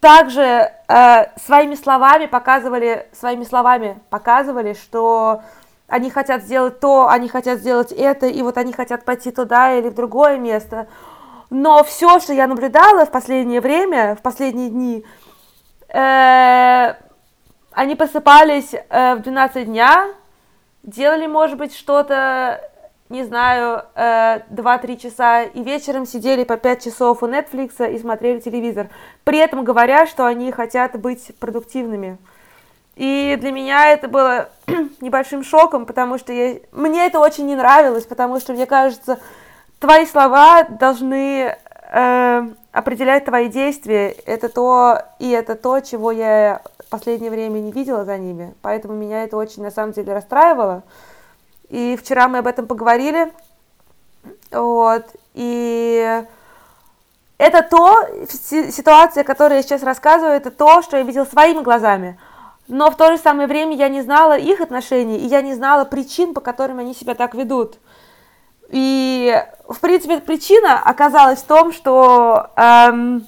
также 0.00 0.72
э, 0.88 1.38
своими 1.38 1.74
словами 1.74 2.26
показывали, 2.26 3.06
своими 3.12 3.44
словами 3.44 4.00
показывали, 4.08 4.72
что 4.72 5.42
они 5.86 6.08
хотят 6.08 6.42
сделать 6.42 6.80
то, 6.80 7.08
они 7.08 7.28
хотят 7.28 7.58
сделать 7.58 7.92
это, 7.92 8.26
и 8.26 8.40
вот 8.42 8.56
они 8.56 8.72
хотят 8.72 9.04
пойти 9.04 9.30
туда 9.30 9.74
или 9.74 9.90
в 9.90 9.94
другое 9.94 10.38
место. 10.38 10.88
Но 11.50 11.84
все, 11.84 12.20
что 12.20 12.32
я 12.32 12.46
наблюдала 12.46 13.04
в 13.04 13.10
последнее 13.10 13.60
время, 13.60 14.16
в 14.16 14.22
последние 14.22 14.70
дни, 14.70 15.04
э, 15.88 16.94
они 17.72 17.94
просыпались 17.94 18.74
э, 18.74 19.14
в 19.16 19.20
12 19.20 19.66
дня, 19.66 20.08
делали, 20.82 21.26
может 21.26 21.58
быть, 21.58 21.74
что-то 21.74 22.60
не 23.10 23.24
знаю, 23.24 23.82
э, 23.96 24.38
2-3 24.50 24.96
часа, 24.96 25.42
и 25.42 25.62
вечером 25.64 26.06
сидели 26.06 26.44
по 26.44 26.56
5 26.56 26.84
часов 26.84 27.22
у 27.24 27.26
Netflix 27.26 27.92
и 27.92 27.98
смотрели 27.98 28.38
телевизор, 28.38 28.88
при 29.24 29.38
этом 29.38 29.64
говоря, 29.64 30.06
что 30.06 30.26
они 30.26 30.52
хотят 30.52 30.98
быть 30.98 31.36
продуктивными. 31.40 32.18
И 32.94 33.36
для 33.40 33.50
меня 33.50 33.88
это 33.88 34.06
было 34.06 34.50
небольшим 35.00 35.42
шоком, 35.42 35.86
потому 35.86 36.18
что 36.18 36.32
я... 36.32 36.60
мне 36.70 37.06
это 37.06 37.18
очень 37.18 37.46
не 37.46 37.56
нравилось, 37.56 38.06
потому 38.06 38.38
что, 38.38 38.52
мне 38.52 38.66
кажется, 38.66 39.18
твои 39.80 40.06
слова 40.06 40.62
должны 40.62 41.56
э, 41.92 42.48
определять 42.70 43.24
твои 43.24 43.48
действия. 43.48 44.10
Это 44.24 44.48
то, 44.48 45.02
и 45.18 45.30
это 45.30 45.56
то, 45.56 45.80
чего 45.80 46.12
я 46.12 46.62
последнее 46.90 47.30
время 47.30 47.58
не 47.60 47.72
видела 47.72 48.04
за 48.04 48.18
ними. 48.18 48.54
Поэтому 48.62 48.94
меня 48.94 49.24
это 49.24 49.36
очень, 49.36 49.62
на 49.62 49.70
самом 49.70 49.92
деле, 49.92 50.12
расстраивало. 50.12 50.82
И 51.68 51.96
вчера 51.96 52.28
мы 52.28 52.38
об 52.38 52.46
этом 52.46 52.66
поговорили. 52.66 53.32
Вот. 54.50 55.04
И 55.34 56.22
это 57.38 57.62
то, 57.62 58.06
ситуация, 58.28 59.24
которую 59.24 59.56
я 59.56 59.62
сейчас 59.62 59.82
рассказываю, 59.82 60.34
это 60.34 60.50
то, 60.50 60.82
что 60.82 60.98
я 60.98 61.04
видел 61.04 61.24
своими 61.24 61.62
глазами. 61.62 62.18
Но 62.68 62.90
в 62.90 62.96
то 62.96 63.10
же 63.10 63.18
самое 63.18 63.48
время 63.48 63.74
я 63.76 63.88
не 63.88 64.02
знала 64.02 64.36
их 64.36 64.60
отношений, 64.60 65.16
и 65.16 65.26
я 65.26 65.40
не 65.42 65.54
знала 65.54 65.84
причин, 65.84 66.34
по 66.34 66.40
которым 66.40 66.78
они 66.78 66.94
себя 66.94 67.14
так 67.14 67.34
ведут. 67.34 67.78
И, 68.68 69.34
в 69.68 69.80
принципе, 69.80 70.18
причина 70.18 70.80
оказалась 70.80 71.40
в 71.40 71.46
том, 71.46 71.72
что 71.72 72.50
эм, 72.56 73.26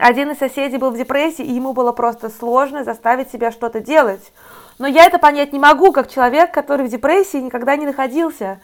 один 0.00 0.30
из 0.30 0.38
соседей 0.38 0.78
был 0.78 0.90
в 0.90 0.96
депрессии, 0.96 1.44
и 1.44 1.52
ему 1.52 1.72
было 1.72 1.92
просто 1.92 2.30
сложно 2.30 2.84
заставить 2.84 3.30
себя 3.30 3.50
что-то 3.50 3.80
делать. 3.80 4.32
Но 4.78 4.86
я 4.86 5.04
это 5.04 5.18
понять 5.18 5.52
не 5.52 5.58
могу, 5.58 5.92
как 5.92 6.10
человек, 6.10 6.52
который 6.52 6.86
в 6.86 6.90
депрессии 6.90 7.36
никогда 7.36 7.76
не 7.76 7.86
находился. 7.86 8.60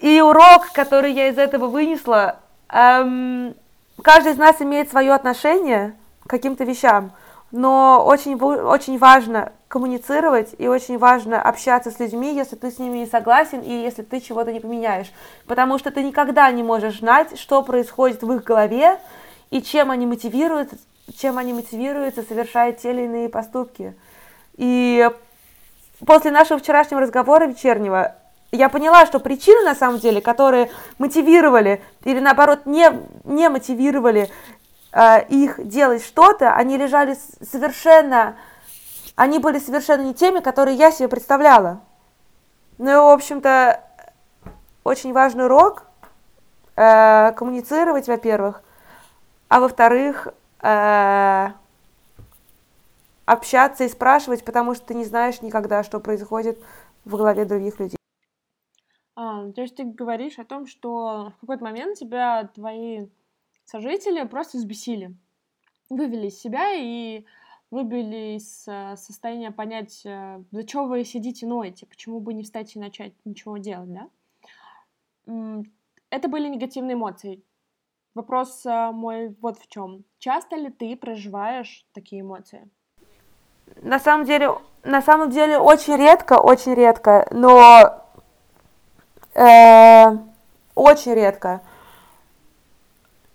И 0.00 0.20
урок, 0.20 0.72
который 0.72 1.12
я 1.12 1.28
из 1.28 1.38
этого 1.38 1.66
вынесла, 1.68 2.36
эм, 2.68 3.54
каждый 4.02 4.32
из 4.32 4.38
нас 4.38 4.60
имеет 4.60 4.90
свое 4.90 5.12
отношение 5.12 5.94
к 6.26 6.30
каким-то 6.30 6.64
вещам, 6.64 7.12
но 7.50 8.04
очень, 8.04 8.36
очень 8.36 8.98
важно 8.98 9.52
коммуницировать 9.68 10.54
и 10.58 10.68
очень 10.68 10.98
важно 10.98 11.40
общаться 11.40 11.90
с 11.90 11.98
людьми, 11.98 12.34
если 12.34 12.56
ты 12.56 12.70
с 12.70 12.78
ними 12.78 12.98
не 12.98 13.06
согласен 13.06 13.60
и 13.60 13.72
если 13.72 14.02
ты 14.02 14.20
чего-то 14.20 14.52
не 14.52 14.60
поменяешь. 14.60 15.10
Потому 15.46 15.78
что 15.78 15.90
ты 15.90 16.02
никогда 16.02 16.50
не 16.50 16.62
можешь 16.62 16.98
знать, 16.98 17.38
что 17.38 17.62
происходит 17.62 18.22
в 18.22 18.32
их 18.32 18.44
голове 18.44 18.98
и 19.52 19.62
чем 19.62 19.90
они 19.90 20.06
мотивируют, 20.06 20.70
чем 21.14 21.36
они 21.36 21.52
мотивируются, 21.52 22.22
совершая 22.22 22.72
те 22.72 22.90
или 22.90 23.02
иные 23.02 23.28
поступки. 23.28 23.94
И 24.56 25.08
после 26.06 26.30
нашего 26.30 26.58
вчерашнего 26.58 27.02
разговора 27.02 27.44
вечернего 27.44 28.16
я 28.50 28.70
поняла, 28.70 29.04
что 29.04 29.20
причины, 29.20 29.62
на 29.62 29.74
самом 29.74 29.98
деле, 29.98 30.22
которые 30.22 30.70
мотивировали 30.96 31.82
или, 32.04 32.18
наоборот, 32.18 32.64
не, 32.64 32.90
не 33.24 33.50
мотивировали 33.50 34.30
э, 34.92 35.26
их 35.28 35.66
делать 35.68 36.02
что-то, 36.02 36.54
они 36.54 36.78
лежали 36.78 37.14
совершенно, 37.42 38.36
они 39.16 39.38
были 39.38 39.58
совершенно 39.58 40.00
не 40.00 40.14
теми, 40.14 40.40
которые 40.40 40.78
я 40.78 40.90
себе 40.90 41.08
представляла. 41.08 41.82
Ну 42.78 42.90
и, 42.90 42.94
в 42.94 43.12
общем-то, 43.12 43.80
очень 44.82 45.12
важный 45.12 45.44
урок 45.44 45.84
э, 46.74 47.32
коммуницировать, 47.32 48.08
во-первых, 48.08 48.62
а 49.52 49.60
во-вторых, 49.60 50.28
э, 50.62 51.48
общаться 53.26 53.84
и 53.84 53.88
спрашивать, 53.88 54.46
потому 54.46 54.74
что 54.74 54.86
ты 54.86 54.94
не 54.94 55.04
знаешь 55.04 55.42
никогда, 55.42 55.82
что 55.82 56.00
происходит 56.00 56.58
в 57.04 57.18
голове 57.18 57.44
других 57.44 57.78
людей. 57.78 57.98
А, 59.14 59.50
то 59.50 59.60
есть 59.60 59.76
ты 59.76 59.84
говоришь 59.84 60.38
о 60.38 60.46
том, 60.46 60.66
что 60.66 61.34
в 61.36 61.40
какой-то 61.42 61.64
момент 61.64 61.98
тебя 61.98 62.48
твои 62.54 63.08
сожители 63.66 64.26
просто 64.26 64.56
взбесили, 64.56 65.14
вывели 65.90 66.28
из 66.28 66.40
себя 66.40 66.72
и 66.72 67.26
выбили 67.70 68.38
из 68.38 68.66
э, 68.66 68.96
состояния 68.96 69.50
понять, 69.50 70.00
э, 70.06 70.42
за 70.50 70.66
что 70.66 70.86
вы 70.86 71.04
сидите 71.04 71.46
ноете, 71.46 71.84
почему 71.84 72.20
бы 72.20 72.32
не 72.32 72.42
встать 72.42 72.74
и 72.74 72.78
начать 72.78 73.12
ничего 73.26 73.58
делать, 73.58 73.92
да? 73.92 75.66
Это 76.08 76.28
были 76.28 76.48
негативные 76.48 76.94
эмоции. 76.94 77.42
Вопрос 78.14 78.64
э, 78.66 78.90
мой 78.92 79.34
вот 79.40 79.58
в 79.58 79.66
чем. 79.68 80.04
Часто 80.18 80.56
ли 80.56 80.70
ты 80.70 80.96
проживаешь 80.96 81.86
такие 81.92 82.22
эмоции? 82.22 82.70
на 83.80 83.98
самом 83.98 84.26
деле, 84.26 84.54
на 84.84 85.02
самом 85.02 85.30
деле 85.30 85.58
очень 85.58 85.96
редко, 85.96 86.34
очень 86.34 86.74
редко, 86.74 87.26
но 87.30 88.04
э, 89.34 90.16
очень 90.74 91.14
редко. 91.14 91.60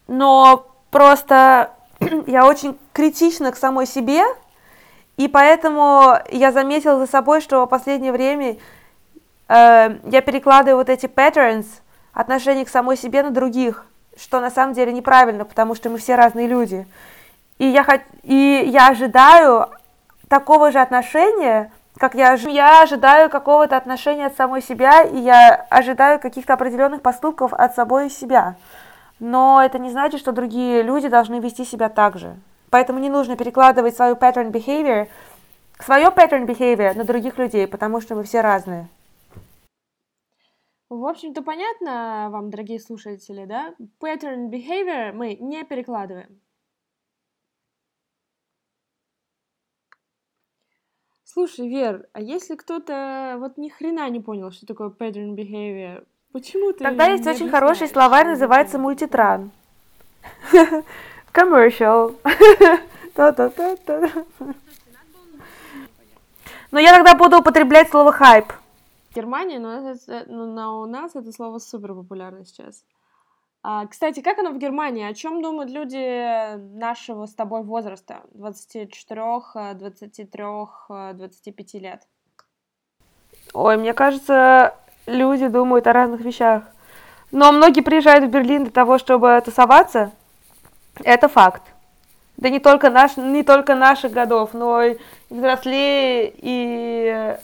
Но 0.07 0.67
просто 0.91 1.71
я 2.27 2.45
очень 2.45 2.77
критична 2.93 3.51
к 3.51 3.57
самой 3.57 3.85
себе, 3.85 4.23
и 5.17 5.27
поэтому 5.27 6.13
я 6.31 6.51
заметила 6.51 6.99
за 6.99 7.07
собой, 7.07 7.41
что 7.41 7.65
в 7.65 7.69
последнее 7.69 8.11
время 8.11 8.57
э, 9.47 9.99
я 10.03 10.21
перекладываю 10.21 10.77
вот 10.77 10.89
эти 10.89 11.07
patterns 11.07 11.65
отношений 12.13 12.65
к 12.65 12.69
самой 12.69 12.97
себе 12.97 13.23
на 13.23 13.31
других, 13.31 13.85
что 14.17 14.39
на 14.39 14.49
самом 14.49 14.73
деле 14.73 14.91
неправильно, 14.91 15.45
потому 15.45 15.75
что 15.75 15.89
мы 15.89 15.97
все 15.97 16.15
разные 16.15 16.47
люди. 16.47 16.87
И 17.59 17.65
я, 17.65 17.85
и 18.23 18.69
я 18.71 18.89
ожидаю 18.89 19.69
такого 20.27 20.71
же 20.71 20.79
отношения, 20.79 21.71
как 21.97 22.13
я, 22.13 22.33
я 22.33 22.81
ожидаю 22.81 23.29
какого-то 23.29 23.77
отношения 23.77 24.27
от 24.27 24.35
самой 24.35 24.61
себя, 24.61 25.01
и 25.01 25.17
я 25.17 25.65
ожидаю 25.69 26.19
каких-то 26.19 26.53
определенных 26.53 27.01
поступков 27.01 27.53
от 27.53 27.75
собой 27.75 28.07
и 28.07 28.09
себя. 28.09 28.55
Но 29.19 29.61
это 29.63 29.79
не 29.79 29.89
значит, 29.89 30.19
что 30.19 30.31
другие 30.31 30.83
люди 30.83 31.07
должны 31.07 31.39
вести 31.39 31.65
себя 31.65 31.89
так 31.89 32.17
же. 32.17 32.35
Поэтому 32.69 32.99
не 32.99 33.09
нужно 33.09 33.35
перекладывать 33.35 33.95
свою 33.95 34.15
pattern 34.15 34.51
behavior, 34.51 35.07
свое 35.79 36.07
pattern 36.07 36.45
behavior 36.45 36.95
на 36.95 37.03
других 37.03 37.37
людей, 37.37 37.65
потому 37.67 38.01
что 38.01 38.15
мы 38.15 38.23
все 38.23 38.41
разные. 38.41 38.87
В 40.89 41.05
общем-то, 41.05 41.41
понятно 41.41 42.29
вам, 42.31 42.49
дорогие 42.49 42.79
слушатели, 42.79 43.43
да? 43.45 43.75
Pattern 43.99 44.49
behavior 44.49 45.11
мы 45.11 45.35
не 45.35 45.65
перекладываем. 45.65 46.39
Слушай, 51.25 51.67
Вер, 51.67 52.07
а 52.13 52.21
если 52.21 52.55
кто-то 52.55 53.35
вот 53.39 53.57
ни 53.57 53.67
хрена 53.67 54.09
не 54.09 54.21
понял, 54.21 54.51
что 54.51 54.65
такое 54.65 54.89
pattern 54.89 55.35
behavior, 55.35 56.07
почему 56.31 56.71
ты 56.71 56.85
Тогда 56.85 57.07
есть 57.07 57.27
очень 57.27 57.49
хороший 57.49 57.89
словарь, 57.89 58.27
называется 58.27 58.79
мультитран. 58.79 59.51
Commercial. 61.33 62.15
Но 66.71 66.79
я 66.79 66.95
тогда 66.95 67.15
буду 67.15 67.39
употреблять 67.39 67.89
слово 67.89 68.13
хайп. 68.13 68.53
Германия, 69.17 69.59
но, 69.59 69.95
но 70.27 70.81
у 70.81 70.85
нас 70.85 71.15
это 71.15 71.31
слово 71.31 71.57
супер 71.57 71.95
популярно 71.95 72.45
сейчас. 72.45 72.83
А, 73.63 73.87
кстати, 73.87 74.21
как 74.21 74.37
оно 74.37 74.51
в 74.51 74.59
Германии? 74.59 75.03
О 75.03 75.13
чем 75.15 75.41
думают 75.41 75.71
люди 75.71 76.55
нашего 76.77 77.25
с 77.25 77.33
тобой 77.33 77.63
возраста? 77.63 78.21
24, 78.33 79.73
23, 79.73 80.45
25 81.13 81.73
лет? 81.73 82.07
Ой, 83.53 83.77
мне 83.77 83.93
кажется, 83.93 84.75
люди 85.07 85.47
думают 85.47 85.87
о 85.87 85.93
разных 85.93 86.21
вещах. 86.21 86.63
Но 87.31 87.51
многие 87.51 87.81
приезжают 87.81 88.25
в 88.25 88.29
Берлин 88.29 88.63
для 88.65 88.71
того, 88.71 88.99
чтобы 88.99 89.41
тусоваться. 89.43 90.11
Это 91.03 91.27
факт. 91.27 91.63
да 92.37 92.49
не 92.49 92.59
только, 92.59 92.91
наш, 92.91 93.17
не 93.17 93.43
только 93.43 93.73
наших 93.73 94.11
годов, 94.11 94.53
но 94.53 94.83
и 94.83 94.97
взрослее, 95.29 96.31
и 96.35 97.35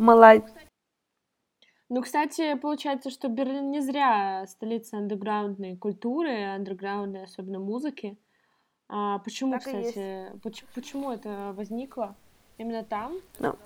молодежь. 0.00 0.50
Ну, 1.88 2.02
кстати, 2.02 2.54
получается, 2.54 3.10
что 3.10 3.28
Берлин 3.28 3.70
не 3.70 3.80
зря 3.80 4.46
столица 4.46 4.98
андеграундной 4.98 5.76
культуры, 5.76 6.54
андеграундной, 6.54 7.24
особенно 7.24 7.58
музыки. 7.58 8.16
А 8.88 9.18
почему, 9.18 9.52
так 9.52 9.62
кстати, 9.62 10.32
почему, 10.42 10.68
почему 10.74 11.12
это 11.12 11.52
возникло 11.56 12.16
именно 12.58 12.84
там? 12.84 13.16
Ну, 13.40 13.56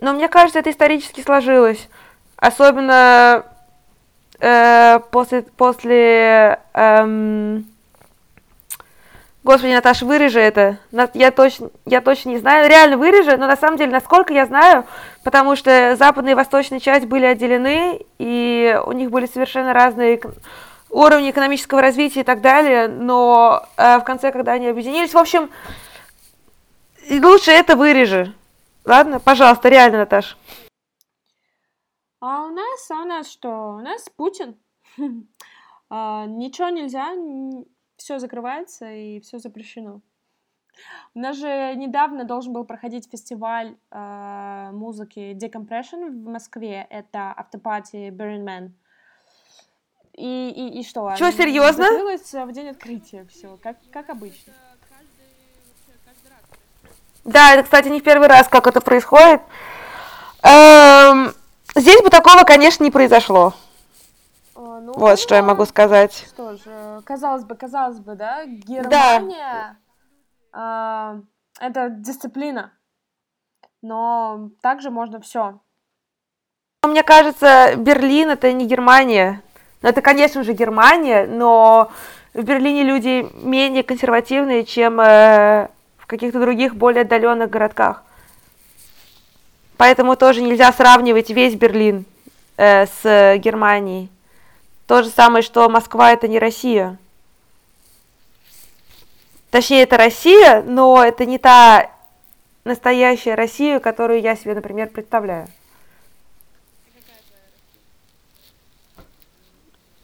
но 0.00 0.14
мне 0.14 0.28
кажется, 0.28 0.58
это 0.58 0.70
исторически 0.70 1.20
сложилось. 1.20 1.88
Особенно 2.36 3.44
э, 4.38 5.00
после, 5.10 5.42
после 5.42 6.60
эм, 6.72 7.66
Господи, 9.42 9.72
Наташа, 9.72 10.04
вырежи 10.04 10.38
это. 10.38 10.78
Я 11.14 11.30
точно, 11.30 11.70
я 11.86 12.02
точно 12.02 12.30
не 12.30 12.38
знаю. 12.38 12.68
Реально 12.68 12.98
вырежи, 12.98 13.36
но 13.38 13.46
на 13.46 13.56
самом 13.56 13.78
деле, 13.78 13.90
насколько 13.90 14.34
я 14.34 14.44
знаю, 14.44 14.84
потому 15.24 15.56
что 15.56 15.96
западная 15.96 16.32
и 16.32 16.36
восточная 16.36 16.78
часть 16.78 17.06
были 17.06 17.24
отделены, 17.24 18.04
и 18.18 18.78
у 18.84 18.92
них 18.92 19.10
были 19.10 19.24
совершенно 19.24 19.72
разные 19.72 20.20
уровни 20.90 21.30
экономического 21.30 21.80
развития 21.80 22.20
и 22.20 22.24
так 22.24 22.42
далее, 22.42 22.88
но 22.88 23.64
э, 23.76 23.98
в 23.98 24.04
конце, 24.04 24.30
когда 24.30 24.52
они 24.52 24.66
объединились, 24.66 25.14
в 25.14 25.18
общем, 25.18 25.48
лучше 27.08 27.50
это 27.50 27.76
вырежи. 27.76 28.34
Ладно, 28.84 29.20
пожалуйста, 29.20 29.68
реально, 29.68 29.98
Наташа. 29.98 30.36
А 32.20 32.44
у 32.44 32.50
нас, 32.50 32.90
а 32.90 33.02
у 33.02 33.04
нас 33.04 33.30
что? 33.30 33.76
У 33.76 33.80
нас 33.80 34.06
Путин. 34.16 34.58
а, 35.90 36.26
ничего 36.26 36.68
нельзя, 36.68 37.14
все 38.00 38.18
закрывается 38.18 38.90
и 38.90 39.20
все 39.20 39.38
запрещено. 39.38 40.00
У 41.14 41.18
нас 41.18 41.36
же 41.36 41.74
недавно 41.76 42.24
должен 42.24 42.52
был 42.54 42.64
проходить 42.64 43.10
фестиваль 43.10 43.76
э, 43.90 44.70
музыки 44.72 45.36
Decompression 45.36 46.08
в 46.08 46.28
Москве. 46.28 46.86
Это 46.88 47.32
автопати 47.36 48.08
Burning 48.08 48.44
Man. 48.44 48.70
И, 50.14 50.50
и, 50.50 50.80
и 50.80 50.82
что? 50.82 51.14
Что, 51.16 51.30
серьезно? 51.30 51.84
Закрылось 51.84 52.32
в 52.32 52.52
день 52.52 52.68
открытия 52.68 53.26
все, 53.30 53.58
как, 53.62 53.76
как 53.92 54.08
обычно. 54.08 54.52
Да, 57.24 57.52
это, 57.52 57.64
кстати, 57.64 57.88
не 57.88 58.00
в 58.00 58.02
первый 58.02 58.28
раз, 58.28 58.48
как 58.48 58.66
это 58.66 58.80
происходит. 58.80 59.42
Эм, 60.42 61.34
здесь 61.74 62.00
бы 62.02 62.08
такого, 62.08 62.44
конечно, 62.44 62.82
не 62.82 62.90
произошло. 62.90 63.52
Ну, 64.96 65.00
вот 65.00 65.18
что 65.18 65.34
я 65.34 65.42
могу 65.42 65.66
сказать. 65.66 66.26
Что 66.28 66.56
же, 66.56 67.00
казалось 67.04 67.44
бы, 67.44 67.54
казалось 67.54 68.00
бы, 68.00 68.16
да, 68.16 68.44
Германия 68.44 69.76
да. 70.52 71.22
э, 71.60 71.66
это 71.66 71.90
дисциплина, 71.90 72.72
но 73.82 74.50
также 74.62 74.90
можно 74.90 75.20
все. 75.20 75.60
Мне 76.82 77.02
кажется, 77.02 77.76
Берлин 77.76 78.30
это 78.30 78.52
не 78.52 78.66
Германия. 78.66 79.42
Ну, 79.82 79.88
это, 79.88 80.02
конечно 80.02 80.42
же, 80.42 80.54
Германия, 80.54 81.26
но 81.26 81.90
в 82.34 82.42
Берлине 82.42 82.82
люди 82.82 83.28
менее 83.34 83.82
консервативные, 83.82 84.64
чем 84.64 85.00
э, 85.00 85.68
в 85.98 86.06
каких-то 86.06 86.40
других 86.40 86.74
более 86.74 87.02
отдаленных 87.02 87.50
городках. 87.50 88.02
Поэтому 89.76 90.16
тоже 90.16 90.42
нельзя 90.42 90.72
сравнивать 90.72 91.30
весь 91.30 91.54
Берлин 91.54 92.04
э, 92.56 92.86
с 92.86 93.36
Германией. 93.38 94.10
То 94.90 95.04
же 95.04 95.08
самое, 95.08 95.44
что 95.44 95.68
Москва 95.68 96.10
это 96.10 96.26
не 96.26 96.40
Россия. 96.40 96.98
Точнее, 99.52 99.84
это 99.84 99.96
Россия, 99.96 100.64
но 100.64 101.04
это 101.04 101.26
не 101.26 101.38
та 101.38 101.92
настоящая 102.64 103.36
Россия, 103.36 103.78
которую 103.78 104.20
я 104.20 104.34
себе, 104.34 104.52
например, 104.52 104.88
представляю. 104.88 105.46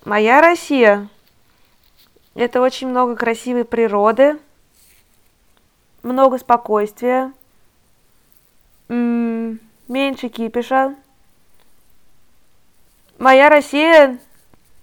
Моя 0.04 0.40
Россия– 0.40 1.08
это 2.36 2.60
очень 2.60 2.86
много 2.86 3.16
красивой 3.16 3.64
природы, 3.64 4.38
много 6.04 6.38
спокойствия, 6.38 7.32
меньше 8.88 10.28
кипиша. 10.28 10.94
Моя 13.18 13.48
Россия 13.48 14.20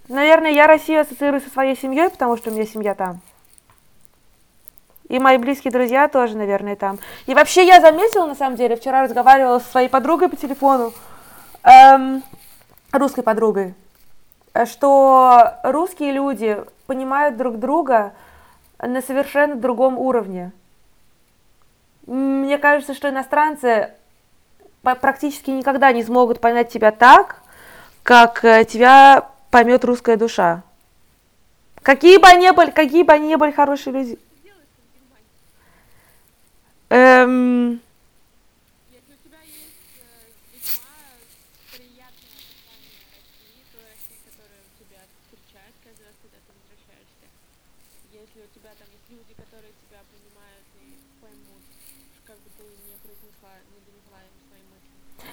Наверное, 0.09 0.51
я 0.51 0.67
Россию 0.67 1.01
ассоциирую 1.01 1.41
со 1.41 1.49
своей 1.49 1.77
семьей, 1.77 2.09
потому 2.09 2.35
что 2.35 2.49
у 2.49 2.53
меня 2.53 2.65
семья 2.65 2.93
там. 2.93 3.21
И 5.07 5.19
мои 5.19 5.37
близкие 5.37 5.71
друзья 5.71 6.07
тоже, 6.07 6.37
наверное, 6.37 6.75
там. 6.75 6.99
И 7.25 7.33
вообще 7.33 7.65
я 7.65 7.79
заметила, 7.79 8.25
на 8.25 8.35
самом 8.35 8.57
деле, 8.57 8.75
вчера 8.75 9.03
разговаривала 9.03 9.59
со 9.59 9.69
своей 9.69 9.87
подругой 9.87 10.29
по 10.29 10.35
телефону, 10.35 10.93
эм, 11.63 12.23
русской 12.91 13.21
подругой, 13.21 13.75
что 14.65 15.59
русские 15.63 16.11
люди 16.11 16.63
понимают 16.87 17.37
друг 17.37 17.59
друга 17.59 18.13
на 18.79 19.01
совершенно 19.01 19.55
другом 19.55 19.97
уровне. 19.97 20.51
Мне 22.05 22.57
кажется, 22.57 22.93
что 22.93 23.09
иностранцы 23.09 23.91
практически 24.81 25.51
никогда 25.51 25.91
не 25.93 26.03
смогут 26.03 26.41
понять 26.41 26.69
тебя 26.71 26.91
так, 26.91 27.41
как 28.03 28.43
э, 28.43 28.65
тебя 28.65 29.29
поймет 29.53 29.85
русская 29.85 30.17
душа. 30.17 30.63
Какие 31.83 32.17
бы 32.17 32.25
они 32.27 32.49
были, 32.49 32.71
какие 32.71 33.03
бы 33.03 33.13
они 33.13 33.27
ни 33.27 33.35
были 33.35 33.51
хорошие 33.51 33.93
люди. 33.93 34.19
Эм... 36.89 37.79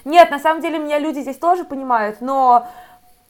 Нет, 0.04 0.30
на 0.30 0.38
самом 0.38 0.60
деле 0.60 0.78
меня 0.78 0.98
люди 0.98 1.20
здесь 1.20 1.36
тоже 1.36 1.64
понимают, 1.64 2.20
но 2.20 2.66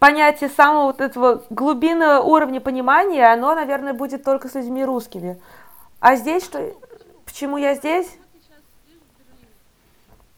понятие 0.00 0.50
самого 0.50 0.86
вот 0.86 1.00
этого 1.00 1.44
глубинного 1.50 2.22
уровня 2.22 2.60
понимания, 2.60 3.32
оно, 3.32 3.54
наверное, 3.54 3.92
будет 3.92 4.24
только 4.24 4.48
с 4.48 4.54
людьми 4.54 4.84
русскими. 4.84 5.38
А 6.00 6.16
здесь 6.16 6.42
что? 6.42 6.72
Почему 7.24 7.58
я 7.58 7.74
здесь? 7.74 8.18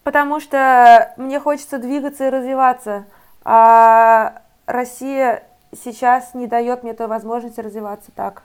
Потому 0.02 0.40
что 0.40 1.14
мне 1.16 1.38
хочется 1.38 1.78
двигаться 1.78 2.26
и 2.26 2.30
развиваться, 2.30 3.06
а 3.44 4.42
Россия 4.66 5.44
сейчас 5.72 6.34
не 6.34 6.48
дает 6.48 6.82
мне 6.82 6.92
той 6.92 7.06
возможности 7.06 7.60
развиваться 7.60 8.10
так, 8.14 8.42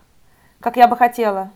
как 0.59 0.77
я 0.77 0.87
бы 0.87 0.95
хотела. 0.95 1.49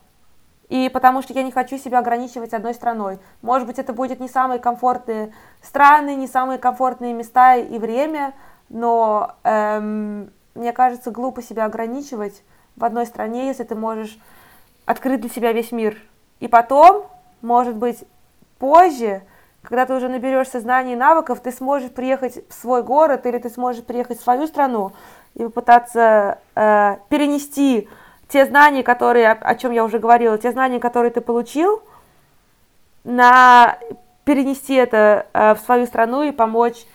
И 0.70 0.90
потому 0.90 1.22
что 1.22 1.34
я 1.34 1.44
не 1.44 1.52
хочу 1.52 1.78
себя 1.78 2.00
ограничивать 2.00 2.54
одной 2.54 2.74
страной. 2.74 3.20
Может 3.44 3.68
быть, 3.68 3.78
это 3.78 3.94
будет 3.94 4.20
не 4.20 4.28
самые 4.28 4.58
комфортные 4.58 5.34
страны, 5.62 6.16
не 6.16 6.28
самые 6.28 6.58
комфортные 6.58 7.14
места 7.14 7.58
и 7.58 7.78
время, 7.78 8.34
но 8.72 9.36
эм, 9.44 10.32
мне 10.56 10.72
кажется, 10.72 11.12
глупо 11.12 11.42
себя 11.42 11.66
ограничивать 11.66 12.44
в 12.76 12.86
одной 12.86 13.06
стране, 13.06 13.48
если 13.48 13.64
ты 13.64 13.76
можешь 13.76 14.18
открыть 14.86 15.22
для 15.22 15.30
себя 15.30 15.52
весь 15.52 15.72
мир. 15.72 15.98
И 16.40 16.48
потом, 16.48 17.06
может 17.42 17.76
быть, 17.76 18.04
позже, 18.60 19.22
когда 19.62 19.86
ты 19.86 19.94
уже 19.94 20.08
наберешься 20.08 20.60
знаний 20.60 20.94
и 20.94 20.96
навыков, 20.96 21.42
ты 21.42 21.52
сможешь 21.52 21.92
приехать 21.92 22.48
в 22.50 22.54
свой 22.54 22.82
город 22.82 23.26
или 23.26 23.38
ты 23.38 23.50
сможешь 23.50 23.84
приехать 23.84 24.20
в 24.20 24.24
свою 24.24 24.48
страну 24.48 24.94
и 25.36 25.44
попытаться 25.44 26.40
э, 26.56 26.98
перенести 27.10 27.88
те 28.28 28.46
знания, 28.46 28.84
которые, 28.84 29.32
о, 29.32 29.56
чем 29.56 29.72
я 29.72 29.84
уже 29.84 30.00
говорила, 30.00 30.38
те 30.38 30.52
знания, 30.52 30.80
которые 30.80 31.12
ты 31.12 31.22
получил, 31.22 31.84
на 33.04 33.78
перенести 34.24 34.76
это 34.76 35.28
э, 35.34 35.56
в 35.56 35.60
свою 35.60 35.86
страну 35.86 36.24
и 36.24 36.32
помочь 36.32 36.86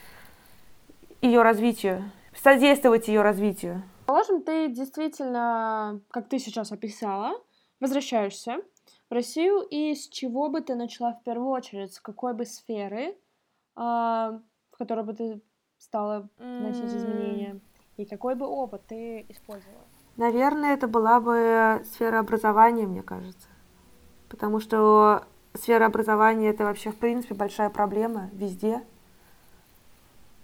ее 1.26 1.42
развитию, 1.42 2.10
содействовать 2.34 3.08
ее 3.08 3.22
развитию. 3.22 3.82
Положим, 4.06 4.42
ты 4.42 4.68
действительно, 4.68 6.00
как 6.10 6.28
ты 6.28 6.38
сейчас 6.38 6.72
описала, 6.72 7.32
возвращаешься 7.80 8.58
в 9.10 9.12
Россию, 9.12 9.60
и 9.68 9.94
с 9.94 10.08
чего 10.08 10.48
бы 10.48 10.60
ты 10.60 10.74
начала 10.74 11.12
в 11.12 11.22
первую 11.22 11.50
очередь, 11.50 11.92
с 11.92 12.00
какой 12.00 12.34
бы 12.34 12.44
сферы, 12.44 13.16
а, 13.74 14.40
в 14.72 14.76
которой 14.78 15.04
бы 15.04 15.12
ты 15.12 15.40
стала 15.78 16.28
вносить 16.38 16.94
изменения, 16.94 17.60
и 17.96 18.04
какой 18.04 18.34
бы 18.34 18.46
опыт 18.46 18.82
ты 18.86 19.26
использовала? 19.28 19.84
Наверное, 20.16 20.74
это 20.74 20.88
была 20.88 21.20
бы 21.20 21.82
сфера 21.84 22.20
образования, 22.20 22.86
мне 22.86 23.02
кажется. 23.02 23.48
Потому 24.28 24.60
что 24.60 25.24
сфера 25.54 25.86
образования 25.86 26.48
это 26.48 26.64
вообще, 26.64 26.90
в 26.90 26.96
принципе, 26.96 27.34
большая 27.34 27.70
проблема 27.70 28.30
везде. 28.32 28.82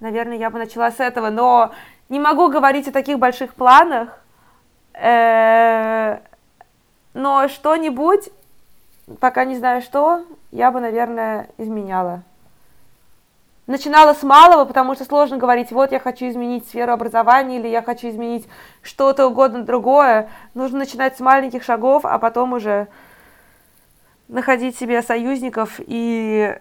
Наверное, 0.03 0.37
я 0.37 0.51
бы 0.51 0.59
начала 0.59 0.91
с 0.91 0.99
этого, 0.99 1.31
но 1.31 1.71
не 2.09 2.19
могу 2.19 2.49
говорить 2.49 2.89
о 2.89 2.93
таких 2.93 3.21
больших 3.21 3.55
планах. 3.55 4.19
Э, 4.95 6.19
но 7.15 7.47
что-нибудь, 7.47 8.31
пока 9.21 9.45
не 9.45 9.57
знаю 9.57 9.81
что, 9.81 10.25
я 10.51 10.73
бы, 10.73 10.81
наверное, 10.81 11.51
изменяла. 11.57 12.25
Начинала 13.69 14.13
с 14.13 14.25
малого, 14.25 14.65
потому 14.65 14.97
что 14.97 15.05
сложно 15.05 15.37
говорить, 15.37 15.71
вот 15.71 15.93
я 15.93 16.01
хочу 16.01 16.29
изменить 16.29 16.67
сферу 16.67 16.93
образования 16.93 17.61
или 17.61 17.69
я 17.69 17.81
хочу 17.81 18.09
изменить 18.09 18.49
что-то 18.83 19.29
угодно 19.29 19.63
другое. 19.63 20.29
Нужно 20.55 20.79
начинать 20.79 21.17
с 21.17 21.21
маленьких 21.21 21.63
шагов, 21.63 22.05
а 22.05 22.19
потом 22.19 22.55
уже 22.55 22.89
находить 24.27 24.77
себе 24.77 25.01
союзников 25.01 25.79
и 25.79 26.59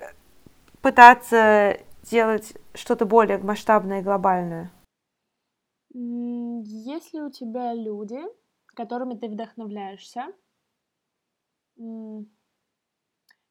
пытаться 0.84 1.80
делать 2.12 2.53
что-то 2.76 3.05
более 3.05 3.38
масштабное 3.38 4.01
и 4.01 4.03
глобальное. 4.03 4.72
Есть 5.93 7.14
ли 7.14 7.22
у 7.22 7.32
тебя 7.32 7.74
люди, 7.74 8.20
которыми 8.68 9.16
ты 9.16 9.28
вдохновляешься, 9.28 10.28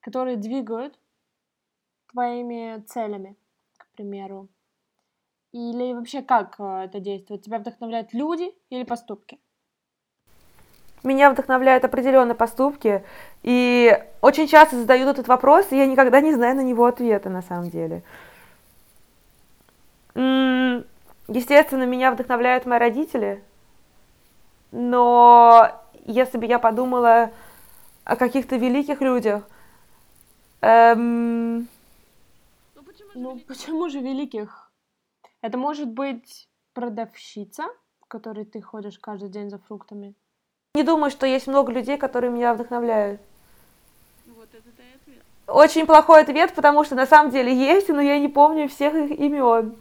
которые 0.00 0.36
двигают 0.36 0.98
твоими 2.12 2.80
целями, 2.86 3.36
к 3.76 3.90
примеру? 3.92 4.48
Или 5.52 5.92
вообще 5.94 6.22
как 6.22 6.60
э, 6.60 6.84
это 6.84 7.00
действует? 7.00 7.42
Тебя 7.42 7.58
вдохновляют 7.58 8.12
люди 8.12 8.54
или 8.68 8.84
поступки? 8.84 9.40
Меня 11.02 11.30
вдохновляют 11.30 11.84
определенные 11.84 12.36
поступки, 12.36 13.02
и 13.42 13.98
очень 14.20 14.46
часто 14.46 14.76
задают 14.76 15.08
этот 15.08 15.28
вопрос, 15.28 15.72
и 15.72 15.76
я 15.76 15.86
никогда 15.86 16.20
не 16.20 16.32
знаю 16.32 16.54
на 16.56 16.60
него 16.60 16.84
ответа 16.84 17.30
на 17.30 17.42
самом 17.42 17.70
деле. 17.70 18.04
Естественно, 20.14 21.84
меня 21.84 22.10
вдохновляют 22.10 22.66
мои 22.66 22.78
родители, 22.78 23.44
но 24.72 25.70
если 26.04 26.38
бы 26.38 26.46
я 26.46 26.58
подумала 26.58 27.30
о 28.04 28.16
каких-то 28.16 28.56
великих 28.56 29.00
людях, 29.00 29.44
эм... 30.60 31.68
ну, 32.74 32.82
почему, 32.84 33.10
же 33.10 33.18
ну, 33.18 33.30
великих? 33.30 33.46
почему 33.46 33.88
же 33.88 34.00
великих? 34.00 34.72
Это 35.42 35.56
может 35.56 35.88
быть 35.88 36.48
продавщица, 36.74 37.64
в 38.00 38.06
которой 38.06 38.44
ты 38.44 38.60
ходишь 38.60 38.98
каждый 38.98 39.28
день 39.28 39.50
за 39.50 39.58
фруктами. 39.58 40.14
Не 40.74 40.82
думаю, 40.82 41.10
что 41.10 41.26
есть 41.26 41.46
много 41.46 41.72
людей, 41.72 41.96
которые 41.96 42.30
меня 42.30 42.54
вдохновляют. 42.54 43.20
Вот 44.26 44.48
это 44.52 44.68
и 44.82 44.94
ответ. 44.94 45.22
Очень 45.46 45.86
плохой 45.86 46.22
ответ, 46.22 46.54
потому 46.54 46.84
что 46.84 46.94
на 46.94 47.06
самом 47.06 47.30
деле 47.30 47.54
есть, 47.54 47.88
но 47.88 48.00
я 48.00 48.18
не 48.18 48.28
помню 48.28 48.68
всех 48.68 48.94
их 48.94 49.10
имен. 49.18 49.76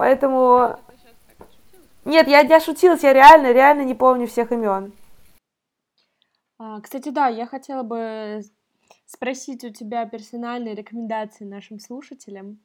Поэтому 0.00 0.78
нет, 2.06 2.26
я, 2.26 2.40
я 2.40 2.58
шутилась, 2.58 3.02
я 3.02 3.12
реально, 3.12 3.52
реально 3.52 3.82
не 3.82 3.94
помню 3.94 4.26
всех 4.26 4.50
имен. 4.50 4.94
А, 6.58 6.80
кстати, 6.80 7.10
да, 7.10 7.28
я 7.28 7.44
хотела 7.44 7.82
бы 7.82 8.40
спросить 9.04 9.62
у 9.62 9.68
тебя 9.68 10.06
персональные 10.06 10.74
рекомендации 10.74 11.44
нашим 11.44 11.78
слушателям. 11.78 12.60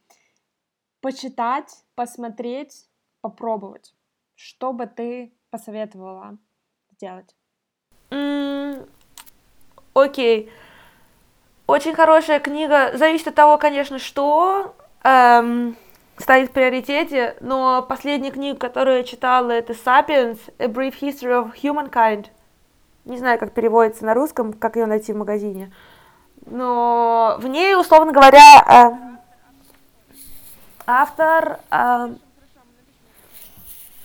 Почитать, 1.02 1.84
посмотреть, 1.96 2.86
попробовать. 3.20 3.94
Что 4.36 4.72
бы 4.72 4.88
ты 4.88 5.34
посоветовала 5.50 6.38
сделать? 6.94 7.36
Mm, 8.12 8.88
окей. 9.94 10.50
Очень 11.68 11.96
хорошая 11.96 12.40
книга. 12.40 12.98
Зависит 12.98 13.28
от 13.28 13.36
того, 13.36 13.58
конечно, 13.58 14.00
что. 14.00 14.74
Эм, 15.04 15.76
стоит 16.18 16.50
в 16.50 16.54
приоритете, 16.54 17.36
но 17.42 17.82
последняя 17.88 18.32
книга, 18.32 18.58
которую 18.58 18.98
я 18.98 19.04
читала, 19.04 19.52
это 19.52 19.74
«Sapiens. 19.74 20.40
A 20.60 20.68
Brief 20.68 21.00
History 21.02 21.44
of 21.44 21.54
Humankind». 21.62 22.28
Не 23.06 23.18
знаю, 23.18 23.38
как 23.38 23.54
переводится 23.54 24.06
на 24.06 24.14
русском, 24.14 24.54
как 24.54 24.78
ее 24.78 24.88
найти 24.88 25.14
в 25.14 25.18
магазине. 25.18 25.72
Но 26.46 27.36
в 27.40 27.48
ней, 27.48 27.76
условно 27.76 28.12
говоря, 28.12 28.40
э, 28.68 28.92
автор... 30.88 31.60
Э, 31.70 32.10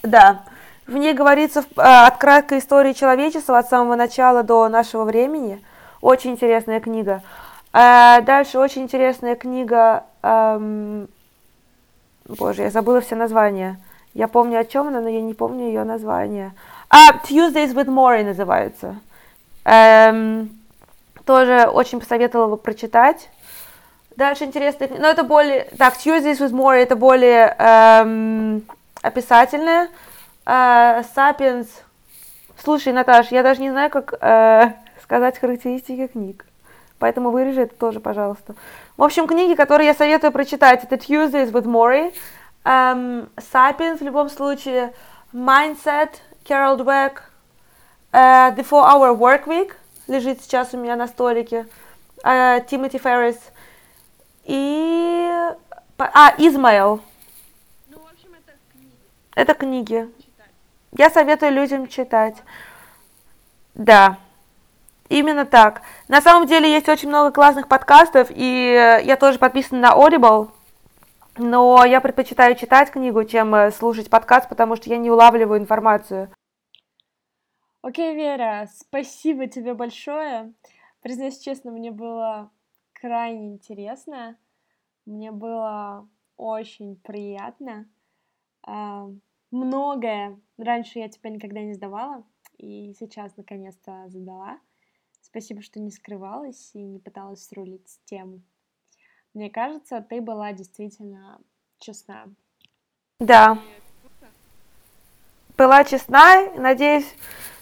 да, 0.02 0.42
в 0.86 0.96
ней 0.96 1.14
говорится 1.14 1.60
э, 1.60 1.80
от 1.80 2.18
краткой 2.18 2.58
истории 2.58 2.92
человечества 2.92 3.58
от 3.58 3.68
самого 3.68 3.96
начала 3.96 4.42
до 4.42 4.68
нашего 4.68 5.04
времени. 5.04 5.64
Очень 6.00 6.32
интересная 6.32 6.80
книга. 6.80 7.22
Дальше 7.72 8.58
очень 8.58 8.82
интересная 8.82 9.36
книга... 9.36 10.04
Боже, 12.38 12.62
я 12.62 12.70
забыла 12.70 13.00
все 13.00 13.16
названия. 13.16 13.78
Я 14.14 14.28
помню, 14.28 14.60
о 14.60 14.64
чем 14.64 14.88
она, 14.88 15.00
но 15.00 15.08
я 15.08 15.20
не 15.20 15.34
помню 15.34 15.66
ее 15.66 15.84
название. 15.84 16.52
А, 16.88 17.12
Tuesdays 17.24 17.74
with 17.74 17.86
Maury 17.86 18.24
называется. 18.24 18.96
Эм, 19.64 20.50
тоже 21.24 21.68
очень 21.72 22.00
посоветовала 22.00 22.50
бы 22.50 22.56
прочитать. 22.56 23.28
Дальше 24.16 24.44
интересно, 24.44 24.88
но 24.98 25.08
это 25.08 25.22
более... 25.22 25.64
Так, 25.78 25.94
Tuesdays 25.94 26.38
with 26.38 26.52
Maury 26.52 26.82
это 26.82 26.96
более 26.96 27.54
эм, 27.58 28.62
описательное. 29.02 29.88
Э, 30.46 31.02
Sapiens... 31.16 31.68
Слушай, 32.62 32.92
Наташ, 32.92 33.28
я 33.28 33.42
даже 33.42 33.60
не 33.60 33.70
знаю, 33.70 33.90
как 33.90 34.14
э, 34.20 34.72
сказать 35.02 35.38
характеристики 35.38 36.08
книг. 36.08 36.44
Поэтому 37.00 37.30
вырежи 37.30 37.62
это 37.62 37.74
тоже, 37.74 37.98
пожалуйста. 37.98 38.54
В 38.98 39.02
общем, 39.02 39.26
книги, 39.26 39.54
которые 39.54 39.86
я 39.88 39.94
советую 39.94 40.32
прочитать, 40.32 40.84
это 40.84 40.96
Tuesdays 40.96 41.50
with 41.50 41.64
Maury, 41.64 42.14
um, 42.64 43.28
Sapiens 43.36 43.98
в 43.98 44.02
любом 44.02 44.28
случае, 44.28 44.92
Mindset, 45.32 46.10
Carol 46.44 46.76
Dweck, 46.76 47.14
uh, 48.12 48.54
The 48.54 48.64
Four 48.68 48.84
Hour 48.84 49.16
Work 49.16 49.46
Week 49.46 49.72
лежит 50.08 50.42
сейчас 50.42 50.74
у 50.74 50.76
меня 50.76 50.94
на 50.94 51.08
столике, 51.08 51.66
uh, 52.22 52.64
Тимоти 52.66 52.98
Феррис 52.98 53.40
и... 54.44 55.30
А, 55.96 56.34
Измаил. 56.36 57.00
Ну, 57.88 57.98
в 57.98 58.12
общем, 58.12 58.28
это 58.34 58.52
книги. 58.72 58.94
Это 59.34 59.54
книги. 59.54 60.10
Читать. 60.18 60.50
Я 60.92 61.10
советую 61.10 61.52
людям 61.52 61.88
читать. 61.88 62.36
Да. 63.74 64.18
Именно 65.10 65.44
так. 65.44 65.82
На 66.06 66.22
самом 66.22 66.46
деле 66.46 66.70
есть 66.70 66.88
очень 66.88 67.08
много 67.08 67.32
классных 67.32 67.66
подкастов, 67.66 68.28
и 68.30 69.00
я 69.04 69.16
тоже 69.16 69.40
подписана 69.40 69.80
на 69.80 69.94
Audible, 69.94 70.50
но 71.36 71.84
я 71.84 72.00
предпочитаю 72.00 72.54
читать 72.54 72.92
книгу, 72.92 73.24
чем 73.24 73.52
э, 73.56 73.72
слушать 73.72 74.08
подкаст, 74.08 74.48
потому 74.48 74.76
что 74.76 74.88
я 74.88 74.98
не 74.98 75.10
улавливаю 75.10 75.58
информацию. 75.58 76.30
Окей, 77.82 78.12
okay, 78.12 78.14
Вера, 78.14 78.68
спасибо 78.72 79.48
тебе 79.48 79.74
большое. 79.74 80.54
Признаюсь 81.02 81.38
честно, 81.38 81.72
мне 81.72 81.90
было 81.90 82.52
крайне 82.92 83.48
интересно. 83.54 84.36
Мне 85.06 85.32
было 85.32 86.08
очень 86.36 86.94
приятно. 86.94 87.88
А, 88.62 89.08
многое 89.50 90.38
раньше 90.56 91.00
я 91.00 91.08
тебя 91.08 91.30
никогда 91.30 91.62
не 91.62 91.74
задавала, 91.74 92.22
и 92.58 92.94
сейчас 92.96 93.36
наконец-то 93.36 94.04
задала. 94.06 94.60
Спасибо, 95.30 95.62
что 95.62 95.78
не 95.78 95.92
скрывалась 95.92 96.70
и 96.74 96.82
не 96.82 96.98
пыталась 96.98 97.46
срулить 97.46 98.00
тему. 98.04 98.40
Мне 99.32 99.48
кажется, 99.48 100.04
ты 100.08 100.20
была 100.20 100.52
действительно 100.52 101.40
честна. 101.78 102.24
Да. 103.20 103.58
Была 105.56 105.84
честна. 105.84 106.50
Надеюсь, 106.56 107.06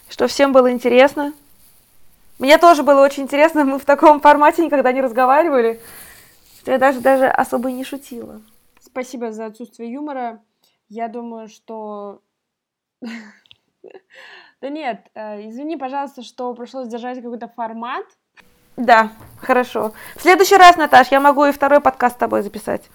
что 0.08 0.28
всем 0.28 0.52
было 0.52 0.72
интересно. 0.72 1.34
Мне 2.38 2.56
тоже 2.56 2.82
было 2.82 3.04
очень 3.04 3.24
интересно. 3.24 3.64
Мы 3.64 3.78
в 3.78 3.84
таком 3.84 4.20
формате 4.20 4.64
никогда 4.64 4.90
не 4.92 5.02
разговаривали. 5.02 5.78
Я 6.64 6.78
даже, 6.78 7.00
даже 7.00 7.26
особо 7.26 7.70
не 7.70 7.84
шутила. 7.84 8.40
Спасибо 8.80 9.30
за 9.32 9.46
отсутствие 9.46 9.92
юмора. 9.92 10.42
Я 10.88 11.08
думаю, 11.08 11.48
что 11.48 12.22
Да 14.60 14.68
нет, 14.70 15.06
э, 15.14 15.48
извини, 15.48 15.76
пожалуйста, 15.76 16.22
что 16.22 16.52
пришлось 16.54 16.88
держать 16.88 17.22
какой-то 17.22 17.48
формат. 17.48 18.04
Да, 18.76 19.10
хорошо. 19.40 19.92
В 20.16 20.22
следующий 20.22 20.56
раз, 20.56 20.76
Наташ, 20.76 21.08
я 21.08 21.20
могу 21.20 21.44
и 21.44 21.52
второй 21.52 21.80
подкаст 21.80 22.16
с 22.16 22.18
тобой 22.18 22.42
записать. 22.42 22.90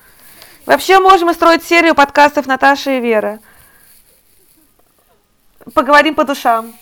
Вообще 0.65 0.99
можем 0.99 1.33
строить 1.33 1.63
серию 1.63 1.95
подкастов 1.95 2.47
Наташи 2.47 2.97
и 2.97 3.01
Веры. 3.01 3.39
Поговорим 5.73 6.15
по 6.15 6.25
душам. 6.25 6.73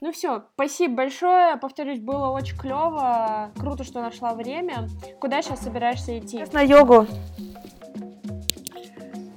Ну 0.00 0.12
все, 0.12 0.44
спасибо 0.54 0.96
большое. 0.96 1.56
Повторюсь, 1.56 2.00
было 2.00 2.28
очень 2.28 2.58
клево. 2.58 3.50
Круто, 3.58 3.84
что 3.84 4.00
нашла 4.02 4.34
время. 4.34 4.88
Куда 5.20 5.40
сейчас 5.40 5.60
собираешься 5.60 6.18
идти? 6.18 6.44
На 6.52 6.62
йогу. 6.62 7.06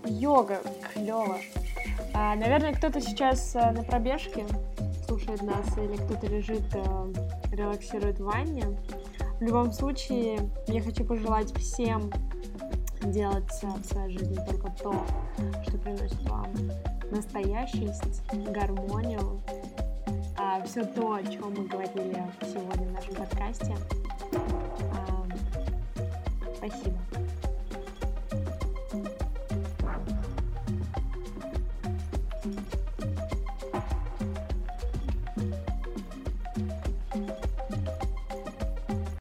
Йога, 0.05 0.59
клево. 0.93 1.37
А, 2.19 2.35
наверное, 2.35 2.73
кто-то 2.73 2.99
сейчас 2.99 3.55
а, 3.55 3.71
на 3.71 3.83
пробежке 3.83 4.47
слушает 5.05 5.43
нас, 5.43 5.77
или 5.77 5.97
кто-то 5.97 6.25
лежит, 6.25 6.63
а, 6.73 7.07
релаксирует 7.51 8.17
в 8.17 8.23
ванне. 8.23 8.65
В 9.39 9.43
любом 9.43 9.71
случае, 9.71 10.39
я 10.65 10.81
хочу 10.81 11.05
пожелать 11.05 11.55
всем 11.59 12.11
делать 13.03 13.45
в 13.61 13.85
своей 13.85 14.17
жизни 14.17 14.35
только 14.49 14.71
то, 14.81 14.95
что 15.61 15.77
приносит 15.77 16.19
вам 16.27 16.51
настоящесть, 17.11 18.23
гармонию, 18.51 19.39
все 20.65 20.85
то, 20.85 21.13
о 21.13 21.23
чем 21.23 21.53
мы 21.53 21.67
говорили 21.67 22.25
сегодня 22.41 22.87
в 22.87 22.93
нашем 22.93 23.13
подкасте. 23.13 23.75
Спасибо. 26.57 26.97